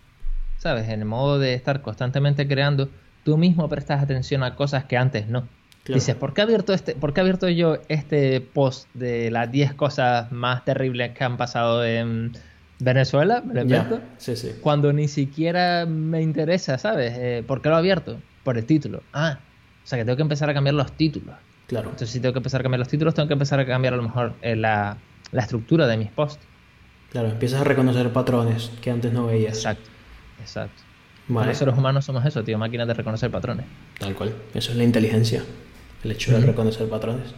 ¿sabes? 0.59 0.89
En 0.89 1.01
el 1.01 1.07
modo 1.07 1.39
de 1.39 1.55
estar 1.55 1.83
constantemente 1.83 2.47
creando, 2.47 2.89
tú 3.25 3.37
mismo 3.37 3.69
prestas 3.69 4.03
atención 4.03 4.43
a 4.43 4.55
cosas 4.55 4.85
que 4.85 4.97
antes 4.97 5.29
no. 5.29 5.49
Dices, 5.87 6.15
¿por 6.15 6.33
qué, 6.33 6.41
he 6.41 6.45
abierto 6.45 6.73
este, 6.73 6.95
¿por 6.95 7.13
qué 7.13 7.21
he 7.21 7.23
abierto 7.23 7.47
yo 7.49 7.77
este 7.89 8.41
post 8.41 8.89
de 8.95 9.31
las 9.31 9.53
10 9.53 9.75
cosas 9.75 10.33
más 10.33 10.65
terribles 10.65 11.11
que 11.11 11.25
han 11.25 11.37
pasado 11.37 11.85
en 11.85 12.33
Venezuela? 12.79 13.43
¿Me 13.43 13.65
lo 13.65 14.01
Sí, 14.17 14.35
sí. 14.35 14.53
Cuando 14.63 14.95
ni 14.95 15.09
siquiera 15.09 15.85
me 15.85 16.23
interesa, 16.23 16.79
¿sabes? 16.79 17.13
Eh, 17.19 17.45
¿Por 17.47 17.61
qué 17.61 17.69
lo 17.69 17.75
he 17.75 17.79
abierto? 17.79 18.19
Por 18.45 18.57
el 18.57 18.65
título. 18.65 19.03
Ah, 19.13 19.39
o 19.83 19.87
sea 19.87 19.99
que 19.99 20.07
tengo 20.07 20.17
que 20.17 20.23
empezar 20.23 20.49
a 20.49 20.55
cambiar 20.55 20.75
los 20.75 20.91
títulos. 20.93 21.35
Claro. 21.67 21.91
Entonces, 21.91 22.11
si 22.11 22.21
tengo 22.21 22.33
que 22.33 22.39
empezar 22.39 22.61
a 22.61 22.63
cambiar 22.63 22.79
los 22.79 22.89
títulos, 22.89 23.15
tengo 23.15 23.29
que 23.29 23.35
empezar 23.35 23.61
a 23.61 23.67
cambiar 23.67 23.93
a 23.93 23.97
lo 23.99 24.05
mejor 24.05 24.33
eh, 24.41 24.57
la, 24.57 24.97
la 25.33 25.43
estructura 25.43 25.87
de 25.87 25.97
mis 25.97 26.11
posts. 26.11 26.45
Claro, 27.11 27.29
empiezas 27.29 27.61
a 27.61 27.65
reconocer 27.65 28.13
patrones 28.13 28.71
que 28.81 28.91
antes 28.91 29.13
no 29.13 29.27
veías. 29.27 29.57
Exacto, 29.57 29.91
exacto. 30.41 30.83
Los 31.29 31.57
seres 31.57 31.77
humanos 31.77 32.05
somos 32.05 32.25
eso, 32.27 32.45
tío, 32.45 32.59
máquinas 32.59 32.87
de 32.87 32.95
reconocer 32.95 33.31
patrones. 33.31 33.67
Tal 33.99 34.15
cual. 34.15 34.35
Eso 34.53 34.73
es 34.73 34.77
la 34.77 34.85
inteligencia, 34.85 35.43
el 36.03 36.11
hecho 36.11 36.33
de 36.33 36.45
reconocer 36.45 36.89
patrones. 36.89 37.35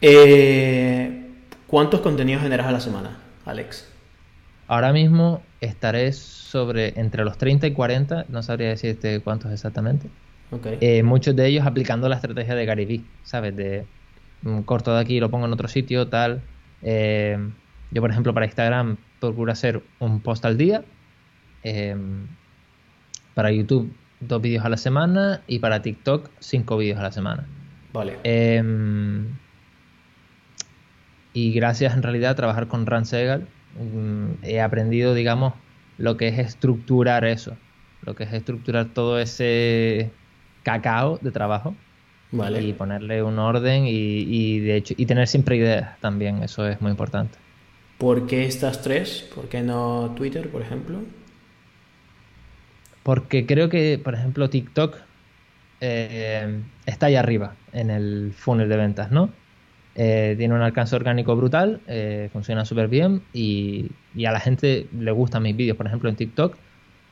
Eh, 0.00 1.28
¿Cuántos 1.66 2.00
contenidos 2.00 2.42
generas 2.42 2.66
a 2.66 2.72
la 2.72 2.80
semana, 2.80 3.18
Alex? 3.44 3.88
Ahora 4.68 4.92
mismo 4.92 5.42
estaré 5.60 6.12
sobre 6.12 6.98
entre 6.98 7.24
los 7.24 7.36
30 7.36 7.66
y 7.66 7.72
40, 7.72 8.26
no 8.28 8.42
sabría 8.42 8.68
decirte 8.68 9.20
cuántos 9.20 9.52
exactamente. 9.52 10.08
Okay. 10.50 10.78
Eh, 10.80 11.02
muchos 11.02 11.34
de 11.36 11.46
ellos 11.46 11.66
aplicando 11.66 12.08
la 12.08 12.16
estrategia 12.16 12.54
de 12.54 12.64
Gary 12.64 12.84
Vee, 12.84 13.04
¿sabes? 13.24 13.54
De 13.56 13.84
mm, 14.42 14.60
corto 14.60 14.94
de 14.94 15.00
aquí, 15.00 15.20
lo 15.20 15.30
pongo 15.30 15.46
en 15.46 15.52
otro 15.52 15.68
sitio, 15.68 16.08
tal. 16.08 16.40
Eh, 16.84 17.36
yo, 17.90 18.00
por 18.00 18.10
ejemplo, 18.10 18.32
para 18.32 18.46
Instagram 18.46 18.96
procuro 19.20 19.50
hacer 19.50 19.82
un 19.98 20.20
post 20.20 20.44
al 20.44 20.56
día. 20.56 20.84
Eh, 21.64 21.96
para 23.34 23.50
YouTube, 23.50 23.92
dos 24.20 24.40
vídeos 24.40 24.64
a 24.64 24.68
la 24.68 24.76
semana. 24.76 25.40
Y 25.46 25.58
para 25.58 25.82
TikTok, 25.82 26.30
cinco 26.38 26.76
vídeos 26.76 26.98
a 26.98 27.02
la 27.02 27.12
semana. 27.12 27.46
Vale. 27.92 28.18
Eh, 28.24 28.62
y 31.34 31.52
gracias 31.52 31.94
en 31.94 32.02
realidad 32.02 32.30
a 32.30 32.34
trabajar 32.36 32.68
con 32.68 32.86
Ran 32.86 33.04
Segal, 33.04 33.48
mm, 33.78 34.44
he 34.44 34.60
aprendido, 34.60 35.14
digamos, 35.14 35.52
lo 35.98 36.16
que 36.16 36.28
es 36.28 36.38
estructurar 36.38 37.24
eso. 37.24 37.56
Lo 38.02 38.14
que 38.14 38.22
es 38.24 38.32
estructurar 38.32 38.86
todo 38.86 39.18
ese 39.18 40.12
cacao 40.62 41.18
de 41.20 41.32
trabajo 41.32 41.74
y 42.32 42.72
ponerle 42.72 43.22
un 43.22 43.38
orden 43.38 43.84
y, 43.86 44.58
de 44.60 44.76
hecho 44.76 44.94
y 44.96 45.06
tener 45.06 45.28
siempre 45.28 45.56
ideas 45.56 45.98
también, 46.00 46.42
eso 46.42 46.66
es 46.66 46.80
muy 46.80 46.90
importante. 46.90 47.38
¿Por 47.98 48.26
qué 48.26 48.44
estas 48.44 48.82
tres? 48.82 49.28
¿Por 49.34 49.48
qué 49.48 49.62
no 49.62 50.12
Twitter, 50.16 50.50
por 50.50 50.62
ejemplo? 50.62 50.98
Porque 53.02 53.46
creo 53.46 53.68
que, 53.68 54.00
por 54.02 54.14
ejemplo, 54.14 54.50
TikTok 54.50 54.96
eh, 55.80 56.60
está 56.86 57.06
ahí 57.06 57.16
arriba 57.16 57.54
en 57.72 57.90
el 57.90 58.32
funnel 58.36 58.68
de 58.68 58.76
ventas, 58.76 59.10
¿no? 59.12 59.30
Eh, 59.94 60.34
tiene 60.36 60.54
un 60.54 60.62
alcance 60.62 60.96
orgánico 60.96 61.36
brutal, 61.36 61.80
eh, 61.86 62.28
funciona 62.32 62.64
súper 62.64 62.88
bien 62.88 63.22
y, 63.32 63.92
y, 64.14 64.24
a 64.24 64.32
la 64.32 64.40
gente 64.40 64.88
le 64.98 65.12
gustan 65.12 65.42
mis 65.44 65.56
vídeos. 65.56 65.76
Por 65.76 65.86
ejemplo, 65.86 66.08
en 66.08 66.16
TikTok 66.16 66.56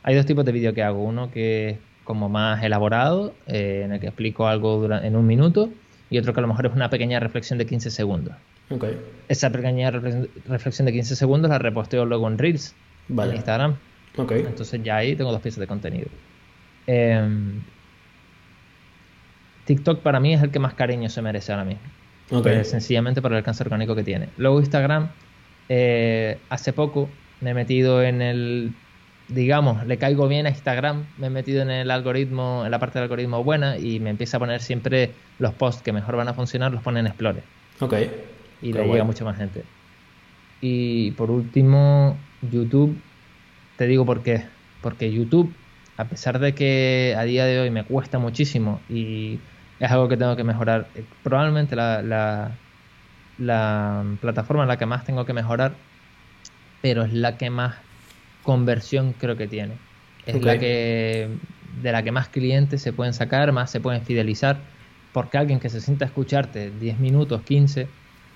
hay 0.02 0.16
dos 0.16 0.26
tipos 0.26 0.44
de 0.44 0.50
vídeos 0.50 0.74
que 0.74 0.82
hago. 0.82 1.04
Uno 1.04 1.30
que 1.30 1.78
como 2.04 2.28
más 2.28 2.62
elaborado, 2.62 3.34
eh, 3.46 3.82
en 3.84 3.92
el 3.92 4.00
que 4.00 4.06
explico 4.06 4.46
algo 4.46 4.84
en 4.92 5.16
un 5.16 5.26
minuto, 5.26 5.70
y 6.10 6.18
otro 6.18 6.34
que 6.34 6.40
a 6.40 6.42
lo 6.42 6.48
mejor 6.48 6.66
es 6.66 6.72
una 6.72 6.90
pequeña 6.90 7.20
reflexión 7.20 7.58
de 7.58 7.66
15 7.66 7.90
segundos. 7.90 8.34
Okay. 8.70 8.98
Esa 9.28 9.50
pequeña 9.50 9.90
reflexión 9.90 10.86
de 10.86 10.92
15 10.92 11.16
segundos 11.16 11.50
la 11.50 11.58
reposteo 11.58 12.04
luego 12.04 12.28
en 12.28 12.38
Reels, 12.38 12.74
en 13.08 13.34
Instagram. 13.34 13.76
Okay. 14.16 14.40
Entonces 14.40 14.82
ya 14.82 14.96
ahí 14.96 15.16
tengo 15.16 15.32
dos 15.32 15.40
piezas 15.40 15.60
de 15.60 15.66
contenido. 15.66 16.08
Em, 16.86 17.62
TikTok 19.64 20.00
para 20.00 20.20
mí 20.20 20.34
es 20.34 20.42
el 20.42 20.50
que 20.50 20.58
más 20.58 20.74
cariño 20.74 21.08
se 21.08 21.22
merece 21.22 21.52
ahora 21.52 21.64
mismo. 21.64 21.82
Okay. 22.30 22.64
sencillamente 22.64 23.20
por 23.20 23.32
el 23.32 23.38
alcance 23.38 23.62
orgánico 23.62 23.94
que 23.94 24.04
tiene. 24.04 24.28
Luego 24.38 24.58
Instagram, 24.60 25.10
eh, 25.68 26.38
hace 26.48 26.72
poco 26.72 27.10
me 27.42 27.50
he 27.50 27.54
metido 27.54 28.02
en 28.02 28.22
el 28.22 28.72
digamos, 29.34 29.86
le 29.86 29.98
caigo 29.98 30.28
bien 30.28 30.46
a 30.46 30.50
Instagram, 30.50 31.06
me 31.18 31.28
he 31.28 31.30
metido 31.30 31.62
en 31.62 31.70
el 31.70 31.90
algoritmo, 31.90 32.62
en 32.64 32.70
la 32.70 32.78
parte 32.78 32.98
del 32.98 33.04
algoritmo 33.04 33.42
buena 33.42 33.78
y 33.78 34.00
me 34.00 34.10
empieza 34.10 34.36
a 34.36 34.40
poner 34.40 34.60
siempre 34.60 35.12
los 35.38 35.52
posts 35.54 35.82
que 35.82 35.92
mejor 35.92 36.16
van 36.16 36.28
a 36.28 36.34
funcionar, 36.34 36.72
los 36.72 36.82
pone 36.82 37.00
en 37.00 37.06
Explore. 37.06 37.42
Ok. 37.80 37.94
Y 38.62 38.72
le 38.72 38.86
llega 38.86 39.04
mucha 39.04 39.24
más 39.24 39.36
gente. 39.36 39.64
Y 40.60 41.10
por 41.12 41.30
último, 41.30 42.16
YouTube, 42.50 42.96
te 43.76 43.86
digo 43.86 44.06
por 44.06 44.22
qué. 44.22 44.44
Porque 44.80 45.12
YouTube, 45.12 45.52
a 45.96 46.04
pesar 46.04 46.38
de 46.38 46.54
que 46.54 47.14
a 47.18 47.22
día 47.24 47.44
de 47.44 47.60
hoy 47.60 47.70
me 47.70 47.84
cuesta 47.84 48.18
muchísimo 48.18 48.80
y 48.88 49.40
es 49.80 49.90
algo 49.90 50.08
que 50.08 50.16
tengo 50.16 50.36
que 50.36 50.44
mejorar, 50.44 50.86
eh, 50.94 51.04
probablemente 51.24 51.74
la, 51.74 52.02
la, 52.02 52.52
la 53.38 54.04
plataforma 54.20 54.62
en 54.62 54.68
la 54.68 54.76
que 54.76 54.86
más 54.86 55.04
tengo 55.04 55.24
que 55.24 55.32
mejorar, 55.32 55.72
pero 56.80 57.02
es 57.02 57.12
la 57.12 57.36
que 57.36 57.50
más 57.50 57.76
conversión 58.42 59.14
creo 59.18 59.36
que 59.36 59.46
tiene. 59.46 59.74
Es 60.26 60.42
la 60.42 60.58
que 60.58 61.28
de 61.80 61.92
la 61.92 62.02
que 62.02 62.12
más 62.12 62.28
clientes 62.28 62.82
se 62.82 62.92
pueden 62.92 63.14
sacar, 63.14 63.52
más 63.52 63.70
se 63.70 63.80
pueden 63.80 64.02
fidelizar, 64.02 64.58
porque 65.12 65.38
alguien 65.38 65.58
que 65.58 65.68
se 65.68 65.80
sienta 65.80 66.04
a 66.04 66.08
escucharte 66.08 66.70
10 66.70 66.98
minutos, 66.98 67.42
15, 67.42 67.86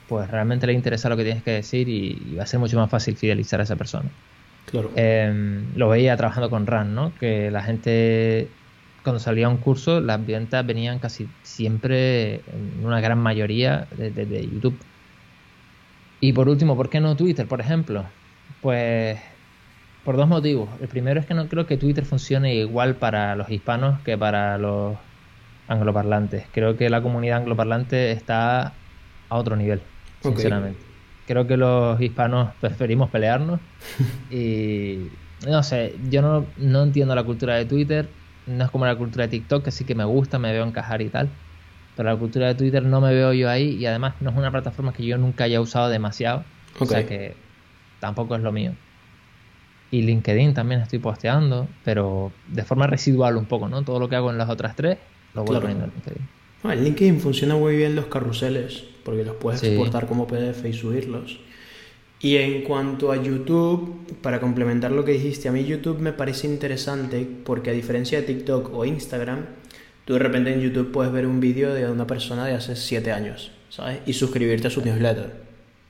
pues 0.08 0.30
realmente 0.30 0.66
le 0.66 0.72
interesa 0.72 1.08
lo 1.08 1.16
que 1.16 1.24
tienes 1.24 1.42
que 1.42 1.52
decir 1.52 1.88
y, 1.88 2.34
va 2.36 2.44
a 2.44 2.46
ser 2.46 2.60
mucho 2.60 2.78
más 2.78 2.90
fácil 2.90 3.16
fidelizar 3.16 3.60
a 3.60 3.64
esa 3.64 3.76
persona. 3.76 4.08
Claro. 4.70 4.90
Em, 4.96 5.66
lo 5.76 5.88
veía 5.88 6.16
trabajando 6.16 6.50
con 6.50 6.66
RAN, 6.66 6.94
¿no? 6.94 7.12
Que 7.20 7.50
la 7.50 7.62
gente, 7.62 8.48
cuando 9.04 9.20
salía 9.20 9.48
un 9.48 9.58
curso, 9.58 10.00
las 10.00 10.24
ventas 10.24 10.66
venían 10.66 10.98
casi 10.98 11.28
siempre, 11.42 12.36
en 12.36 12.84
una 12.84 13.00
gran 13.00 13.18
mayoría, 13.18 13.86
de 13.96 14.48
YouTube. 14.52 14.78
Y 16.20 16.32
por 16.32 16.48
último, 16.48 16.76
¿por 16.76 16.88
qué 16.88 17.00
no 17.00 17.14
Twitter, 17.14 17.46
por 17.46 17.60
ejemplo? 17.60 18.04
Pues 18.60 19.18
por 20.06 20.16
dos 20.16 20.28
motivos. 20.28 20.68
El 20.80 20.86
primero 20.86 21.18
es 21.18 21.26
que 21.26 21.34
no 21.34 21.48
creo 21.48 21.66
que 21.66 21.76
Twitter 21.76 22.04
funcione 22.04 22.54
igual 22.54 22.94
para 22.94 23.34
los 23.34 23.50
hispanos 23.50 24.00
que 24.02 24.16
para 24.16 24.56
los 24.56 24.96
angloparlantes. 25.66 26.44
Creo 26.52 26.76
que 26.76 26.88
la 26.88 27.02
comunidad 27.02 27.38
angloparlante 27.38 28.12
está 28.12 28.72
a 29.28 29.36
otro 29.36 29.56
nivel, 29.56 29.82
sinceramente. 30.22 30.78
Creo 31.26 31.48
que 31.48 31.56
los 31.56 32.00
hispanos 32.00 32.50
preferimos 32.60 33.10
pelearnos 33.10 33.58
y 34.30 35.08
no 35.44 35.64
sé, 35.64 35.96
yo 36.08 36.22
no, 36.22 36.46
no 36.56 36.84
entiendo 36.84 37.16
la 37.16 37.24
cultura 37.24 37.56
de 37.56 37.64
Twitter, 37.64 38.08
no 38.46 38.64
es 38.64 38.70
como 38.70 38.86
la 38.86 38.94
cultura 38.94 39.24
de 39.24 39.30
TikTok, 39.30 39.64
que 39.64 39.72
sí 39.72 39.84
que 39.84 39.96
me 39.96 40.04
gusta, 40.04 40.38
me 40.38 40.52
veo 40.52 40.64
encajar 40.64 41.02
y 41.02 41.08
tal. 41.08 41.28
Pero 41.96 42.10
la 42.10 42.16
cultura 42.16 42.46
de 42.46 42.54
Twitter 42.54 42.84
no 42.84 43.00
me 43.00 43.12
veo 43.12 43.32
yo 43.32 43.50
ahí 43.50 43.70
y 43.70 43.86
además 43.86 44.14
no 44.20 44.30
es 44.30 44.36
una 44.36 44.52
plataforma 44.52 44.92
que 44.92 45.04
yo 45.04 45.18
nunca 45.18 45.44
haya 45.44 45.60
usado 45.60 45.88
demasiado. 45.88 46.44
O 46.78 46.86
sea 46.86 47.04
que 47.04 47.34
tampoco 47.98 48.36
es 48.36 48.42
lo 48.42 48.52
mío. 48.52 48.74
Y 49.90 50.02
LinkedIn 50.02 50.54
también 50.54 50.80
estoy 50.80 50.98
posteando, 50.98 51.68
pero 51.84 52.32
de 52.48 52.64
forma 52.64 52.86
residual 52.86 53.36
un 53.36 53.44
poco, 53.46 53.68
¿no? 53.68 53.82
Todo 53.82 54.00
lo 54.00 54.08
que 54.08 54.16
hago 54.16 54.30
en 54.30 54.38
las 54.38 54.48
otras 54.48 54.74
tres 54.74 54.98
lo 55.34 55.44
voy 55.44 55.60
poniendo 55.60 55.84
en 55.84 55.90
LinkedIn. 55.92 56.28
Ah, 56.64 56.72
en 56.74 56.84
LinkedIn 56.84 57.20
funciona 57.20 57.54
muy 57.54 57.76
bien 57.76 57.94
los 57.94 58.06
carruseles, 58.06 58.84
porque 59.04 59.24
los 59.24 59.36
puedes 59.36 59.62
exportar 59.62 60.06
como 60.06 60.26
PDF 60.26 60.64
y 60.64 60.72
subirlos. 60.72 61.38
Y 62.18 62.36
en 62.36 62.62
cuanto 62.62 63.12
a 63.12 63.22
YouTube, 63.22 64.16
para 64.22 64.40
complementar 64.40 64.90
lo 64.90 65.04
que 65.04 65.12
dijiste, 65.12 65.48
a 65.48 65.52
mí 65.52 65.64
YouTube 65.64 66.00
me 66.00 66.12
parece 66.12 66.46
interesante 66.46 67.28
porque 67.44 67.70
a 67.70 67.72
diferencia 67.72 68.20
de 68.20 68.26
TikTok 68.26 68.74
o 68.74 68.84
Instagram, 68.84 69.44
tú 70.06 70.14
de 70.14 70.18
repente 70.18 70.52
en 70.52 70.60
YouTube 70.60 70.92
puedes 70.92 71.12
ver 71.12 71.26
un 71.26 71.40
vídeo 71.40 71.74
de 71.74 71.88
una 71.90 72.06
persona 72.06 72.46
de 72.46 72.54
hace 72.54 72.74
7 72.74 73.12
años, 73.12 73.52
¿sabes? 73.68 73.98
Y 74.06 74.14
suscribirte 74.14 74.68
a 74.68 74.70
su 74.70 74.82
newsletter 74.82 75.34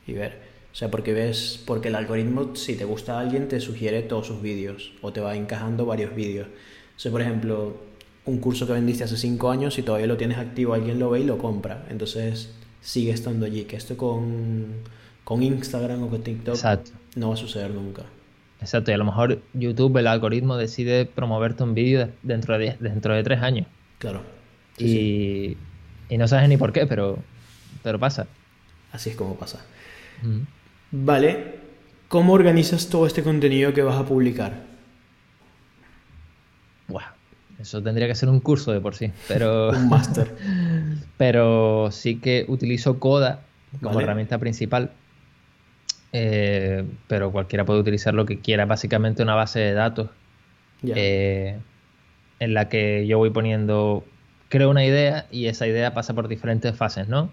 y 0.06 0.14
ver. 0.14 0.45
O 0.76 0.78
sea, 0.78 0.90
porque 0.90 1.14
ves, 1.14 1.58
porque 1.64 1.88
el 1.88 1.94
algoritmo, 1.94 2.54
si 2.54 2.76
te 2.76 2.84
gusta 2.84 3.16
a 3.16 3.20
alguien, 3.20 3.48
te 3.48 3.60
sugiere 3.60 4.02
todos 4.02 4.26
sus 4.26 4.42
vídeos 4.42 4.92
o 5.00 5.10
te 5.10 5.22
va 5.22 5.34
encajando 5.34 5.86
varios 5.86 6.14
vídeos. 6.14 6.48
O 6.48 6.98
sea, 6.98 7.10
por 7.10 7.22
ejemplo, 7.22 7.78
un 8.26 8.40
curso 8.40 8.66
que 8.66 8.74
vendiste 8.74 9.02
hace 9.02 9.16
5 9.16 9.50
años 9.50 9.78
y 9.78 9.82
todavía 9.82 10.06
lo 10.06 10.18
tienes 10.18 10.36
activo, 10.36 10.74
alguien 10.74 10.98
lo 10.98 11.08
ve 11.08 11.20
y 11.20 11.24
lo 11.24 11.38
compra. 11.38 11.86
Entonces 11.88 12.52
sigue 12.82 13.12
estando 13.12 13.46
allí. 13.46 13.64
Que 13.64 13.76
esto 13.76 13.96
con, 13.96 14.66
con 15.24 15.42
Instagram 15.42 16.02
o 16.02 16.08
con 16.10 16.20
TikTok 16.20 16.58
no 17.14 17.28
va 17.28 17.34
a 17.34 17.38
suceder 17.38 17.70
nunca. 17.70 18.02
Exacto, 18.60 18.90
y 18.90 18.94
a 18.94 18.98
lo 18.98 19.06
mejor 19.06 19.40
YouTube, 19.54 19.96
el 19.96 20.06
algoritmo, 20.06 20.58
decide 20.58 21.06
promoverte 21.06 21.62
un 21.62 21.72
vídeo 21.72 22.10
dentro 22.22 22.58
de, 22.58 22.76
dentro 22.80 23.14
de 23.14 23.22
tres 23.22 23.40
años. 23.40 23.66
Claro. 23.98 24.20
y, 24.76 25.56
y, 26.10 26.18
no 26.18 26.28
sabes 26.28 26.50
ni 26.50 26.58
por 26.58 26.74
qué, 26.74 26.86
pero, 26.86 27.18
pero 27.82 27.98
pasa. 27.98 28.26
Así 28.92 29.08
es 29.08 29.16
como 29.16 29.36
pasa. 29.36 29.64
Vale, 30.90 31.56
¿cómo 32.08 32.32
organizas 32.32 32.88
todo 32.88 33.06
este 33.06 33.22
contenido 33.22 33.72
que 33.74 33.82
vas 33.82 33.96
a 33.96 34.04
publicar? 34.04 34.64
Buah, 36.88 37.14
eso 37.58 37.82
tendría 37.82 38.06
que 38.06 38.14
ser 38.14 38.28
un 38.28 38.40
curso 38.40 38.72
de 38.72 38.80
por 38.80 38.94
sí, 38.94 39.12
pero... 39.28 39.70
un 39.76 39.88
máster. 39.88 40.34
pero 41.16 41.90
sí 41.90 42.16
que 42.16 42.44
utilizo 42.48 42.98
Coda 42.98 43.40
como 43.82 44.00
herramienta 44.00 44.38
principal. 44.38 44.92
Eh, 46.12 46.84
pero 47.08 47.30
cualquiera 47.30 47.64
puede 47.64 47.80
utilizar 47.80 48.14
lo 48.14 48.24
que 48.24 48.38
quiera, 48.40 48.64
básicamente 48.64 49.22
una 49.22 49.34
base 49.34 49.58
de 49.58 49.72
datos 49.74 50.08
eh, 50.82 51.58
en 52.38 52.54
la 52.54 52.68
que 52.68 53.06
yo 53.06 53.18
voy 53.18 53.30
poniendo 53.30 54.04
creo 54.48 54.70
una 54.70 54.84
idea 54.84 55.26
y 55.30 55.46
esa 55.46 55.66
idea 55.66 55.94
pasa 55.94 56.14
por 56.14 56.28
diferentes 56.28 56.74
fases, 56.76 57.08
¿no? 57.08 57.30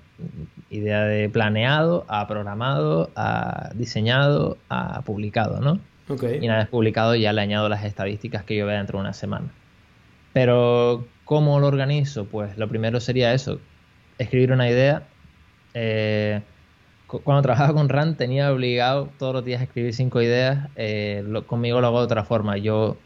Idea 0.70 1.03
de 1.03 1.30
planeado, 1.30 2.05
a 2.07 2.28
programado, 2.28 3.09
a 3.16 3.70
diseñado, 3.76 4.57
a 4.70 5.01
publicado, 5.01 5.59
¿no? 5.61 5.80
Y 6.41 6.45
una 6.45 6.57
vez 6.57 6.68
publicado 6.68 7.16
ya 7.16 7.32
le 7.34 7.41
añado 7.41 7.70
las 7.70 7.84
estadísticas 7.86 8.43
que 8.43 8.55
yo 8.55 8.66
vea 8.66 8.78
dentro 8.78 8.99
de 8.99 9.03
una 9.03 9.14
semana. 9.14 9.47
Pero, 10.34 11.05
¿cómo 11.24 11.59
lo 11.59 11.68
organizo? 11.68 12.26
Pues 12.26 12.57
lo 12.57 12.68
primero 12.68 12.99
sería 12.99 13.34
eso, 13.34 13.59
escribir 14.18 14.51
una 14.51 14.70
idea. 14.70 15.03
Eh, 15.74 16.41
cuando 17.07 17.43
trabajaba 17.43 17.74
con 17.74 17.89
RAN 17.89 18.16
tenía 18.16 18.51
obligado 18.51 19.09
todos 19.20 19.34
los 19.34 19.45
días 19.45 19.61
a 19.61 19.66
escribir 19.66 19.93
cinco 19.93 20.22
ideas. 20.22 20.70
Eh, 20.76 21.24
conmigo 21.45 21.80
lo 21.80 21.88
hago 21.88 21.99
de 21.99 22.05
otra 22.05 22.24
forma. 22.24 22.57
Yo 22.57 22.97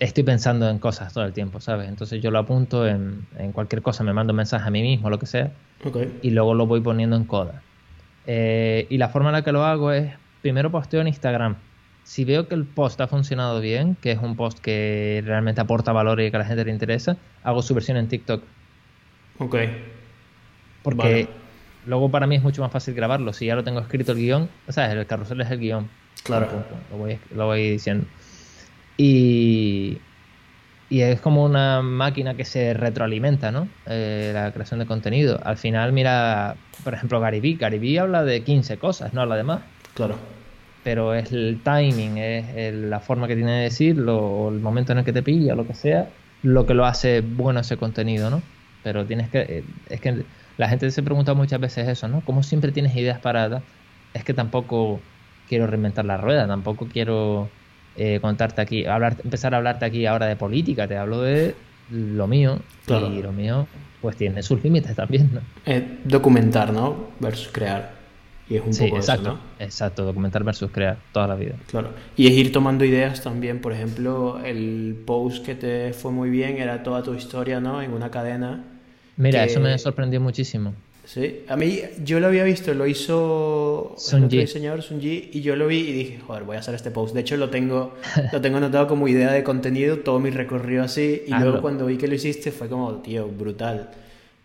estoy 0.00 0.24
pensando 0.24 0.68
en 0.68 0.78
cosas 0.78 1.12
todo 1.12 1.24
el 1.24 1.32
tiempo, 1.32 1.60
¿sabes? 1.60 1.88
Entonces 1.88 2.22
yo 2.22 2.30
lo 2.30 2.38
apunto 2.38 2.88
en, 2.88 3.26
cualquier 3.52 3.82
cosa, 3.82 4.02
me 4.02 4.12
mando 4.12 4.32
un 4.32 4.38
mensaje 4.38 4.66
a 4.66 4.70
mí 4.70 4.82
mismo, 4.82 5.10
lo 5.10 5.18
que 5.18 5.26
sea, 5.26 5.52
y 6.22 6.30
luego 6.30 6.54
lo 6.54 6.66
voy 6.66 6.80
poniendo 6.80 7.16
en 7.16 7.24
coda. 7.24 7.62
Eh, 8.26 8.86
y 8.90 8.98
la 8.98 9.10
forma 9.10 9.28
en 9.28 9.34
la 9.34 9.42
que 9.42 9.52
lo 9.52 9.64
hago 9.64 9.92
es, 9.92 10.12
primero 10.42 10.70
posteo 10.70 11.02
en 11.02 11.08
Instagram. 11.08 11.56
Si 12.02 12.24
veo 12.24 12.48
que 12.48 12.54
el 12.54 12.64
post 12.64 13.00
ha 13.00 13.06
funcionado 13.06 13.60
bien, 13.60 13.94
que 13.94 14.10
es 14.12 14.18
un 14.18 14.36
post 14.36 14.58
que 14.58 15.22
realmente 15.24 15.60
aporta 15.60 15.92
valor 15.92 16.20
y 16.20 16.30
que 16.30 16.36
a 16.36 16.40
la 16.40 16.46
gente 16.46 16.64
le 16.64 16.72
interesa, 16.72 17.18
hago 17.44 17.62
su 17.62 17.74
versión 17.74 17.98
en 17.98 18.08
TikTok. 18.08 18.42
Ok. 19.38 19.56
Porque 20.82 21.28
luego 21.86 22.10
para 22.10 22.26
mí 22.26 22.36
es 22.36 22.42
mucho 22.42 22.62
más 22.62 22.72
fácil 22.72 22.94
grabarlo. 22.94 23.32
Si 23.32 23.46
ya 23.46 23.54
lo 23.54 23.62
tengo 23.62 23.80
escrito 23.80 24.12
el 24.12 24.18
guion, 24.18 24.48
¿sabes? 24.68 24.96
El 24.96 25.06
carrusel 25.06 25.42
es 25.42 25.50
el 25.50 25.60
guion. 25.60 25.88
Claro. 26.24 26.48
Lo 26.90 26.98
voy, 26.98 27.18
lo 27.34 27.46
voy 27.46 27.70
diciendo. 27.70 28.06
Y, 29.02 29.98
es 30.90 31.20
como 31.22 31.42
una 31.42 31.80
máquina 31.80 32.34
que 32.34 32.44
se 32.44 32.74
retroalimenta, 32.74 33.50
¿no? 33.50 33.66
Eh, 33.86 34.32
la 34.34 34.52
creación 34.52 34.78
de 34.80 34.86
contenido. 34.86 35.40
Al 35.42 35.56
final, 35.56 35.92
mira, 35.92 36.56
por 36.84 36.92
ejemplo, 36.92 37.18
Gary 37.18 37.40
Vee. 37.40 37.98
habla 37.98 38.24
de 38.24 38.42
15 38.42 38.76
cosas, 38.76 39.14
no 39.14 39.22
habla 39.22 39.36
de 39.36 39.44
más. 39.44 39.62
Claro. 39.94 40.16
Pero 40.84 41.14
es 41.14 41.32
el 41.32 41.60
timing, 41.64 42.18
es 42.18 42.74
la 42.74 43.00
forma 43.00 43.26
que 43.26 43.36
tiene 43.36 43.52
de 43.52 43.62
decirlo, 43.64 44.18
o 44.18 44.50
el 44.50 44.60
momento 44.60 44.92
en 44.92 44.98
el 44.98 45.04
que 45.04 45.14
te 45.14 45.22
pilla, 45.22 45.54
lo 45.54 45.66
que 45.66 45.74
sea, 45.74 46.08
lo 46.42 46.66
que 46.66 46.74
lo 46.74 46.84
hace 46.84 47.22
bueno 47.22 47.60
ese 47.60 47.78
contenido, 47.78 48.28
¿no? 48.28 48.42
Pero 48.82 49.06
tienes 49.06 49.30
que. 49.30 49.40
Eh, 49.40 49.64
es 49.88 50.00
que 50.00 50.24
la 50.58 50.68
gente 50.68 50.90
se 50.90 51.02
pregunta 51.02 51.32
muchas 51.32 51.60
veces 51.60 51.88
eso, 51.88 52.06
¿no? 52.08 52.20
¿Cómo 52.22 52.42
siempre 52.42 52.72
tienes 52.72 52.94
ideas 52.96 53.18
paradas? 53.20 53.62
Es 54.12 54.24
que 54.24 54.34
tampoco 54.34 55.00
quiero 55.48 55.66
reinventar 55.66 56.04
la 56.04 56.18
rueda, 56.18 56.46
tampoco 56.46 56.86
quiero 56.86 57.48
eh, 57.96 58.18
contarte 58.20 58.60
aquí, 58.60 58.86
hablar, 58.86 59.16
empezar 59.22 59.54
a 59.54 59.58
hablarte 59.58 59.84
aquí 59.84 60.06
ahora 60.06 60.26
de 60.26 60.36
política, 60.36 60.86
te 60.86 60.96
hablo 60.96 61.22
de 61.22 61.54
lo 61.90 62.26
mío 62.26 62.60
y 62.86 63.22
lo 63.22 63.32
mío 63.32 63.66
pues 64.00 64.16
tiene 64.16 64.42
sus 64.42 64.62
límites 64.62 64.94
también, 64.94 65.30
¿no? 65.32 65.40
Eh, 65.66 65.98
documentar, 66.04 66.72
¿no? 66.72 67.10
Versus 67.20 67.48
crear. 67.52 68.00
Y 68.48 68.56
es 68.56 68.62
un 68.62 68.76
poco 68.76 68.96
exacto, 68.96 69.28
eso, 69.30 69.64
Exacto, 69.64 70.04
documentar 70.04 70.42
versus 70.42 70.70
crear 70.72 70.98
toda 71.12 71.28
la 71.28 71.36
vida. 71.36 71.54
Claro. 71.68 71.90
Y 72.16 72.26
es 72.26 72.32
ir 72.32 72.50
tomando 72.50 72.84
ideas 72.84 73.22
también, 73.22 73.60
por 73.60 73.72
ejemplo, 73.72 74.40
el 74.44 75.00
post 75.06 75.44
que 75.44 75.54
te 75.54 75.92
fue 75.92 76.10
muy 76.10 76.30
bien 76.30 76.56
era 76.56 76.82
toda 76.82 77.02
tu 77.02 77.14
historia, 77.14 77.60
¿no? 77.60 77.80
En 77.80 77.92
una 77.92 78.10
cadena. 78.10 78.64
Mira, 79.16 79.44
eso 79.44 79.60
me 79.60 79.78
sorprendió 79.78 80.20
muchísimo. 80.20 80.74
Sí, 81.12 81.44
a 81.48 81.56
mí 81.56 81.80
yo 82.04 82.20
lo 82.20 82.28
había 82.28 82.44
visto, 82.44 82.72
lo 82.72 82.86
hizo 82.86 83.96
el 84.12 84.28
diseñador 84.28 84.80
Sunji 84.80 85.30
y 85.32 85.40
yo 85.40 85.56
lo 85.56 85.66
vi 85.66 85.78
y 85.78 85.92
dije, 85.92 86.20
joder, 86.24 86.44
voy 86.44 86.54
a 86.54 86.60
hacer 86.60 86.76
este 86.76 86.92
post. 86.92 87.16
De 87.16 87.22
hecho 87.22 87.36
lo 87.36 87.50
tengo 87.50 87.94
lo 88.32 88.40
tengo 88.40 88.58
anotado 88.58 88.86
como 88.86 89.08
idea 89.08 89.32
de 89.32 89.42
contenido, 89.42 89.98
todo 89.98 90.20
mi 90.20 90.30
recorrido 90.30 90.84
así 90.84 91.24
y 91.26 91.34
luego 91.34 91.62
cuando 91.62 91.86
vi 91.86 91.96
que 91.96 92.06
lo 92.06 92.14
hiciste 92.14 92.52
fue 92.52 92.68
como, 92.68 92.92
tío, 92.98 93.26
brutal. 93.26 93.90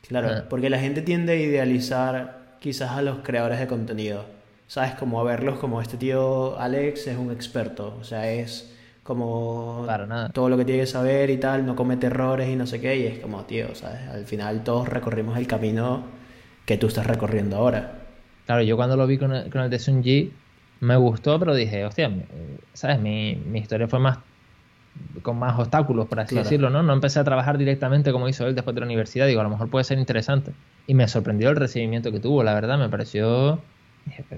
Claro, 0.07 0.29
ah. 0.31 0.45
porque 0.49 0.71
la 0.71 0.79
gente 0.79 1.03
tiende 1.03 1.33
a 1.33 1.35
idealizar 1.35 2.57
quizás 2.59 2.93
a 2.93 3.03
los 3.03 3.19
creadores 3.19 3.59
de 3.59 3.67
contenido. 3.67 4.25
¿Sabes? 4.67 4.95
Como 4.95 5.21
a 5.21 5.23
verlos 5.23 5.59
como 5.59 5.83
este 5.83 5.97
tío 5.97 6.59
Alex 6.59 7.05
es 7.05 7.17
un 7.19 7.31
experto, 7.31 7.95
o 8.01 8.03
sea, 8.03 8.31
es 8.31 8.73
como 9.03 9.85
todo 10.33 10.49
lo 10.49 10.57
que 10.57 10.65
tiene 10.65 10.81
que 10.81 10.87
saber 10.87 11.29
y 11.29 11.37
tal, 11.37 11.63
no 11.63 11.75
comete 11.75 12.07
errores 12.07 12.49
y 12.49 12.55
no 12.55 12.65
sé 12.65 12.81
qué, 12.81 12.97
y 12.97 13.05
es 13.05 13.19
como, 13.19 13.43
tío, 13.43 13.75
¿sabes? 13.75 14.01
Al 14.11 14.25
final 14.25 14.63
todos 14.63 14.89
recorrimos 14.89 15.37
el 15.37 15.45
camino 15.45 16.24
que 16.65 16.77
tú 16.77 16.87
estás 16.87 17.07
recorriendo 17.07 17.57
ahora. 17.57 17.99
Claro, 18.45 18.61
yo 18.61 18.75
cuando 18.75 18.95
lo 18.95 19.07
vi 19.07 19.17
con 19.17 19.33
el, 19.33 19.49
con 19.49 19.61
el 19.61 19.69
de 19.69 19.79
Sun 19.79 20.03
me 20.81 20.95
gustó, 20.97 21.39
pero 21.39 21.55
dije, 21.55 21.85
hostia, 21.85 22.11
¿sabes? 22.73 22.99
Mi, 22.99 23.35
mi 23.35 23.59
historia 23.59 23.87
fue 23.87 23.99
más 23.99 24.19
con 25.21 25.37
más 25.37 25.57
obstáculos, 25.57 26.07
por 26.07 26.19
así 26.19 26.35
decirlo, 26.35 26.69
¿no? 26.69 26.83
No 26.83 26.93
empecé 26.93 27.19
a 27.19 27.23
trabajar 27.23 27.57
directamente 27.57 28.11
como 28.11 28.29
hizo 28.29 28.47
él 28.47 28.55
después 28.55 28.75
de 28.75 28.81
la 28.81 28.85
universidad, 28.85 29.27
digo, 29.27 29.41
a 29.41 29.43
lo 29.43 29.49
mejor 29.49 29.69
puede 29.69 29.83
ser 29.83 29.97
interesante. 29.97 30.51
Y 30.87 30.93
me 30.93 31.07
sorprendió 31.07 31.49
el 31.49 31.55
recibimiento 31.55 32.11
que 32.11 32.19
tuvo, 32.19 32.43
la 32.43 32.53
verdad, 32.53 32.77
me 32.77 32.89
pareció... 32.89 33.59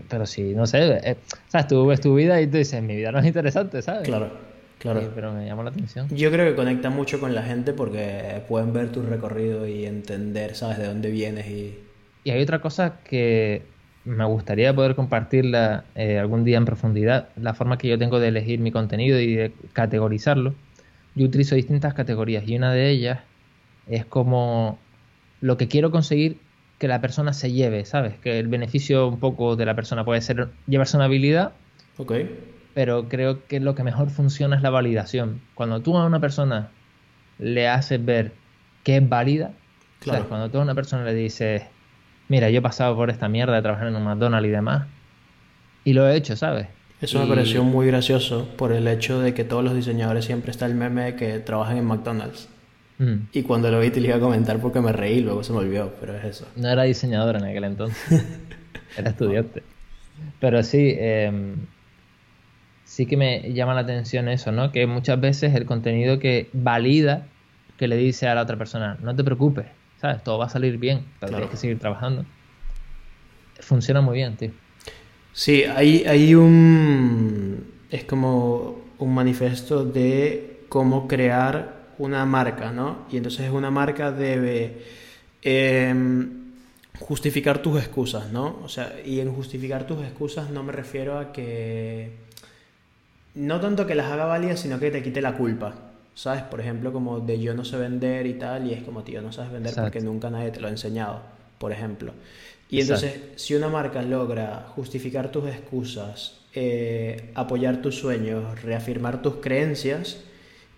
Pero 0.08 0.26
sí, 0.26 0.54
no 0.56 0.66
sé, 0.66 0.98
eh, 1.04 1.18
¿sabes? 1.50 1.68
Tú 1.68 1.86
ves 1.86 2.00
tu 2.00 2.16
vida 2.16 2.40
y 2.40 2.48
tú 2.48 2.58
dices, 2.58 2.82
mi 2.82 2.96
vida 2.96 3.12
no 3.12 3.20
es 3.20 3.26
interesante, 3.26 3.82
¿sabes? 3.82 4.04
Claro, 4.04 4.32
claro. 4.80 5.12
pero 5.14 5.34
me 5.34 5.46
llamó 5.46 5.62
la 5.64 5.72
atención. 5.72 6.08
Yo 6.10 6.32
creo 6.32 6.50
que 6.50 6.56
conecta 6.56 6.90
mucho 6.90 7.20
con 7.20 7.36
la 7.36 7.44
gente 7.44 7.74
porque 7.74 8.44
pueden 8.48 8.72
ver 8.72 8.94
tu 8.94 9.02
recorrido 9.02 9.68
y 9.68 9.86
entender, 9.86 10.56
¿sabes? 10.56 10.78
De 10.78 10.88
dónde 10.88 11.12
vienes 11.12 11.48
y 11.48 11.78
y 12.28 12.32
hay 12.32 12.42
otra 12.42 12.60
cosa 12.60 13.00
que 13.06 13.62
me 14.04 14.26
gustaría 14.26 14.76
poder 14.76 14.96
compartirla 14.96 15.86
eh, 15.96 16.20
algún 16.20 16.44
día 16.44 16.58
en 16.58 16.66
profundidad, 16.66 17.30
la 17.38 17.54
forma 17.54 17.78
que 17.78 17.88
yo 17.88 17.98
tengo 17.98 18.20
de 18.20 18.28
elegir 18.28 18.60
mi 18.60 18.70
contenido 18.70 19.18
y 19.18 19.34
de 19.34 19.54
categorizarlo. 19.72 20.54
Yo 21.16 21.26
utilizo 21.26 21.56
distintas 21.56 21.94
categorías 21.94 22.46
y 22.46 22.58
una 22.58 22.74
de 22.74 22.90
ellas 22.90 23.20
es 23.88 24.06
como 24.06 24.78
lo 25.40 25.56
que 25.56 25.70
quiero 25.70 25.90
conseguir 25.90 26.40
que 26.80 26.90
la 26.90 27.00
persona 27.00 27.32
se 27.32 27.54
lleve, 27.54 27.86
¿sabes? 27.86 28.16
Que 28.20 28.40
el 28.40 28.50
beneficio 28.50 29.08
un 29.08 29.22
poco 29.22 29.56
de 29.56 29.66
la 29.66 29.76
persona 29.76 30.04
puede 30.04 30.20
ser 30.20 30.50
llevarse 30.68 30.98
una 30.98 31.06
habilidad, 31.06 31.54
Ok. 31.98 32.12
pero 32.74 33.08
creo 33.08 33.48
que 33.48 33.62
lo 33.62 33.74
que 33.74 33.84
mejor 33.84 34.10
funciona 34.10 34.58
es 34.58 34.62
la 34.64 34.70
validación. 34.70 35.40
Cuando 35.56 35.80
tú 35.80 35.98
a 35.98 36.06
una 36.06 36.20
persona 36.20 36.72
le 37.40 37.70
haces 37.70 38.04
ver 38.04 38.34
que 38.84 38.98
es 38.98 39.08
válida, 39.08 39.54
claro. 40.02 40.28
cuando 40.28 40.50
tú 40.50 40.58
a 40.58 40.62
una 40.64 40.76
persona 40.76 41.06
le 41.06 41.14
dices, 41.14 41.64
mira, 42.28 42.50
yo 42.50 42.60
he 42.60 42.62
pasado 42.62 42.96
por 42.96 43.10
esta 43.10 43.28
mierda 43.28 43.56
de 43.56 43.62
trabajar 43.62 43.88
en 43.88 43.96
un 43.96 44.04
McDonald's 44.04 44.48
y 44.48 44.52
demás, 44.52 44.88
y 45.84 45.94
lo 45.94 46.08
he 46.08 46.16
hecho, 46.16 46.36
¿sabes? 46.36 46.68
Eso 47.00 47.20
me 47.20 47.28
pareció 47.28 47.64
muy 47.64 47.86
gracioso 47.88 48.48
por 48.58 48.72
el 48.72 48.88
hecho 48.88 49.20
de 49.20 49.36
que 49.36 49.44
todos 49.44 49.64
los 49.64 49.76
diseñadores 49.76 50.26
siempre 50.26 50.50
está 50.50 50.66
el 50.66 50.74
meme 50.74 51.16
que 51.16 51.40
trabajan 51.40 51.78
en 51.78 51.86
McDonald's. 51.86 52.50
Mm. 52.98 53.28
Y 53.32 53.44
cuando 53.44 53.70
lo 53.70 53.80
vi 53.80 53.92
te 53.92 54.02
lo 54.02 54.08
iba 54.08 54.16
a 54.16 54.20
comentar 54.20 54.60
porque 54.60 54.82
me 54.82 54.92
reí, 54.92 55.22
luego 55.22 55.44
se 55.44 55.54
me 55.54 55.60
olvidó, 55.60 55.94
pero 56.00 56.18
es 56.18 56.26
eso. 56.26 56.48
No 56.56 56.68
era 56.70 56.84
diseñador 56.84 57.36
en 57.36 57.44
aquel 57.44 57.66
entonces, 57.66 58.26
era 58.98 59.12
estudiante. 59.12 59.62
Pero 60.40 60.64
sí, 60.64 60.96
em, 60.98 61.68
sí 62.84 63.06
que 63.06 63.16
me 63.16 63.54
llama 63.54 63.76
la 63.76 63.82
atención 63.82 64.28
eso, 64.28 64.52
¿no? 64.52 64.72
Que 64.72 64.88
muchas 64.88 65.22
veces 65.22 65.54
el 65.54 65.66
contenido 65.66 66.18
que 66.18 66.50
valida, 66.54 67.28
que 67.78 67.88
le 67.88 67.98
dice 67.98 68.28
a 68.28 68.34
la 68.34 68.42
otra 68.42 68.58
persona, 68.58 68.98
no 69.04 69.16
te 69.16 69.24
preocupes, 69.24 69.68
¿sabes? 70.02 70.24
Todo 70.24 70.38
va 70.38 70.46
a 70.46 70.50
salir 70.50 70.78
bien, 70.78 71.06
pero 71.20 71.32
tienes 71.32 71.50
que 71.50 71.58
seguir 71.58 71.80
trabajando. 71.80 72.26
Funciona 73.60 74.02
muy 74.02 74.16
bien, 74.16 74.36
tío. 74.38 74.52
Sí, 75.34 75.64
hay, 75.64 76.04
hay 76.06 76.36
un... 76.36 77.72
es 77.92 78.04
como 78.06 78.82
un 78.98 79.14
manifiesto 79.14 79.86
de 79.86 80.62
cómo 80.70 81.08
crear 81.08 81.78
una 81.98 82.26
marca, 82.26 82.72
¿no? 82.72 83.06
Y 83.12 83.18
entonces 83.18 83.50
una 83.52 83.72
marca 83.72 84.12
debe 84.12 84.84
em, 85.42 86.54
justificar 87.00 87.62
tus 87.62 87.80
excusas, 87.80 88.32
¿no? 88.32 88.60
O 88.64 88.70
sea, 88.70 88.96
y 89.06 89.20
en 89.20 89.32
justificar 89.34 89.86
tus 89.86 90.04
excusas 90.04 90.50
no 90.50 90.64
me 90.64 90.72
refiero 90.72 91.20
a 91.20 91.32
que... 91.32 92.12
No 93.36 93.60
tanto 93.60 93.86
que 93.86 93.94
las 93.94 94.12
haga 94.12 94.26
válidas, 94.26 94.60
sino 94.60 94.80
que 94.80 94.90
te 94.90 95.04
quite 95.04 95.22
la 95.22 95.34
culpa. 95.36 95.87
¿Sabes? 96.18 96.42
Por 96.42 96.60
ejemplo, 96.60 96.92
como 96.92 97.20
de 97.20 97.40
yo 97.40 97.54
no 97.54 97.64
sé 97.64 97.78
vender 97.78 98.26
y 98.26 98.34
tal, 98.34 98.66
y 98.66 98.74
es 98.74 98.82
como, 98.82 99.04
tío, 99.04 99.22
no 99.22 99.32
sabes 99.32 99.52
vender 99.52 99.76
porque 99.76 100.02
nunca 100.02 100.32
nadie 100.32 100.50
te 100.50 100.60
lo 100.60 100.66
ha 100.66 100.72
enseñado, 100.72 101.22
por 101.60 101.72
ejemplo. 101.72 102.12
Y 102.72 102.82
entonces, 102.82 103.20
si 103.36 103.54
una 103.54 103.68
marca 103.68 104.02
logra 104.02 104.66
justificar 104.76 105.32
tus 105.32 105.48
excusas, 105.48 106.40
eh, 106.56 107.30
apoyar 107.36 107.84
tus 107.84 108.00
sueños, 108.00 108.64
reafirmar 108.64 109.22
tus 109.22 109.36
creencias, 109.36 110.24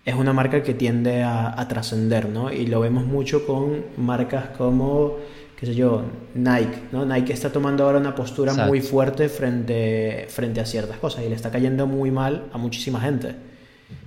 es 0.04 0.14
una 0.14 0.34
marca 0.34 0.62
que 0.62 0.74
tiende 0.74 1.22
a, 1.22 1.66
trascender, 1.70 2.28
¿no? 2.28 2.52
Y 2.52 2.66
lo 2.66 2.80
vemos 2.80 3.06
mucho 3.06 3.46
con 3.46 3.86
marcas 3.96 4.50
como, 4.58 5.16
qué 5.56 5.64
sé 5.64 5.74
yo, 5.74 6.02
Nike, 6.34 6.82
¿no? 6.92 7.06
Nike 7.06 7.32
está 7.32 7.50
tomando 7.50 7.84
ahora 7.84 7.96
una 7.96 8.14
postura 8.14 8.52
muy 8.66 8.82
fuerte 8.82 9.30
frente, 9.30 10.26
frente 10.28 10.60
a 10.60 10.66
ciertas 10.66 10.98
cosas 10.98 11.24
y 11.24 11.30
le 11.30 11.34
está 11.34 11.50
cayendo 11.50 11.86
muy 11.86 12.10
mal 12.10 12.50
a 12.52 12.58
muchísima 12.58 13.00
gente. 13.00 13.48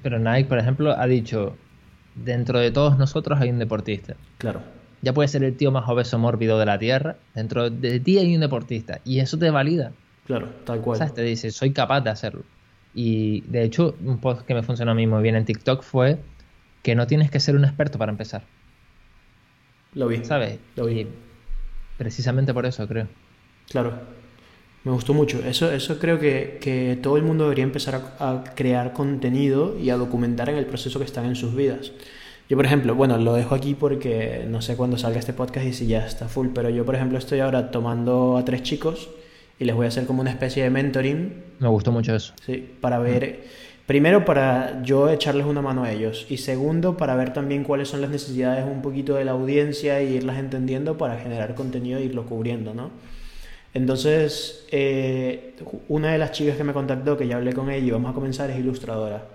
Pero 0.01 0.19
Nike, 0.19 0.45
por 0.45 0.59
ejemplo, 0.59 0.91
ha 0.97 1.07
dicho, 1.07 1.55
dentro 2.15 2.59
de 2.59 2.71
todos 2.71 2.97
nosotros 2.97 3.39
hay 3.39 3.49
un 3.49 3.59
deportista. 3.59 4.15
Claro. 4.37 4.61
Ya 5.01 5.13
puede 5.13 5.27
ser 5.27 5.43
el 5.43 5.57
tío 5.57 5.71
más 5.71 5.87
obeso 5.89 6.17
mórbido 6.17 6.57
de 6.59 6.65
la 6.65 6.79
Tierra, 6.79 7.17
dentro 7.35 7.69
de 7.69 7.99
ti 7.99 8.17
hay 8.17 8.33
un 8.33 8.41
deportista 8.41 9.01
y 9.03 9.19
eso 9.19 9.37
te 9.37 9.49
valida. 9.49 9.91
Claro, 10.25 10.47
tal 10.65 10.79
cual. 10.81 10.97
¿Sabes? 10.97 11.13
Te 11.13 11.23
dice, 11.23 11.51
soy 11.51 11.73
capaz 11.73 12.01
de 12.01 12.09
hacerlo. 12.09 12.43
Y 12.93 13.41
de 13.41 13.63
hecho, 13.63 13.95
un 14.05 14.19
post 14.19 14.45
que 14.45 14.53
me 14.53 14.63
funcionó 14.63 14.91
a 14.91 14.95
mí 14.95 15.07
muy 15.07 15.21
bien 15.21 15.35
en 15.35 15.45
TikTok 15.45 15.83
fue 15.83 16.19
que 16.83 16.95
no 16.95 17.07
tienes 17.07 17.31
que 17.31 17.39
ser 17.39 17.55
un 17.55 17.65
experto 17.65 17.97
para 17.97 18.11
empezar. 18.11 18.43
Lo 19.93 20.07
vi. 20.07 20.23
¿Sabes? 20.23 20.59
Lo 20.75 20.85
vi. 20.85 21.07
precisamente 21.97 22.53
por 22.53 22.65
eso, 22.65 22.87
creo. 22.87 23.07
Claro. 23.69 24.22
Me 24.83 24.91
gustó 24.91 25.13
mucho. 25.13 25.39
Eso, 25.45 25.71
eso 25.71 25.97
creo 25.97 26.19
que, 26.19 26.99
todo 27.01 27.17
el 27.17 27.23
mundo 27.23 27.45
debería 27.45 27.63
empezar 27.63 28.01
a, 28.19 28.43
crear 28.55 28.93
contenido 28.93 29.77
y 29.79 29.89
a 29.89 29.97
documentar 29.97 30.49
en 30.49 30.57
el 30.57 30.65
proceso 30.65 30.99
que 30.99 31.05
están 31.05 31.25
en 31.25 31.35
sus 31.35 31.55
vidas. 31.55 31.91
Yo, 32.49 32.57
por 32.57 32.65
ejemplo, 32.65 32.93
bueno, 32.93 33.17
lo 33.17 33.33
dejo 33.33 33.55
aquí 33.55 33.73
porque 33.73 34.45
no 34.47 34.61
sé 34.61 34.75
cuándo 34.75 34.97
salga 34.97 35.19
este 35.19 35.31
podcast 35.31 35.65
y 35.65 35.73
si 35.73 35.87
ya 35.87 36.05
está 36.05 36.27
full, 36.27 36.49
pero 36.53 36.69
yo, 36.69 36.85
por 36.85 36.95
ejemplo, 36.95 37.17
estoy 37.17 37.39
ahora 37.39 37.71
tomando 37.71 38.37
a 38.37 38.43
tres 38.43 38.63
chicos 38.63 39.09
y 39.57 39.63
les 39.63 39.73
voy 39.75 39.85
a 39.85 39.87
hacer 39.87 40.05
como 40.05 40.19
una 40.19 40.31
especie 40.31 40.63
de 40.63 40.69
mentoring. 40.69 41.33
Me 41.59 41.69
gustó 41.69 41.93
mucho 41.93 42.13
eso. 42.13 42.33
Sí, 42.45 42.69
para 42.81 42.99
ver, 42.99 43.45
primero 43.85 44.25
para 44.25 44.83
yo 44.83 45.09
echarles 45.09 45.45
una 45.45 45.61
mano 45.61 45.85
a 45.85 45.91
ellos 45.93 46.25
y 46.29 46.37
segundo 46.37 46.97
para 46.97 47.15
ver 47.15 47.31
también 47.31 47.63
cuáles 47.63 47.87
son 47.87 48.01
las 48.01 48.09
necesidades 48.09 48.65
un 48.65 48.81
poquito 48.81 49.15
de 49.15 49.23
la 49.23 49.31
audiencia 49.31 50.01
y 50.01 50.15
irlas 50.15 50.37
entendiendo 50.37 50.97
para 50.97 51.17
generar 51.17 51.55
contenido 51.55 51.99
e 51.99 52.03
irlo 52.03 52.25
cubriendo, 52.25 52.73
¿no? 52.73 52.91
Entonces, 53.73 54.65
eh, 54.71 55.55
una 55.89 56.11
de 56.11 56.17
las 56.17 56.31
chicas 56.31 56.57
que 56.57 56.63
me 56.63 56.73
contactó, 56.73 57.17
que 57.17 57.27
ya 57.27 57.37
hablé 57.37 57.53
con 57.53 57.69
ella 57.69 57.85
y 57.85 57.91
vamos 57.91 58.11
a 58.11 58.13
comenzar, 58.13 58.49
es 58.49 58.59
ilustradora. 58.59 59.27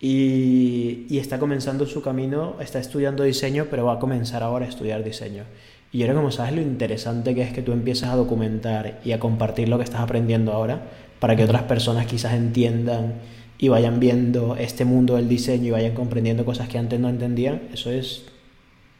Y, 0.00 1.06
y, 1.08 1.18
está 1.18 1.38
comenzando 1.38 1.86
su 1.86 2.02
camino, 2.02 2.56
está 2.60 2.78
estudiando 2.78 3.22
diseño, 3.22 3.68
pero 3.70 3.86
va 3.86 3.94
a 3.94 3.98
comenzar 3.98 4.42
ahora 4.42 4.66
a 4.66 4.68
estudiar 4.68 5.04
diseño. 5.04 5.44
Y 5.92 6.02
ahora 6.02 6.14
como 6.14 6.32
sabes 6.32 6.54
lo 6.54 6.60
interesante 6.60 7.34
que 7.34 7.42
es 7.42 7.52
que 7.52 7.62
tú 7.62 7.72
empieces 7.72 8.08
a 8.08 8.16
documentar 8.16 9.00
y 9.04 9.12
a 9.12 9.20
compartir 9.20 9.68
lo 9.68 9.78
que 9.78 9.84
estás 9.84 10.00
aprendiendo 10.00 10.52
ahora 10.52 10.82
para 11.20 11.36
que 11.36 11.44
otras 11.44 11.62
personas 11.62 12.06
quizás 12.06 12.34
entiendan 12.34 13.14
y 13.58 13.68
vayan 13.68 14.00
viendo 14.00 14.56
este 14.56 14.84
mundo 14.84 15.14
del 15.14 15.28
diseño 15.28 15.68
y 15.68 15.70
vayan 15.70 15.94
comprendiendo 15.94 16.44
cosas 16.44 16.68
que 16.68 16.78
antes 16.78 16.98
no 16.98 17.08
entendían, 17.08 17.62
eso 17.72 17.90
es 17.92 18.24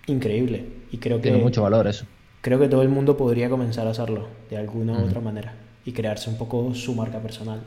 increíble. 0.07 0.66
Y 0.93 0.99
creo 0.99 1.16
que... 1.16 1.30
Tiene 1.30 1.43
mucho 1.43 1.62
valor 1.62 1.89
eso. 1.89 2.07
Creo 2.45 2.59
que 2.59 2.68
todo 2.68 2.82
el 2.82 2.90
mundo 2.90 3.16
podría 3.16 3.49
comenzar 3.49 3.86
a 3.86 3.92
hacerlo 3.92 4.28
de 4.51 4.59
alguna 4.59 4.92
u 4.92 5.07
otra 5.07 5.22
manera 5.22 5.55
y 5.82 5.92
crearse 5.92 6.28
un 6.28 6.36
poco 6.36 6.74
su 6.74 6.95
marca 6.95 7.18
personal. 7.20 7.62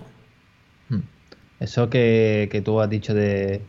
Eso 1.59 1.89
que, 1.89 2.47
que, 2.51 2.61
tú 2.61 2.80
has 2.80 2.88
dicho 2.88 3.15
de, 3.15 3.61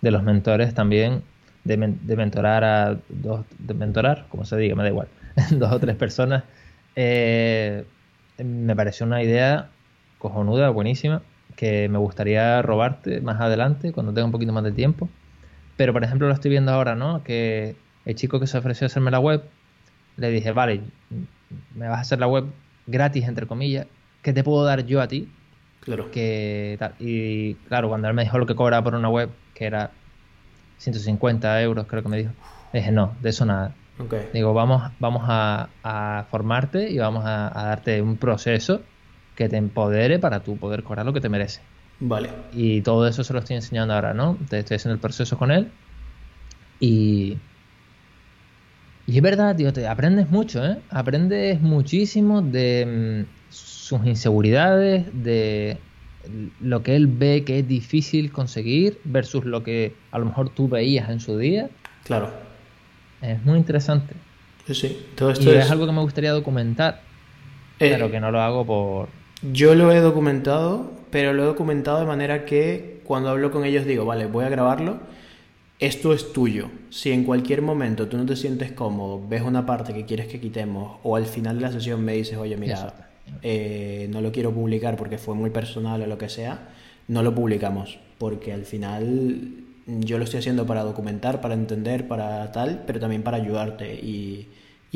de 0.00 0.10
los 0.10 0.24
mentores 0.24 0.74
también 0.74 1.22
de, 1.62 1.76
mentorar 1.76 2.64
a 2.64 2.98
dos, 3.08 3.46
de 3.60 3.74
mentorar, 3.74 4.26
como 4.30 4.44
se 4.44 4.56
diga, 4.56 4.74
me 4.74 4.82
da 4.82 4.88
igual, 4.88 5.06
dos 5.52 5.70
o 5.70 5.78
tres 5.78 5.94
personas, 5.94 6.42
eh, 6.96 7.84
me 8.38 8.74
pareció 8.74 9.06
una 9.06 9.22
idea 9.22 9.70
cojonuda, 10.18 10.70
buenísima, 10.70 11.22
que 11.54 11.88
me 11.88 11.98
gustaría 11.98 12.62
robarte 12.62 13.20
más 13.20 13.40
adelante, 13.40 13.92
cuando 13.92 14.12
tenga 14.12 14.24
un 14.24 14.32
poquito 14.32 14.52
más 14.52 14.64
de 14.64 14.72
tiempo. 14.72 15.08
Pero, 15.76 15.92
por 15.92 16.02
ejemplo, 16.02 16.26
lo 16.26 16.34
estoy 16.34 16.50
viendo 16.50 16.72
ahora, 16.72 16.96
¿no? 16.96 17.22
Que 17.22 17.76
el 18.06 18.16
chico 18.16 18.40
que 18.40 18.48
se 18.48 18.58
ofreció 18.58 18.86
a 18.86 18.88
hacerme 18.88 19.12
la 19.12 19.20
web, 19.20 19.44
le 20.18 20.30
dije, 20.30 20.52
vale, 20.52 20.82
me 21.74 21.88
vas 21.88 21.98
a 21.98 22.00
hacer 22.02 22.18
la 22.18 22.26
web 22.26 22.44
gratis, 22.86 23.26
entre 23.26 23.46
comillas, 23.46 23.86
¿qué 24.22 24.32
te 24.32 24.44
puedo 24.44 24.64
dar 24.64 24.84
yo 24.84 25.00
a 25.00 25.08
ti? 25.08 25.28
Claro. 25.80 26.10
Que, 26.10 26.78
y 26.98 27.54
claro, 27.68 27.88
cuando 27.88 28.08
él 28.08 28.14
me 28.14 28.24
dijo 28.24 28.38
lo 28.38 28.46
que 28.46 28.54
cobraba 28.54 28.84
por 28.84 28.94
una 28.94 29.08
web, 29.08 29.30
que 29.54 29.64
era 29.64 29.90
150 30.78 31.62
euros, 31.62 31.86
creo 31.86 32.02
que 32.02 32.08
me 32.08 32.18
dijo. 32.18 32.32
dije, 32.72 32.92
no, 32.92 33.14
de 33.22 33.30
eso 33.30 33.46
nada. 33.46 33.74
Digo, 34.32 34.54
vamos, 34.54 34.92
vamos 35.00 35.24
a, 35.26 36.26
formarte 36.30 36.90
y 36.90 36.98
vamos 36.98 37.24
a, 37.24 37.50
darte 37.54 38.00
un 38.00 38.16
proceso 38.16 38.80
que 39.34 39.48
te 39.48 39.56
empodere 39.56 40.18
para 40.18 40.40
tú 40.40 40.56
poder 40.56 40.82
cobrar 40.82 41.06
lo 41.06 41.12
que 41.12 41.20
te 41.20 41.28
merece. 41.28 41.60
Vale. 42.00 42.30
Y 42.52 42.82
todo 42.82 43.08
eso 43.08 43.24
se 43.24 43.32
lo 43.32 43.40
estoy 43.40 43.56
enseñando 43.56 43.94
ahora, 43.94 44.14
¿no? 44.14 44.36
Te 44.48 44.60
estoy 44.60 44.76
haciendo 44.76 44.94
el 44.94 45.00
proceso 45.00 45.36
con 45.36 45.50
él. 45.50 45.70
Y. 46.80 47.38
Y 49.08 49.16
es 49.16 49.22
verdad, 49.22 49.56
tío, 49.56 49.72
te 49.72 49.88
aprendes 49.88 50.28
mucho, 50.28 50.62
¿eh? 50.62 50.76
Aprendes 50.90 51.62
muchísimo 51.62 52.42
de 52.42 53.24
mm, 53.26 53.50
sus 53.50 54.04
inseguridades, 54.04 55.06
de 55.24 55.78
lo 56.60 56.82
que 56.82 56.94
él 56.94 57.06
ve 57.06 57.42
que 57.42 57.60
es 57.60 57.66
difícil 57.66 58.30
conseguir 58.30 59.00
versus 59.04 59.46
lo 59.46 59.64
que 59.64 59.94
a 60.10 60.18
lo 60.18 60.26
mejor 60.26 60.50
tú 60.50 60.68
veías 60.68 61.08
en 61.08 61.20
su 61.20 61.38
día. 61.38 61.70
Claro. 62.04 62.30
Es 63.22 63.42
muy 63.46 63.56
interesante. 63.56 64.12
Sí, 64.66 64.74
sí. 64.74 65.06
Todo 65.14 65.30
esto 65.30 65.54
y 65.54 65.56
es... 65.56 65.70
algo 65.70 65.86
que 65.86 65.92
me 65.92 66.02
gustaría 66.02 66.32
documentar, 66.32 67.00
eh, 67.80 67.90
pero 67.90 68.10
que 68.10 68.20
no 68.20 68.30
lo 68.30 68.42
hago 68.42 68.66
por... 68.66 69.08
Yo 69.40 69.74
lo 69.74 69.90
he 69.90 70.00
documentado, 70.00 70.92
pero 71.10 71.32
lo 71.32 71.44
he 71.44 71.46
documentado 71.46 72.00
de 72.00 72.06
manera 72.06 72.44
que 72.44 73.00
cuando 73.04 73.30
hablo 73.30 73.50
con 73.52 73.64
ellos 73.64 73.86
digo, 73.86 74.04
vale, 74.04 74.26
voy 74.26 74.44
a 74.44 74.50
grabarlo, 74.50 75.00
esto 75.78 76.12
es 76.12 76.32
tuyo. 76.32 76.70
Si 76.90 77.12
en 77.12 77.24
cualquier 77.24 77.62
momento 77.62 78.08
tú 78.08 78.16
no 78.16 78.26
te 78.26 78.36
sientes 78.36 78.72
cómodo, 78.72 79.22
ves 79.28 79.42
una 79.42 79.64
parte 79.64 79.94
que 79.94 80.04
quieres 80.04 80.26
que 80.26 80.40
quitemos 80.40 80.98
o 81.02 81.16
al 81.16 81.26
final 81.26 81.56
de 81.56 81.62
la 81.62 81.72
sesión 81.72 82.04
me 82.04 82.14
dices, 82.14 82.36
oye, 82.36 82.56
mira, 82.56 83.10
eh, 83.42 84.08
no 84.10 84.20
lo 84.20 84.32
quiero 84.32 84.52
publicar 84.52 84.96
porque 84.96 85.18
fue 85.18 85.34
muy 85.34 85.50
personal 85.50 86.02
o 86.02 86.06
lo 86.06 86.18
que 86.18 86.28
sea, 86.28 86.68
no 87.06 87.22
lo 87.22 87.34
publicamos, 87.34 87.98
porque 88.18 88.52
al 88.52 88.64
final 88.64 89.66
yo 89.86 90.18
lo 90.18 90.24
estoy 90.24 90.40
haciendo 90.40 90.66
para 90.66 90.82
documentar, 90.82 91.40
para 91.40 91.54
entender, 91.54 92.08
para 92.08 92.50
tal, 92.52 92.82
pero 92.86 93.00
también 93.00 93.22
para 93.22 93.38
ayudarte. 93.38 93.94
Y, 93.94 94.48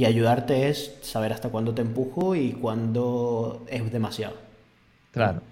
ayudarte 0.04 0.68
es 0.68 0.96
saber 1.02 1.32
hasta 1.32 1.50
cuándo 1.50 1.74
te 1.74 1.82
empujo 1.82 2.34
y 2.34 2.52
cuándo 2.52 3.64
es 3.68 3.92
demasiado. 3.92 4.34
Claro. 5.12 5.42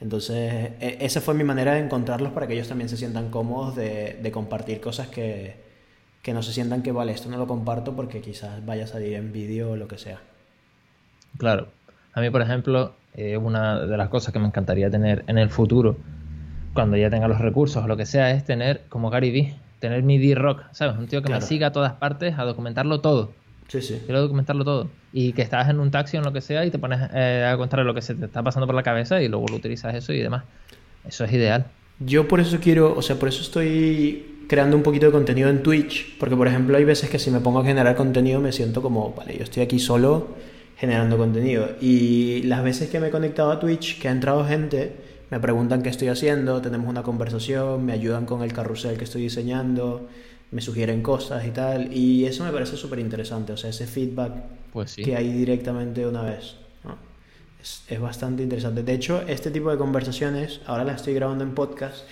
Entonces, 0.00 0.70
e, 0.80 0.98
esa 1.00 1.20
fue 1.20 1.34
mi 1.34 1.44
manera 1.44 1.74
de 1.74 1.80
encontrarlos 1.80 2.32
para 2.32 2.46
que 2.46 2.54
ellos 2.54 2.68
también 2.68 2.88
se 2.88 2.96
sientan 2.96 3.30
cómodos 3.30 3.76
de, 3.76 4.18
de 4.22 4.32
compartir 4.32 4.80
cosas 4.80 5.08
que, 5.08 5.56
que 6.22 6.32
no 6.32 6.42
se 6.42 6.52
sientan 6.52 6.82
que, 6.82 6.92
vale, 6.92 7.12
esto 7.12 7.28
no 7.28 7.38
lo 7.38 7.46
comparto 7.46 7.94
porque 7.94 8.20
quizás 8.20 8.64
vaya 8.64 8.84
a 8.84 8.86
salir 8.86 9.14
en 9.14 9.32
vídeo 9.32 9.72
o 9.72 9.76
lo 9.76 9.88
que 9.88 9.98
sea. 9.98 10.20
Claro. 11.36 11.68
A 12.12 12.20
mí, 12.20 12.30
por 12.30 12.42
ejemplo, 12.42 12.94
eh, 13.14 13.36
una 13.36 13.80
de 13.80 13.96
las 13.96 14.08
cosas 14.08 14.32
que 14.32 14.38
me 14.38 14.46
encantaría 14.46 14.90
tener 14.90 15.24
en 15.26 15.38
el 15.38 15.50
futuro, 15.50 15.96
cuando 16.74 16.96
ya 16.96 17.10
tenga 17.10 17.28
los 17.28 17.40
recursos 17.40 17.82
o 17.82 17.88
lo 17.88 17.96
que 17.96 18.06
sea, 18.06 18.30
es 18.30 18.44
tener 18.44 18.82
como 18.88 19.10
Gary 19.10 19.30
Vee, 19.30 19.56
tener 19.80 20.02
mi 20.02 20.18
D-Rock, 20.18 20.64
¿sabes? 20.72 20.96
Un 20.96 21.06
tío 21.06 21.22
que 21.22 21.32
me 21.32 21.40
siga 21.40 21.68
a 21.68 21.72
todas 21.72 21.94
partes 21.94 22.38
a 22.38 22.44
documentarlo 22.44 23.00
todo. 23.00 23.32
Sí, 23.68 23.82
sí. 23.82 24.02
Quiero 24.04 24.22
documentarlo 24.22 24.64
todo. 24.64 24.90
Y 25.12 25.32
que 25.32 25.42
estás 25.42 25.68
en 25.68 25.78
un 25.78 25.90
taxi 25.90 26.16
o 26.16 26.20
en 26.20 26.24
lo 26.24 26.32
que 26.32 26.40
sea 26.40 26.64
y 26.64 26.70
te 26.70 26.78
pones 26.78 27.00
eh, 27.14 27.48
a 27.50 27.56
contar 27.56 27.80
lo 27.80 27.94
que 27.94 28.02
se 28.02 28.14
te 28.14 28.24
está 28.24 28.42
pasando 28.42 28.66
por 28.66 28.74
la 28.74 28.82
cabeza 28.82 29.22
y 29.22 29.28
luego 29.28 29.46
lo 29.48 29.56
utilizas 29.56 29.94
eso 29.94 30.12
y 30.12 30.20
demás. 30.20 30.44
Eso 31.06 31.24
es 31.24 31.32
ideal. 31.32 31.66
Yo 32.00 32.26
por 32.28 32.40
eso 32.40 32.58
quiero, 32.60 32.96
o 32.96 33.02
sea, 33.02 33.16
por 33.16 33.28
eso 33.28 33.42
estoy 33.42 34.44
creando 34.48 34.76
un 34.76 34.82
poquito 34.82 35.06
de 35.06 35.12
contenido 35.12 35.50
en 35.50 35.62
Twitch, 35.62 36.16
porque 36.18 36.34
por 36.34 36.48
ejemplo 36.48 36.76
hay 36.76 36.84
veces 36.84 37.10
que 37.10 37.18
si 37.18 37.30
me 37.30 37.40
pongo 37.40 37.60
a 37.60 37.64
generar 37.64 37.94
contenido 37.96 38.40
me 38.40 38.52
siento 38.52 38.80
como, 38.80 39.12
vale, 39.12 39.36
yo 39.36 39.44
estoy 39.44 39.62
aquí 39.62 39.78
solo 39.78 40.28
generando 40.76 41.18
contenido. 41.18 41.68
Y 41.80 42.42
las 42.44 42.62
veces 42.62 42.88
que 42.88 43.00
me 43.00 43.08
he 43.08 43.10
conectado 43.10 43.50
a 43.50 43.60
Twitch, 43.60 44.00
que 44.00 44.08
ha 44.08 44.12
entrado 44.12 44.44
gente, 44.46 44.96
me 45.30 45.40
preguntan 45.40 45.82
qué 45.82 45.90
estoy 45.90 46.08
haciendo, 46.08 46.62
tenemos 46.62 46.88
una 46.88 47.02
conversación, 47.02 47.84
me 47.84 47.92
ayudan 47.92 48.24
con 48.24 48.42
el 48.42 48.52
carrusel 48.52 48.96
que 48.96 49.04
estoy 49.04 49.22
diseñando, 49.22 50.08
me 50.50 50.60
sugieren 50.60 51.02
cosas 51.02 51.46
y 51.46 51.50
tal. 51.50 51.92
Y 51.92 52.24
eso 52.24 52.44
me 52.44 52.52
parece 52.52 52.76
súper 52.76 52.98
interesante, 52.98 53.52
o 53.52 53.56
sea, 53.56 53.70
ese 53.70 53.86
feedback 53.86 54.32
pues 54.72 54.96
que 54.96 55.16
hay 55.16 55.32
directamente 55.32 56.06
una 56.06 56.22
vez. 56.22 56.56
Es, 57.60 57.82
es 57.88 58.00
bastante 58.00 58.42
interesante. 58.42 58.82
De 58.82 58.92
hecho, 58.92 59.22
este 59.26 59.50
tipo 59.50 59.70
de 59.70 59.76
conversaciones, 59.76 60.60
ahora 60.66 60.84
las 60.84 60.96
estoy 60.96 61.14
grabando 61.14 61.42
en 61.42 61.54
podcast, 61.54 62.04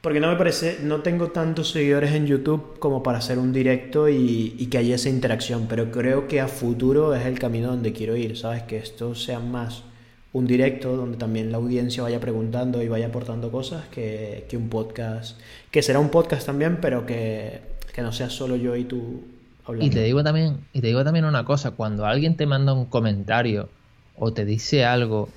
porque 0.00 0.18
no 0.18 0.28
me 0.28 0.36
parece, 0.36 0.78
no 0.82 1.02
tengo 1.02 1.28
tantos 1.28 1.70
seguidores 1.70 2.12
en 2.12 2.26
YouTube 2.26 2.80
como 2.80 3.04
para 3.04 3.18
hacer 3.18 3.38
un 3.38 3.52
directo 3.52 4.08
y, 4.08 4.56
y, 4.58 4.66
que 4.66 4.78
haya 4.78 4.96
esa 4.96 5.08
interacción, 5.08 5.66
pero 5.68 5.92
creo 5.92 6.26
que 6.26 6.40
a 6.40 6.48
futuro 6.48 7.14
es 7.14 7.24
el 7.24 7.38
camino 7.38 7.68
donde 7.68 7.92
quiero 7.92 8.16
ir, 8.16 8.36
¿sabes? 8.36 8.64
Que 8.64 8.78
esto 8.78 9.14
sea 9.14 9.38
más 9.38 9.84
un 10.32 10.46
directo 10.46 10.96
donde 10.96 11.18
también 11.18 11.52
la 11.52 11.58
audiencia 11.58 12.02
vaya 12.02 12.20
preguntando 12.20 12.82
y 12.82 12.88
vaya 12.88 13.08
aportando 13.08 13.50
cosas 13.50 13.86
que, 13.88 14.46
que 14.48 14.56
un 14.56 14.68
podcast, 14.68 15.38
que 15.70 15.82
será 15.82 15.98
un 15.98 16.08
podcast 16.08 16.46
también, 16.46 16.78
pero 16.80 17.04
que, 17.04 17.60
que, 17.94 18.02
no 18.02 18.12
sea 18.12 18.30
solo 18.30 18.56
yo 18.56 18.74
y 18.76 18.84
tú 18.84 19.24
hablando. 19.66 19.86
Y 19.86 19.90
te 19.90 20.02
digo 20.02 20.24
también, 20.24 20.58
y 20.72 20.80
te 20.80 20.86
digo 20.86 21.04
también 21.04 21.26
una 21.26 21.44
cosa, 21.44 21.72
cuando 21.72 22.06
alguien 22.06 22.36
te 22.36 22.46
manda 22.46 22.72
un 22.72 22.86
comentario 22.86 23.68
o 24.16 24.32
te 24.32 24.44
dice 24.44 24.84
algo 24.84 25.28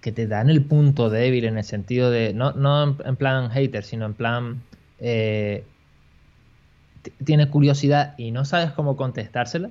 que 0.00 0.12
te 0.12 0.26
dan 0.26 0.48
el 0.48 0.64
punto 0.64 1.10
débil 1.10 1.44
en 1.44 1.58
el 1.58 1.64
sentido 1.64 2.10
de, 2.10 2.32
no, 2.32 2.52
no 2.52 2.96
en, 3.04 3.16
plan 3.16 3.50
hater, 3.50 3.84
sino 3.84 4.06
en 4.06 4.14
plan, 4.14 4.62
eh, 4.98 5.64
tienes 7.24 7.48
curiosidad 7.48 8.14
y 8.16 8.30
no 8.30 8.44
sabes 8.44 8.72
cómo 8.72 8.96
contestársela, 8.96 9.70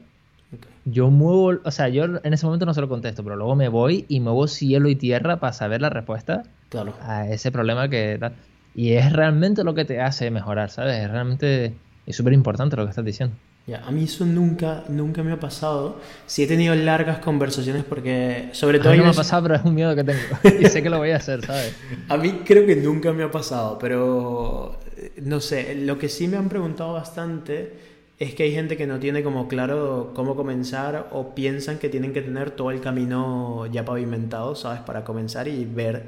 yo 0.86 1.10
muevo, 1.12 1.60
o 1.64 1.72
sea, 1.72 1.90
yo 1.90 2.06
en 2.06 2.34
ese 2.34 2.46
momento 2.46 2.66
no 2.66 2.74
se 2.74 2.82
lo 2.82 2.90
contesto, 2.90 3.24
pero 3.24 3.36
luego 3.36 3.56
me 3.56 3.70
voy 3.70 4.06
y 4.08 4.20
muevo 4.20 4.48
cielo 4.48 4.90
y 4.90 4.96
tierra 4.96 5.40
para 5.40 5.54
saber 5.54 5.82
la 5.82 5.90
respuesta 5.90 6.44
claro. 6.70 6.94
a 7.02 7.28
ese 7.28 7.52
problema 7.52 7.90
que 7.90 8.18
tal. 8.20 8.34
Y 8.76 8.94
es 8.94 9.12
realmente 9.12 9.64
lo 9.64 9.74
que 9.74 9.86
te 9.86 10.02
hace 10.02 10.32
mejorar, 10.32 10.70
¿sabes? 10.70 11.04
Es 11.04 11.12
realmente, 11.12 11.76
es 12.06 12.16
súper 12.16 12.34
importante 12.34 12.76
lo 12.76 12.86
que 12.86 12.92
estás 12.92 13.06
diciendo. 13.06 13.36
Ya, 13.68 13.84
a 13.86 13.92
mí 13.92 14.06
eso 14.06 14.26
nunca, 14.26 14.84
nunca 14.88 15.22
me 15.22 15.32
ha 15.32 15.40
pasado. 15.40 16.00
Sí 16.26 16.44
he 16.44 16.48
tenido 16.48 16.74
largas 16.74 17.20
conversaciones 17.20 17.84
porque, 17.84 18.50
sobre 18.54 18.80
todo... 18.80 18.90
A 18.90 18.92
mí 18.94 18.98
no 18.98 19.04
me 19.04 19.10
ha 19.12 19.14
pasado, 19.14 19.44
pero 19.44 19.56
es 19.56 19.64
un 19.64 19.76
miedo 19.76 19.96
que 19.96 20.04
tengo. 20.04 20.20
y 20.60 20.66
sé 20.66 20.82
que 20.82 20.90
lo 20.90 20.98
voy 20.98 21.12
a 21.12 21.18
hacer, 21.18 21.46
¿sabes? 21.46 21.76
a 22.08 22.18
mí 22.18 22.42
creo 22.46 22.66
que 22.66 22.76
nunca 22.78 23.14
me 23.14 23.24
ha 23.24 23.30
pasado, 23.30 23.78
pero 23.78 24.80
no 25.22 25.40
sé, 25.40 25.76
lo 25.76 25.98
que 25.98 26.10
sí 26.10 26.28
me 26.28 26.38
han 26.38 26.50
preguntado 26.50 26.94
bastante 26.94 27.89
es 28.20 28.36
que 28.36 28.44
hay 28.44 28.54
gente 28.54 28.76
que 28.76 28.86
no 28.86 29.00
tiene 29.00 29.24
como 29.24 29.48
claro 29.48 30.12
cómo 30.14 30.36
comenzar 30.36 31.08
o 31.12 31.34
piensan 31.34 31.80
que 31.80 31.88
tienen 31.88 32.12
que 32.12 32.22
tener 32.22 32.52
todo 32.52 32.70
el 32.72 32.82
camino 32.82 33.66
ya 33.68 33.86
pavimentado, 33.86 34.56
¿sabes? 34.56 34.82
Para 34.82 35.06
comenzar 35.06 35.48
y 35.48 35.64
ver, 35.64 36.04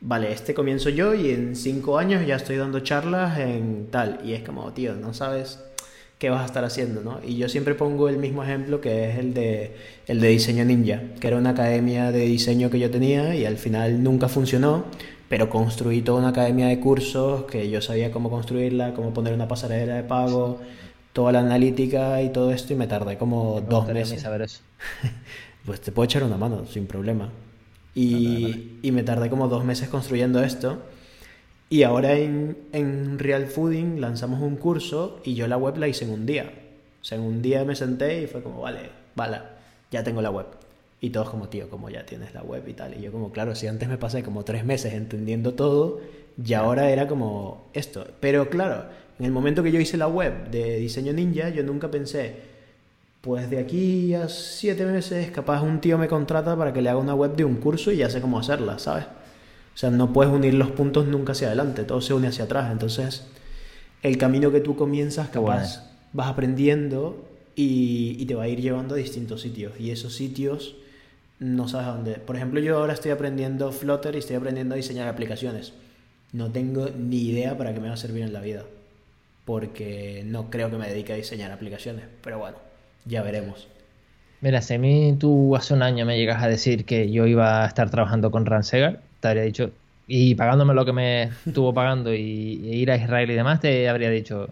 vale, 0.00 0.30
este 0.32 0.54
comienzo 0.54 0.90
yo 0.90 1.12
y 1.12 1.30
en 1.30 1.56
cinco 1.56 1.98
años 1.98 2.24
ya 2.24 2.36
estoy 2.36 2.56
dando 2.56 2.78
charlas 2.80 3.40
en 3.40 3.88
tal. 3.90 4.20
Y 4.24 4.34
es 4.34 4.44
como, 4.44 4.72
tío, 4.72 4.94
no 4.94 5.12
sabes 5.12 5.58
qué 6.20 6.30
vas 6.30 6.42
a 6.42 6.46
estar 6.46 6.64
haciendo, 6.64 7.02
¿no? 7.02 7.18
Y 7.26 7.36
yo 7.36 7.48
siempre 7.48 7.74
pongo 7.74 8.08
el 8.08 8.18
mismo 8.18 8.44
ejemplo 8.44 8.80
que 8.80 9.10
es 9.10 9.18
el 9.18 9.34
de, 9.34 9.74
el 10.06 10.20
de 10.20 10.28
diseño 10.28 10.64
ninja, 10.64 11.02
que 11.20 11.26
era 11.26 11.36
una 11.36 11.50
academia 11.50 12.12
de 12.12 12.20
diseño 12.20 12.70
que 12.70 12.78
yo 12.78 12.92
tenía 12.92 13.34
y 13.34 13.44
al 13.44 13.58
final 13.58 14.04
nunca 14.04 14.28
funcionó, 14.28 14.84
pero 15.28 15.50
construí 15.50 16.00
toda 16.02 16.20
una 16.20 16.28
academia 16.28 16.68
de 16.68 16.78
cursos 16.78 17.44
que 17.46 17.68
yo 17.68 17.82
sabía 17.82 18.12
cómo 18.12 18.30
construirla, 18.30 18.94
cómo 18.94 19.12
poner 19.12 19.34
una 19.34 19.48
pasarela 19.48 19.96
de 19.96 20.04
pago 20.04 20.60
toda 21.16 21.32
la 21.32 21.40
analítica 21.40 22.20
y 22.20 22.28
todo 22.28 22.52
esto 22.52 22.74
y 22.74 22.76
me 22.76 22.86
tardé 22.86 23.16
como 23.16 23.62
dos 23.62 23.88
meses. 23.88 24.20
saber 24.20 24.42
eso. 24.42 24.60
pues 25.64 25.80
te 25.80 25.90
puedo 25.90 26.04
echar 26.04 26.22
una 26.22 26.36
mano 26.36 26.66
sin 26.66 26.86
problema. 26.86 27.30
Y, 27.94 28.76
y, 28.82 28.92
me 28.92 29.02
tardé 29.02 29.30
como 29.30 29.48
dos 29.48 29.64
meses 29.64 29.88
construyendo 29.88 30.42
esto. 30.42 30.82
Y 31.70 31.84
ahora 31.84 32.12
en, 32.18 32.58
en, 32.74 33.18
Real 33.18 33.46
Fooding 33.46 33.98
lanzamos 33.98 34.42
un 34.42 34.56
curso 34.56 35.18
y 35.24 35.34
yo 35.34 35.48
la 35.48 35.56
web 35.56 35.78
la 35.78 35.88
hice 35.88 36.04
en 36.04 36.10
un 36.10 36.26
día. 36.26 36.52
O 37.00 37.04
sea, 37.04 37.16
en 37.16 37.24
un 37.24 37.40
día 37.40 37.64
me 37.64 37.74
senté 37.74 38.20
y 38.20 38.26
fue 38.26 38.42
como, 38.42 38.60
vale, 38.60 38.90
vale, 39.14 39.38
ya 39.90 40.04
tengo 40.04 40.20
la 40.20 40.30
web. 40.30 40.48
Y 41.00 41.08
todos 41.08 41.30
como, 41.30 41.48
tío, 41.48 41.70
como 41.70 41.88
ya 41.88 42.04
tienes 42.04 42.34
la 42.34 42.42
web 42.42 42.62
y 42.68 42.74
tal. 42.74 42.94
Y 42.94 43.00
yo 43.00 43.10
como, 43.10 43.32
claro, 43.32 43.54
si 43.54 43.66
antes 43.68 43.88
me 43.88 43.96
pasé 43.96 44.22
como 44.22 44.44
tres 44.44 44.66
meses 44.66 44.92
entendiendo 44.92 45.54
todo, 45.54 45.98
y 46.44 46.52
ahora 46.52 46.90
era 46.90 47.08
como 47.08 47.68
esto. 47.72 48.06
Pero 48.20 48.50
claro, 48.50 48.84
en 49.18 49.24
el 49.24 49.32
momento 49.32 49.62
que 49.62 49.72
yo 49.72 49.80
hice 49.80 49.96
la 49.96 50.08
web 50.08 50.50
de 50.50 50.76
Diseño 50.78 51.12
Ninja, 51.12 51.48
yo 51.48 51.62
nunca 51.62 51.90
pensé, 51.90 52.34
pues 53.22 53.48
de 53.48 53.58
aquí 53.58 54.12
a 54.14 54.28
siete 54.28 54.84
meses, 54.84 55.30
capaz 55.30 55.62
un 55.62 55.80
tío 55.80 55.96
me 55.96 56.06
contrata 56.06 56.54
para 56.56 56.72
que 56.72 56.82
le 56.82 56.90
haga 56.90 56.98
una 56.98 57.14
web 57.14 57.34
de 57.34 57.44
un 57.44 57.56
curso 57.56 57.90
y 57.90 57.96
ya 57.96 58.10
sé 58.10 58.20
cómo 58.20 58.38
hacerla, 58.38 58.78
¿sabes? 58.78 59.04
O 59.04 59.78
sea, 59.78 59.90
no 59.90 60.12
puedes 60.12 60.32
unir 60.32 60.54
los 60.54 60.70
puntos 60.70 61.06
nunca 61.06 61.32
hacia 61.32 61.48
adelante, 61.48 61.84
todo 61.84 62.00
se 62.00 62.12
une 62.12 62.28
hacia 62.28 62.44
atrás. 62.44 62.70
Entonces, 62.70 63.26
el 64.02 64.18
camino 64.18 64.52
que 64.52 64.60
tú 64.60 64.76
comienzas, 64.76 65.28
capaz 65.28 65.90
vas 66.12 66.28
aprendiendo 66.28 67.26
y, 67.54 68.16
y, 68.18 68.26
te 68.26 68.34
va 68.34 68.44
a 68.44 68.48
ir 68.48 68.60
llevando 68.60 68.94
a 68.94 68.98
distintos 68.98 69.40
sitios. 69.42 69.72
Y 69.78 69.90
esos 69.90 70.14
sitios 70.14 70.76
no 71.40 71.68
sabes 71.68 71.88
dónde. 71.88 72.12
Por 72.14 72.36
ejemplo, 72.36 72.60
yo 72.60 72.78
ahora 72.78 72.92
estoy 72.92 73.10
aprendiendo 73.10 73.72
Flutter 73.72 74.14
y 74.14 74.18
estoy 74.18 74.36
aprendiendo 74.36 74.74
a 74.74 74.76
diseñar 74.76 75.08
aplicaciones. 75.08 75.72
No 76.32 76.52
tengo 76.52 76.88
ni 76.90 77.28
idea 77.28 77.56
para 77.58 77.74
qué 77.74 77.80
me 77.80 77.88
va 77.88 77.94
a 77.94 77.98
servir 77.98 78.22
en 78.22 78.32
la 78.32 78.40
vida 78.40 78.64
porque 79.46 80.24
no 80.26 80.50
creo 80.50 80.70
que 80.70 80.76
me 80.76 80.88
dedique 80.88 81.14
a 81.14 81.16
diseñar 81.16 81.52
aplicaciones. 81.52 82.04
Pero 82.22 82.38
bueno, 82.38 82.58
ya 83.06 83.22
veremos. 83.22 83.68
Mira, 84.42 84.60
si 84.60 84.74
a 84.74 84.78
mí 84.78 85.16
tú 85.18 85.56
hace 85.56 85.72
un 85.72 85.82
año 85.82 86.04
me 86.04 86.18
llegas 86.18 86.42
a 86.42 86.48
decir 86.48 86.84
que 86.84 87.10
yo 87.10 87.26
iba 87.26 87.62
a 87.64 87.66
estar 87.66 87.88
trabajando 87.88 88.30
con 88.30 88.44
Ransegar, 88.44 89.00
te 89.20 89.28
habría 89.28 89.44
dicho, 89.44 89.70
y 90.08 90.34
pagándome 90.34 90.74
lo 90.74 90.84
que 90.84 90.92
me 90.92 91.22
estuvo 91.46 91.72
pagando 91.72 92.12
y, 92.12 92.18
ir 92.18 92.90
a 92.90 92.96
Israel 92.96 93.30
y 93.30 93.34
demás, 93.34 93.60
te 93.60 93.88
habría 93.88 94.10
dicho, 94.10 94.50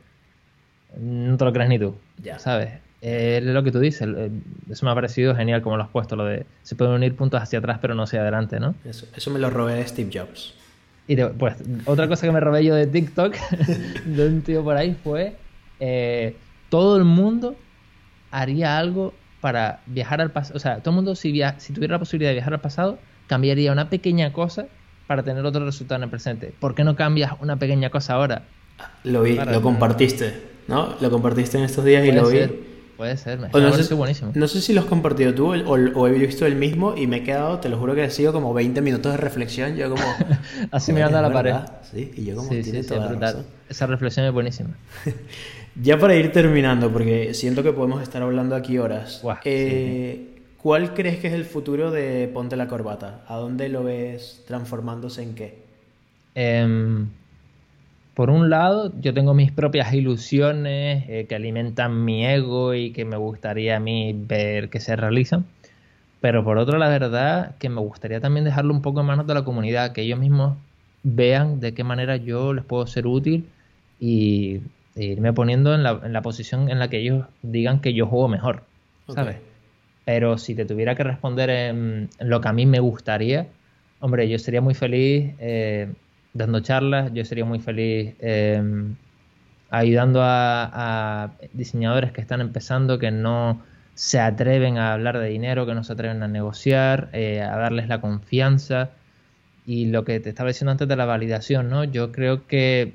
no 0.97 1.37
te 1.37 1.45
lo 1.45 1.53
crees 1.53 1.69
ni 1.69 1.79
tú, 1.79 1.97
ya. 2.23 2.39
¿sabes? 2.39 2.71
es 3.03 3.43
lo 3.43 3.63
que 3.63 3.71
tú 3.71 3.81
dices, 3.81 4.09
eso 4.71 4.87
me 4.87 4.93
ha 4.93 4.95
parecido 4.95 5.37
genial 5.37 5.61
como 5.61 5.77
lo 5.77 5.83
has 5.83 5.91
puesto, 5.91 6.17
lo 6.17 6.25
de 6.25 6.47
se 6.63 6.75
pueden 6.75 6.95
unir 6.95 7.15
puntos 7.15 7.43
hacia 7.43 7.59
atrás 7.59 7.79
pero 7.79 7.95
no 7.95 8.05
hacia 8.05 8.23
adelante, 8.23 8.59
¿no? 8.59 8.75
Eso, 8.83 9.07
eso 9.15 9.31
me 9.31 9.39
lo 9.39 9.51
robé 9.51 9.75
de 9.75 9.87
Steve 9.87 10.11
Jobs. 10.11 10.55
Y 11.07 11.17
pues 11.17 11.57
otra 11.85 12.09
cosa 12.09 12.27
que 12.27 12.33
me 12.33 12.41
robé 12.41 12.65
yo 12.65 12.75
de 12.75 12.87
TikTok, 12.87 13.35
de 14.07 14.27
un 14.27 14.43
tío 14.43 14.65
por 14.65 14.77
ahí, 14.77 14.97
fue 15.05 15.37
eh, 15.81 16.37
todo 16.71 16.97
el 16.97 17.05
mundo 17.05 17.57
haría 18.31 18.79
algo 18.79 19.13
para 19.41 19.81
viajar 19.87 20.21
al 20.21 20.31
pasado. 20.31 20.57
O 20.57 20.61
sea, 20.61 20.79
todo 20.79 20.91
el 20.91 20.97
mundo 20.97 21.15
si, 21.15 21.41
si 21.59 21.73
tuviera 21.73 21.97
la 21.97 21.99
posibilidad 21.99 22.31
de 22.31 22.35
viajar 22.35 22.55
al 22.55 22.61
pasado, 22.61 22.99
cambiaría 23.27 23.73
una 23.73 23.91
pequeña 23.91 24.33
cosa 24.33 24.67
para 25.07 25.23
tener 25.23 25.45
otro 25.45 25.65
resultado 25.65 25.99
en 25.99 26.05
el 26.05 26.11
presente. 26.11 26.55
¿Por 26.59 26.75
qué 26.75 26.85
no 26.85 26.97
cambias 26.97 27.33
una 27.41 27.57
pequeña 27.57 27.91
cosa 27.91 28.15
ahora? 28.15 28.45
Lo 29.05 29.23
vi, 29.23 29.35
lo 29.35 29.61
compartiste, 29.61 30.35
¿no? 30.69 30.95
Lo 31.01 31.11
compartiste 31.11 31.59
en 31.59 31.65
estos 31.65 31.85
días 31.85 32.07
y 32.07 32.13
lo 32.13 32.29
vi. 32.29 32.39
Puede 32.97 33.17
ser, 33.17 33.41
me 33.41 33.49
no, 33.49 33.73
sé, 33.73 33.95
buenísimo. 33.95 34.31
no 34.35 34.47
sé 34.47 34.61
si 34.61 34.73
lo 34.73 34.81
has 34.81 34.87
compartido 34.87 35.35
tú 35.35 35.53
o, 35.53 36.07
he 36.07 36.13
visto 36.13 36.47
el 36.47 36.55
mismo 36.55 36.95
y 36.97 37.09
me 37.09 37.19
he 37.19 37.23
quedado, 37.25 37.59
te 37.59 37.69
lo 37.69 37.77
juro 37.77 37.95
que 37.95 38.03
ha 38.03 38.11
sido 38.11 38.33
como 38.33 38.55
20 38.55 38.81
minutos 38.83 39.13
de 39.13 39.19
reflexión. 39.19 39.75
Yo 39.75 39.91
como. 39.91 40.05
Así 40.71 40.93
mirando 40.93 41.19
a 41.19 41.23
la 41.23 41.33
pared. 41.33 41.55
Sí, 41.91 42.13
y 42.17 42.25
yo 42.25 42.37
como. 42.37 42.49
Sí, 42.51 42.63
sí, 42.63 42.81
Esa 43.69 43.87
reflexión 43.87 44.27
es 44.27 44.33
buenísima. 44.33 44.71
ya 45.83 45.99
para 45.99 46.15
ir 46.15 46.31
terminando, 46.31 46.93
porque 46.93 47.35
siento 47.35 47.63
que 47.63 47.73
podemos 47.73 48.01
estar 48.03 48.23
hablando 48.23 48.55
aquí 48.55 48.79
horas. 48.79 49.23
eh, 49.45 50.31
¿Cuál 50.59 50.95
crees 50.95 51.19
que 51.19 51.27
es 51.27 51.35
el 51.35 51.45
futuro 51.45 51.91
de 51.91 52.31
Ponte 52.33 52.57
la 52.57 52.69
Corbata? 52.69 53.23
¿A 53.27 53.37
dónde 53.37 53.69
lo 53.69 53.83
ves 53.83 54.45
transformándose 54.47 55.23
en 55.23 55.35
qué? 55.35 55.65
Eh 56.37 57.07
por 58.15 58.31
un 58.31 58.49
lado, 58.49 58.93
yo 59.01 59.13
tengo 59.13 59.35
mis 59.35 59.51
propias 59.51 59.93
ilusiones 59.93 61.05
eh, 61.09 61.27
que 61.29 61.35
alimentan 61.35 62.05
mi 62.05 62.25
ego 62.25 62.75
y 62.75 62.93
que 62.93 63.05
me 63.05 63.17
gustaría 63.17 63.77
a 63.77 63.81
mí 63.81 64.15
ver 64.17 64.71
que 64.71 64.81
se 64.81 64.95
realizan. 64.95 65.45
Pero 66.21 66.45
por 66.45 66.57
otro, 66.57 66.79
la 66.79 66.89
verdad 66.89 67.57
que 67.59 67.69
me 67.69 67.81
gustaría 67.81 68.21
también 68.21 68.45
dejarlo 68.45 68.73
un 68.73 68.83
poco 68.83 69.01
en 69.01 69.07
manos 69.07 69.27
de 69.27 69.35
la 69.35 69.45
comunidad, 69.45 69.93
que 69.93 70.03
ellos 70.03 70.19
mismos 70.19 70.57
vean 71.03 71.61
de 71.61 71.75
qué 71.75 71.85
manera 71.85 72.17
yo 72.17 72.55
les 72.55 72.65
puedo 72.65 72.87
ser 72.87 73.07
útil 73.07 73.49
y 74.01 74.61
e 74.97 75.05
irme 75.07 75.33
poniendo 75.33 75.75
en 75.75 75.83
la, 75.83 76.23
posición 76.23 76.71
en 76.71 76.79
la 76.79 76.89
que 76.89 76.99
ellos 76.99 77.27
digan 77.43 77.81
que 77.81 77.95
yo 77.95 78.07
juego 78.07 78.29
mejor, 78.29 78.63
¿sabes? 79.09 79.37
Pero 80.05 80.39
si 80.39 80.55
te 80.55 80.65
tuviera 80.65 80.95
que 80.95 81.03
responder 81.03 81.51
en, 81.51 82.09
lo 82.21 82.41
que 82.41 82.49
a 82.49 82.53
mí 82.53 82.65
me 82.65 82.79
gustaría, 82.79 83.49
hombre, 83.99 84.29
yo 84.29 84.39
sería 84.39 84.61
muy 84.61 84.75
feliz 84.75 85.35
eh, 85.41 85.93
dando 86.35 86.61
charlas. 86.61 87.13
Yo 87.15 87.25
sería 87.25 87.45
muy 87.45 87.61
feliz 87.61 88.15
em, 88.19 88.97
ayudando 89.71 90.21
a, 90.23 91.33
diseñadores 91.53 92.13
que 92.13 92.21
están 92.21 92.41
empezando, 92.41 92.99
que 92.99 93.11
no 93.11 93.63
se 93.95 94.21
atreven 94.21 94.77
a 94.79 94.93
hablar 94.93 95.19
de 95.19 95.29
dinero, 95.29 95.67
que 95.67 95.75
no 95.75 95.85
se 95.85 95.93
atreven 95.93 96.23
a 96.23 96.29
negociar, 96.29 97.09
eh, 97.13 97.41
a 97.41 97.57
darles 97.57 97.89
la 97.89 98.01
confianza. 98.01 98.91
Y 99.67 99.87
lo 99.87 100.05
que 100.05 100.21
te 100.21 100.29
estaba 100.29 100.49
diciendo 100.49 100.73
antes 100.73 100.89
de 100.89 100.97
la 100.97 101.07
validación, 101.07 101.71
¿no? 101.71 101.85
Yo 101.85 102.13
creo 102.13 102.47
que 102.47 102.95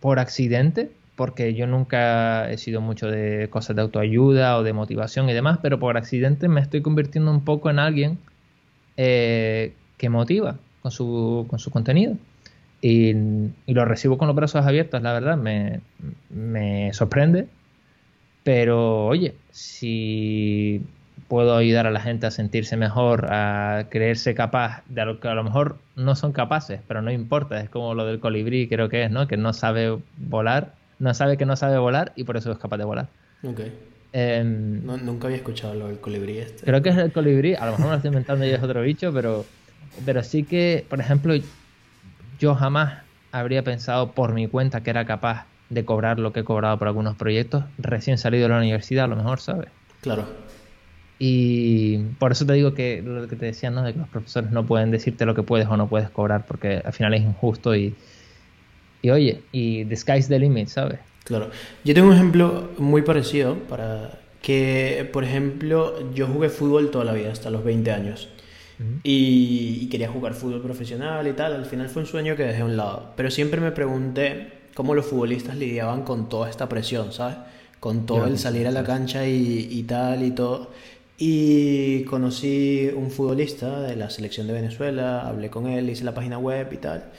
por 0.00 0.18
accidente, 0.18 0.90
porque 1.16 1.54
yo 1.54 1.66
nunca 1.66 2.50
he 2.50 2.58
sido 2.58 2.80
mucho 2.80 3.10
de 3.10 3.48
cosas 3.50 3.76
de 3.76 3.82
autoayuda 3.82 4.58
o 4.58 4.62
de 4.62 4.72
motivación 4.72 5.30
y 5.30 5.32
demás, 5.32 5.58
pero 5.62 5.78
por 5.78 5.96
accidente 5.96 6.48
me 6.48 6.60
estoy 6.60 6.82
convirtiendo 6.82 7.30
un 7.30 7.44
poco 7.44 7.70
en 7.70 7.78
alguien 7.78 8.18
eh, 8.96 9.74
que 9.96 10.08
motiva 10.10 10.58
con 10.82 10.90
su, 10.90 11.46
con 11.48 11.58
su 11.58 11.70
contenido. 11.70 12.16
Y, 12.82 13.12
lo 13.66 13.84
recibo 13.84 14.18
con 14.18 14.26
los 14.26 14.36
brazos 14.36 14.64
abiertos, 14.64 15.02
la 15.02 15.12
verdad, 15.12 15.36
me, 15.36 15.80
me 16.30 16.92
sorprende. 16.92 17.46
Pero 18.42 19.06
oye, 19.06 19.34
si 19.50 20.82
puedo 21.28 21.56
ayudar 21.56 21.86
a 21.86 21.90
la 21.90 22.00
gente 22.00 22.26
a 22.26 22.30
sentirse 22.30 22.76
mejor, 22.76 23.26
a 23.30 23.86
creerse 23.90 24.34
capaz 24.34 24.82
de 24.88 25.02
algo 25.02 25.20
que 25.20 25.28
a 25.28 25.34
lo 25.34 25.44
mejor 25.44 25.76
no 25.94 26.16
son 26.16 26.32
capaces, 26.32 26.80
pero 26.88 27.02
no 27.02 27.12
importa, 27.12 27.60
es 27.60 27.70
como 27.70 27.94
lo 27.94 28.04
del 28.04 28.18
colibrí, 28.18 28.66
creo 28.66 28.88
que 28.88 29.04
es, 29.04 29.10
¿no? 29.10 29.28
Que 29.28 29.36
no 29.36 29.52
sabe 29.52 29.98
volar, 30.16 30.74
no 30.98 31.14
sabe 31.14 31.36
que 31.36 31.46
no 31.46 31.54
sabe 31.54 31.78
volar 31.78 32.12
y 32.16 32.24
por 32.24 32.36
eso 32.36 32.50
es 32.50 32.58
capaz 32.58 32.78
de 32.78 32.84
volar. 32.84 33.08
Ok. 33.44 33.60
Em, 34.12 34.84
nunca 34.84 35.28
había 35.28 35.36
escuchado 35.36 35.74
lo 35.74 35.86
del 35.86 36.00
colibrí 36.00 36.38
este. 36.38 36.64
Creo 36.64 36.82
que 36.82 36.88
es 36.88 36.96
el 36.96 37.12
colibrí, 37.12 37.54
a 37.54 37.64
lo 37.66 37.72
mejor 37.72 37.84
me 37.84 37.90
lo 37.90 37.96
estoy 37.96 38.08
inventando 38.08 38.44
y 38.44 38.50
es 38.50 38.62
otro 38.62 38.82
bicho, 38.82 39.12
pero, 39.12 39.44
pero 40.04 40.24
sí 40.24 40.42
que, 40.42 40.84
por 40.88 40.98
ejemplo, 40.98 41.34
yo 42.40 42.54
jamás 42.56 43.02
habría 43.30 43.62
pensado 43.62 44.12
por 44.12 44.32
mi 44.32 44.48
cuenta 44.48 44.82
que 44.82 44.90
era 44.90 45.04
capaz 45.04 45.46
de 45.68 45.84
cobrar 45.84 46.18
lo 46.18 46.32
que 46.32 46.40
he 46.40 46.44
cobrado 46.44 46.76
por 46.78 46.88
algunos 46.88 47.14
proyectos 47.14 47.64
recién 47.78 48.18
salido 48.18 48.44
de 48.44 48.48
la 48.48 48.58
universidad, 48.58 49.04
a 49.04 49.08
lo 49.08 49.14
mejor, 49.14 49.40
¿sabes? 49.40 49.68
Claro. 50.00 50.24
Y 51.18 51.98
por 52.18 52.32
eso 52.32 52.46
te 52.46 52.54
digo 52.54 52.74
que 52.74 53.02
lo 53.02 53.28
que 53.28 53.36
te 53.36 53.46
decía, 53.46 53.70
¿no? 53.70 53.82
De 53.82 53.92
que 53.92 53.98
los 53.98 54.08
profesores 54.08 54.50
no 54.50 54.66
pueden 54.66 54.90
decirte 54.90 55.26
lo 55.26 55.34
que 55.34 55.42
puedes 55.42 55.68
o 55.68 55.76
no 55.76 55.86
puedes 55.86 56.08
cobrar 56.08 56.46
porque 56.46 56.82
al 56.84 56.92
final 56.94 57.14
es 57.14 57.20
injusto 57.20 57.76
y, 57.76 57.94
y 59.02 59.10
oye, 59.10 59.42
y 59.52 59.84
the 59.84 59.96
sky's 59.96 60.28
the 60.28 60.38
limit, 60.38 60.68
¿sabes? 60.68 60.98
Claro. 61.24 61.50
Yo 61.84 61.94
tengo 61.94 62.08
un 62.08 62.14
ejemplo 62.14 62.70
muy 62.78 63.02
parecido 63.02 63.54
para 63.68 64.18
que, 64.40 65.08
por 65.12 65.22
ejemplo, 65.22 66.10
yo 66.14 66.26
jugué 66.26 66.48
fútbol 66.48 66.90
toda 66.90 67.04
la 67.04 67.12
vida, 67.12 67.30
hasta 67.30 67.50
los 67.50 67.62
20 67.62 67.92
años. 67.92 68.30
Y, 69.02 69.88
quería 69.88 70.08
jugar 70.08 70.34
fútbol 70.34 70.62
profesional 70.62 71.26
y 71.26 71.32
tal. 71.32 71.54
Al 71.54 71.66
final 71.66 71.88
fue 71.88 72.02
un 72.02 72.08
sueño 72.08 72.36
que 72.36 72.44
dejé 72.44 72.62
a 72.62 72.64
un 72.64 72.76
lado. 72.76 73.12
Pero 73.16 73.30
siempre 73.30 73.60
me 73.60 73.72
pregunté 73.72 74.52
cómo 74.74 74.94
los 74.94 75.06
futbolistas 75.06 75.56
lidiaban 75.56 76.02
con 76.02 76.28
toda 76.28 76.48
esta 76.48 76.68
presión, 76.68 77.12
¿sabes? 77.12 77.36
Con 77.78 78.06
todo 78.06 78.26
el 78.26 78.38
salir 78.38 78.66
a 78.66 78.70
la 78.70 78.84
cancha 78.84 79.26
y, 79.26 79.68
y 79.70 79.82
tal 79.84 80.22
y 80.22 80.30
todo. 80.30 80.70
Y 81.18 82.04
conocí 82.04 82.90
un 82.94 83.10
futbolista 83.10 83.80
de 83.82 83.96
la 83.96 84.08
selección 84.08 84.46
de 84.46 84.54
Venezuela, 84.54 85.28
hablé 85.28 85.50
con 85.50 85.66
él, 85.66 85.90
hice 85.90 86.04
la 86.04 86.14
página 86.14 86.38
web 86.38 86.72
y 86.72 86.76
tal. 86.78 87.10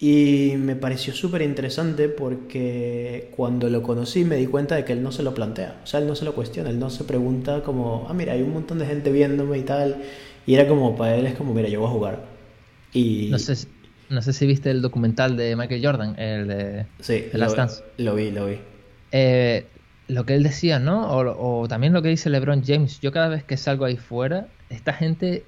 Y 0.00 0.54
me 0.58 0.74
pareció 0.74 1.12
súper 1.12 1.42
interesante 1.42 2.08
porque 2.08 3.30
cuando 3.36 3.68
lo 3.68 3.84
conocí 3.84 4.24
me 4.24 4.34
di 4.34 4.46
cuenta 4.46 4.74
de 4.74 4.84
que 4.84 4.94
él 4.94 5.00
no 5.00 5.12
se 5.12 5.22
lo 5.22 5.32
plantea, 5.32 5.80
o 5.84 5.86
sea, 5.86 6.00
él 6.00 6.08
no 6.08 6.16
se 6.16 6.24
lo 6.24 6.34
cuestiona, 6.34 6.70
él 6.70 6.80
no 6.80 6.90
se 6.90 7.04
pregunta 7.04 7.62
como, 7.62 8.06
ah, 8.08 8.12
mira, 8.12 8.32
hay 8.32 8.42
un 8.42 8.52
montón 8.52 8.80
de 8.80 8.86
gente 8.86 9.12
viéndome 9.12 9.58
y 9.58 9.62
tal. 9.62 10.02
Y 10.46 10.54
era 10.54 10.66
como, 10.66 10.96
para 10.96 11.14
él 11.14 11.26
es 11.26 11.34
como, 11.34 11.54
mira, 11.54 11.68
yo 11.68 11.80
voy 11.80 11.88
a 11.88 11.92
jugar. 11.92 12.24
Y... 12.92 13.28
No 13.30 13.38
sé, 13.38 13.66
no 14.08 14.22
sé 14.22 14.32
si 14.32 14.46
viste 14.46 14.70
el 14.70 14.82
documental 14.82 15.36
de 15.36 15.56
Michael 15.56 15.84
Jordan, 15.84 16.18
el 16.18 16.48
de 16.48 16.86
sí, 17.00 17.26
Last 17.32 17.56
Dance. 17.56 17.82
Lo 17.98 18.14
vi, 18.14 18.30
lo 18.30 18.46
vi. 18.46 18.58
Eh, 19.12 19.66
lo 20.08 20.26
que 20.26 20.34
él 20.34 20.42
decía, 20.42 20.78
¿no? 20.78 21.10
O, 21.10 21.68
también 21.68 21.92
lo 21.92 22.02
que 22.02 22.08
dice 22.08 22.28
LeBron 22.28 22.62
James. 22.64 23.00
Yo 23.00 23.12
cada 23.12 23.28
vez 23.28 23.44
que 23.44 23.56
salgo 23.56 23.84
ahí 23.84 23.96
fuera, 23.96 24.48
esta 24.68 24.92
gente 24.92 25.44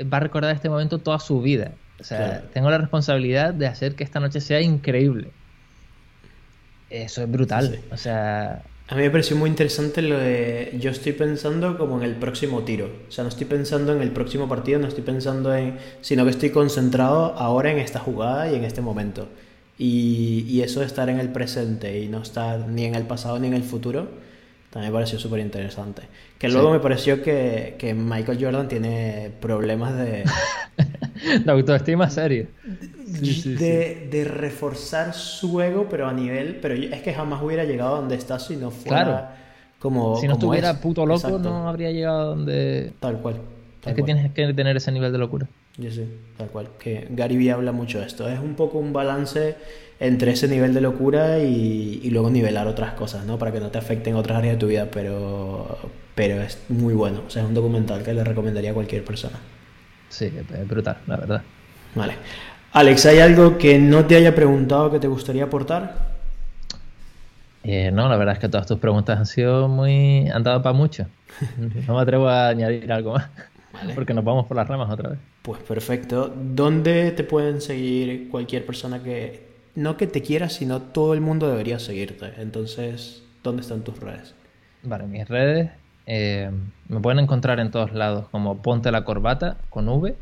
va 0.00 0.18
a 0.18 0.20
recordar 0.20 0.54
este 0.54 0.68
momento 0.68 0.98
toda 0.98 1.18
su 1.18 1.40
vida. 1.40 1.72
O 1.98 2.04
sea, 2.04 2.42
tengo 2.52 2.70
la 2.70 2.78
responsabilidad 2.78 3.54
de 3.54 3.66
hacer 3.66 3.94
que 3.94 4.04
esta 4.04 4.20
noche 4.20 4.40
sea 4.40 4.60
increíble. 4.60 5.30
Eso 6.90 7.22
es 7.22 7.30
brutal. 7.30 7.80
O 7.90 7.96
sea... 7.96 8.62
A 8.86 8.94
mí 8.96 9.00
me 9.02 9.10
pareció 9.10 9.34
muy 9.36 9.48
interesante 9.48 10.02
lo 10.02 10.18
de 10.18 10.76
yo 10.78 10.90
estoy 10.90 11.12
pensando 11.12 11.78
como 11.78 11.96
en 11.96 12.02
el 12.02 12.16
próximo 12.16 12.64
tiro. 12.64 12.90
O 13.08 13.10
sea, 13.10 13.24
no 13.24 13.30
estoy 13.30 13.46
pensando 13.46 13.94
en 13.94 14.02
el 14.02 14.10
próximo 14.10 14.46
partido, 14.46 14.78
no 14.78 14.86
estoy 14.86 15.04
pensando 15.04 15.54
en... 15.54 15.78
sino 16.02 16.24
que 16.24 16.30
estoy 16.30 16.50
concentrado 16.50 17.34
ahora 17.38 17.72
en 17.72 17.78
esta 17.78 17.98
jugada 17.98 18.50
y 18.52 18.56
en 18.56 18.64
este 18.64 18.82
momento. 18.82 19.28
Y, 19.78 20.60
eso 20.60 20.80
de 20.80 20.86
estar 20.86 21.08
en 21.08 21.18
el 21.18 21.30
presente 21.30 22.00
y 22.00 22.08
no 22.08 22.22
estar 22.22 22.68
ni 22.68 22.84
en 22.84 22.94
el 22.94 23.06
pasado 23.06 23.38
ni 23.38 23.48
en 23.48 23.54
el 23.54 23.64
futuro, 23.64 24.08
también 24.74 24.92
me 24.92 24.96
pareció 24.96 25.20
súper 25.20 25.38
interesante. 25.38 26.02
Que 26.36 26.48
luego 26.48 26.72
me 26.72 26.80
pareció 26.80 27.22
que, 27.22 27.76
que, 27.78 27.94
Michael 27.94 28.38
Jordan 28.40 28.66
tiene 28.66 29.30
problemas 29.40 29.96
de... 29.96 30.24
de 31.44 31.52
autoestima 31.52 32.10
serio. 32.10 32.48
de, 32.66 34.08
de, 34.10 34.24
reforzar 34.24 35.14
su 35.14 35.62
ego, 35.62 35.86
pero 35.88 36.08
a 36.08 36.12
nivel... 36.12 36.56
Pero 36.56 36.74
es 36.74 37.02
que 37.02 37.14
jamás 37.14 37.40
hubiera 37.40 37.62
llegado 37.62 37.94
a 37.94 38.00
donde 38.00 38.16
está 38.16 38.40
si 38.40 38.56
no 38.56 38.72
fuera 38.72 39.36
como... 39.78 40.16
Si 40.16 40.26
no 40.26 40.32
estuviera 40.32 40.80
puto 40.80 41.06
loco, 41.06 41.38
no 41.38 41.68
habría 41.68 41.92
llegado 41.92 42.20
a 42.22 42.24
donde... 42.24 42.94
Tal 42.98 43.18
cual. 43.18 43.36
es 43.86 43.94
que 43.94 44.02
tienes 44.02 44.32
que 44.32 44.52
tener 44.54 44.76
ese 44.76 44.90
nivel 44.90 45.12
de 45.12 45.18
locura. 45.18 45.46
Yo 45.76 45.90
sé, 45.90 46.06
tal 46.36 46.48
cual. 46.48 46.68
Que 46.78 47.06
Gary 47.10 47.36
Vee 47.36 47.50
habla 47.50 47.72
mucho 47.72 48.00
de 48.00 48.06
esto. 48.06 48.28
Es 48.28 48.38
un 48.38 48.54
poco 48.54 48.78
un 48.78 48.92
balance 48.92 49.56
entre 50.00 50.32
ese 50.32 50.48
nivel 50.48 50.74
de 50.74 50.80
locura 50.80 51.38
y, 51.40 52.00
y, 52.02 52.10
luego 52.10 52.30
nivelar 52.30 52.66
otras 52.66 52.94
cosas, 52.94 53.24
¿no? 53.24 53.38
Para 53.38 53.52
que 53.52 53.60
no 53.60 53.70
te 53.70 53.78
afecten 53.78 54.14
otras 54.14 54.38
áreas 54.38 54.54
de 54.54 54.60
tu 54.60 54.66
vida, 54.66 54.88
pero, 54.90 55.78
pero 56.14 56.42
es 56.42 56.58
muy 56.68 56.94
bueno. 56.94 57.22
O 57.26 57.30
sea, 57.30 57.42
es 57.42 57.48
un 57.48 57.54
documental 57.54 58.02
que 58.02 58.12
le 58.12 58.22
recomendaría 58.22 58.70
a 58.70 58.74
cualquier 58.74 59.04
persona. 59.04 59.38
Sí, 60.08 60.26
es 60.26 60.68
brutal, 60.68 60.98
la 61.06 61.16
verdad. 61.16 61.42
Vale. 61.94 62.14
Alex, 62.72 63.06
¿hay 63.06 63.20
algo 63.20 63.56
que 63.56 63.78
no 63.78 64.04
te 64.04 64.16
haya 64.16 64.34
preguntado 64.34 64.90
que 64.90 64.98
te 64.98 65.08
gustaría 65.08 65.44
aportar? 65.44 66.14
Eh, 67.62 67.90
no, 67.92 68.08
la 68.08 68.16
verdad 68.16 68.34
es 68.34 68.40
que 68.40 68.48
todas 68.48 68.66
tus 68.66 68.78
preguntas 68.78 69.18
han 69.18 69.26
sido 69.26 69.68
muy... 69.68 70.28
han 70.28 70.42
dado 70.42 70.62
para 70.62 70.72
mucho. 70.72 71.06
No 71.86 71.94
me 71.94 72.00
atrevo 72.00 72.28
a 72.28 72.48
añadir 72.48 72.92
algo 72.92 73.14
más. 73.14 73.30
Porque 73.94 74.14
nos 74.14 74.24
vamos 74.24 74.46
por 74.46 74.56
las 74.56 74.68
ramas 74.68 74.90
otra 74.90 75.10
vez. 75.10 75.18
Pues 75.42 75.62
perfecto. 75.62 76.32
¿Dónde 76.34 77.10
te 77.12 77.24
pueden 77.24 77.60
seguir 77.60 78.28
cualquier 78.28 78.64
persona 78.66 79.02
que, 79.02 79.48
no 79.74 79.96
que 79.96 80.06
te 80.06 80.22
quiera, 80.22 80.48
sino 80.48 80.80
todo 80.80 81.14
el 81.14 81.20
mundo 81.20 81.48
debería 81.48 81.78
seguirte? 81.78 82.32
Entonces, 82.38 83.22
¿dónde 83.42 83.62
están 83.62 83.82
tus 83.82 83.98
redes? 83.98 84.34
Vale, 84.82 85.06
mis 85.06 85.26
redes 85.28 85.70
eh, 86.06 86.50
me 86.88 87.00
pueden 87.00 87.18
encontrar 87.20 87.60
en 87.60 87.70
todos 87.70 87.92
lados 87.92 88.28
como 88.28 88.60
Ponte 88.62 88.90
la 88.92 89.04
Corbata 89.04 89.58
con 89.70 89.88
V. 89.88 90.14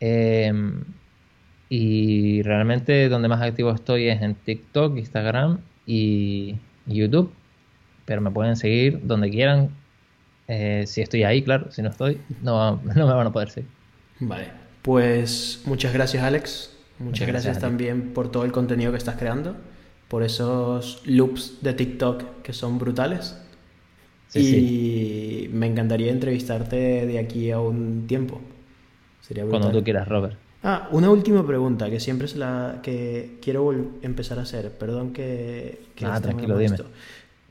Em, 0.00 0.84
y 1.68 2.42
realmente 2.42 3.08
donde 3.08 3.28
más 3.28 3.40
activo 3.40 3.70
estoy 3.70 4.08
es 4.08 4.20
en 4.20 4.34
TikTok, 4.34 4.96
Instagram 4.96 5.60
y 5.86 6.56
YouTube. 6.86 7.32
Pero 8.04 8.20
me 8.20 8.30
pueden 8.30 8.56
seguir 8.56 9.00
donde 9.06 9.30
quieran, 9.30 9.70
eh, 10.54 10.86
si 10.86 11.00
estoy 11.00 11.24
ahí, 11.24 11.42
claro, 11.42 11.70
si 11.70 11.80
no 11.80 11.88
estoy, 11.88 12.20
no, 12.42 12.76
no 12.84 13.06
me 13.06 13.14
van 13.14 13.26
a 13.26 13.32
poder 13.32 13.48
seguir. 13.48 13.70
Vale, 14.20 14.48
pues 14.82 15.62
muchas 15.64 15.94
gracias 15.94 16.22
Alex, 16.22 16.76
muchas, 16.98 17.26
gracias, 17.26 17.58
también 17.58 18.12
por 18.12 18.30
todo 18.30 18.44
el 18.44 18.52
contenido 18.52 18.92
que 18.92 18.98
estás 18.98 19.16
creando, 19.16 19.56
por 20.08 20.22
esos 20.22 21.02
loops 21.06 21.62
de 21.62 21.72
TikTok 21.72 22.42
que 22.42 22.52
son 22.52 22.78
brutales. 22.78 23.34
y 24.34 25.48
me 25.52 25.66
encantaría 25.66 26.12
entrevistarte 26.12 27.06
de 27.06 27.18
aquí 27.18 27.50
a 27.50 27.58
un 27.58 28.06
tiempo. 28.06 28.40
Sería 29.22 29.46
Cuando 29.46 29.70
tú 29.70 29.82
quieras, 29.82 30.06
Robert. 30.06 30.36
Ah, 30.62 30.88
una 30.92 31.10
última 31.10 31.46
pregunta 31.46 31.88
que 31.90 31.98
siempre 31.98 32.26
es 32.26 32.36
la 32.36 32.80
que 32.82 33.38
quiero 33.40 33.72
empezar 34.02 34.38
a 34.38 34.42
hacer. 34.42 34.70
Perdón 34.70 35.12
que, 35.12 35.80
que 35.96 36.04
ah, 36.04 36.20
tranquilo, 36.20 36.58
dime. 36.58 36.76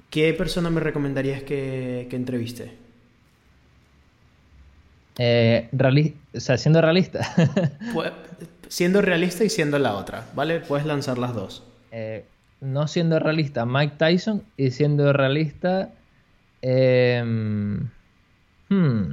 ¿Qué 0.10 0.34
persona 0.34 0.70
me 0.70 0.82
recomendarías 0.82 1.42
que, 1.44 2.08
que 2.10 2.16
entreviste? 2.16 2.82
Eh, 5.18 5.70
o 6.34 6.40
sea, 6.40 6.58
siendo 6.58 6.82
realista. 6.82 7.22
Pues, 7.94 8.12
siendo 8.68 9.02
realista 9.02 9.44
y 9.44 9.50
siendo 9.50 9.78
la 9.80 9.96
otra, 9.96 10.26
¿vale? 10.34 10.62
Puedes 10.62 10.86
lanzar 10.86 11.18
las 11.18 11.34
dos. 11.34 11.64
Eh, 11.92 12.26
no 12.62 12.88
siendo 12.88 13.20
realista, 13.20 13.66
Mike 13.66 13.96
Tyson. 13.98 14.44
Y 14.56 14.72
siendo 14.72 15.12
realista. 15.12 15.90
Eh, 16.62 17.22
hmm, 18.70 19.04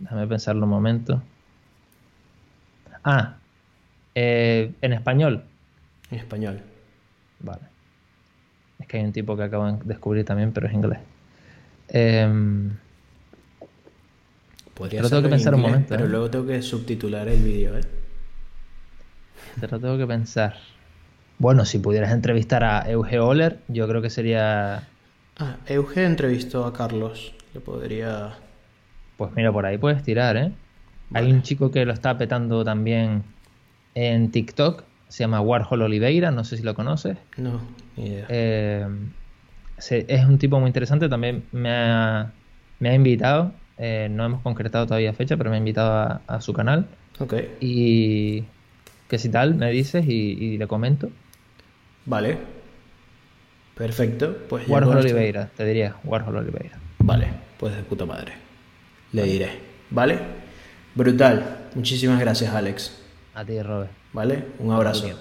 déjame 0.00 0.26
pensarlo 0.26 0.64
un 0.64 0.70
momento. 0.70 1.22
Ah, 3.02 3.36
eh, 4.14 4.72
en 4.82 4.92
español. 4.92 5.44
En 6.10 6.18
español. 6.18 6.60
Vale. 7.40 7.62
Es 8.78 8.86
que 8.86 8.98
hay 8.98 9.04
un 9.04 9.12
tipo 9.12 9.36
que 9.36 9.44
acabo 9.44 9.66
de 9.66 9.78
descubrir 9.84 10.24
también, 10.24 10.52
pero 10.52 10.66
es 10.66 10.74
inglés. 10.74 10.98
Eh, 11.88 12.70
Podría 14.74 15.00
pero 15.00 15.08
tengo 15.08 15.22
que 15.22 15.28
pensar 15.28 15.54
un 15.54 15.60
momento. 15.60 15.86
Pero 15.88 16.04
¿eh? 16.04 16.08
luego 16.08 16.30
tengo 16.30 16.46
que 16.46 16.60
subtitular 16.62 17.28
el 17.28 17.42
vídeo, 17.42 17.78
¿eh? 17.78 17.82
Te 19.60 19.68
lo 19.68 19.78
tengo 19.78 19.96
que 19.96 20.06
pensar. 20.06 20.56
Bueno, 21.38 21.64
si 21.64 21.78
pudieras 21.78 22.12
entrevistar 22.12 22.64
a 22.64 22.90
Euge 22.90 23.20
Oller, 23.20 23.60
yo 23.68 23.86
creo 23.88 24.02
que 24.02 24.10
sería. 24.10 24.88
Ah, 25.38 25.56
Euge 25.66 26.04
entrevistó 26.04 26.64
a 26.64 26.72
Carlos. 26.72 27.34
Le 27.52 27.60
podría. 27.60 28.34
Pues 29.16 29.30
mira, 29.36 29.52
por 29.52 29.64
ahí 29.64 29.78
puedes 29.78 30.02
tirar, 30.02 30.36
¿eh? 30.36 30.52
Hay 31.12 31.30
un 31.30 31.42
chico 31.42 31.70
que 31.70 31.84
lo 31.84 31.92
está 31.92 32.18
petando 32.18 32.64
también 32.64 33.22
en 33.94 34.32
TikTok. 34.32 34.82
Se 35.08 35.22
llama 35.22 35.40
Warhol 35.40 35.82
Oliveira, 35.82 36.32
no 36.32 36.42
sé 36.42 36.56
si 36.56 36.64
lo 36.64 36.74
conoces. 36.74 37.16
No, 37.36 37.60
ni 37.96 38.06
idea. 38.06 38.26
Eh, 38.28 38.88
es 39.78 40.24
un 40.24 40.38
tipo 40.38 40.58
muy 40.58 40.68
interesante. 40.68 41.08
También 41.08 41.44
me 41.52 41.70
ha, 41.70 42.32
me 42.80 42.88
ha 42.88 42.94
invitado 42.94 43.52
eh, 43.78 44.08
no 44.10 44.24
hemos 44.24 44.42
concretado 44.42 44.86
todavía 44.86 45.12
fecha, 45.12 45.36
pero 45.36 45.50
me 45.50 45.56
ha 45.56 45.58
invitado 45.58 46.20
a, 46.26 46.40
su 46.40 46.52
canal. 46.52 46.86
Ok. 47.18 47.34
Y 47.60 48.44
que 49.08 49.18
si 49.18 49.28
tal, 49.28 49.54
me 49.54 49.70
dices 49.70 50.04
y, 50.06 50.58
le 50.58 50.66
comento. 50.66 51.10
Vale. 52.06 52.38
Perfecto. 53.76 54.36
Pues 54.48 54.68
Warhol 54.68 54.98
Oliveira, 54.98 55.50
te 55.56 55.64
diría. 55.64 55.96
Warhol 56.04 56.36
Oliveira. 56.36 56.78
Vale, 57.00 57.26
pues 57.58 57.74
de 57.74 57.82
puta 57.82 58.06
madre. 58.06 58.32
Le 59.12 59.24
diré. 59.24 59.48
¿Vale? 59.90 60.18
Brutal. 60.94 61.68
Muchísimas 61.74 62.20
gracias, 62.20 62.54
Alex. 62.54 63.02
A 63.34 63.44
ti, 63.44 63.60
Robert. 63.60 63.90
¿Vale? 64.12 64.44
Un 64.60 64.72
abrazo. 64.72 65.08
Y... 65.08 65.14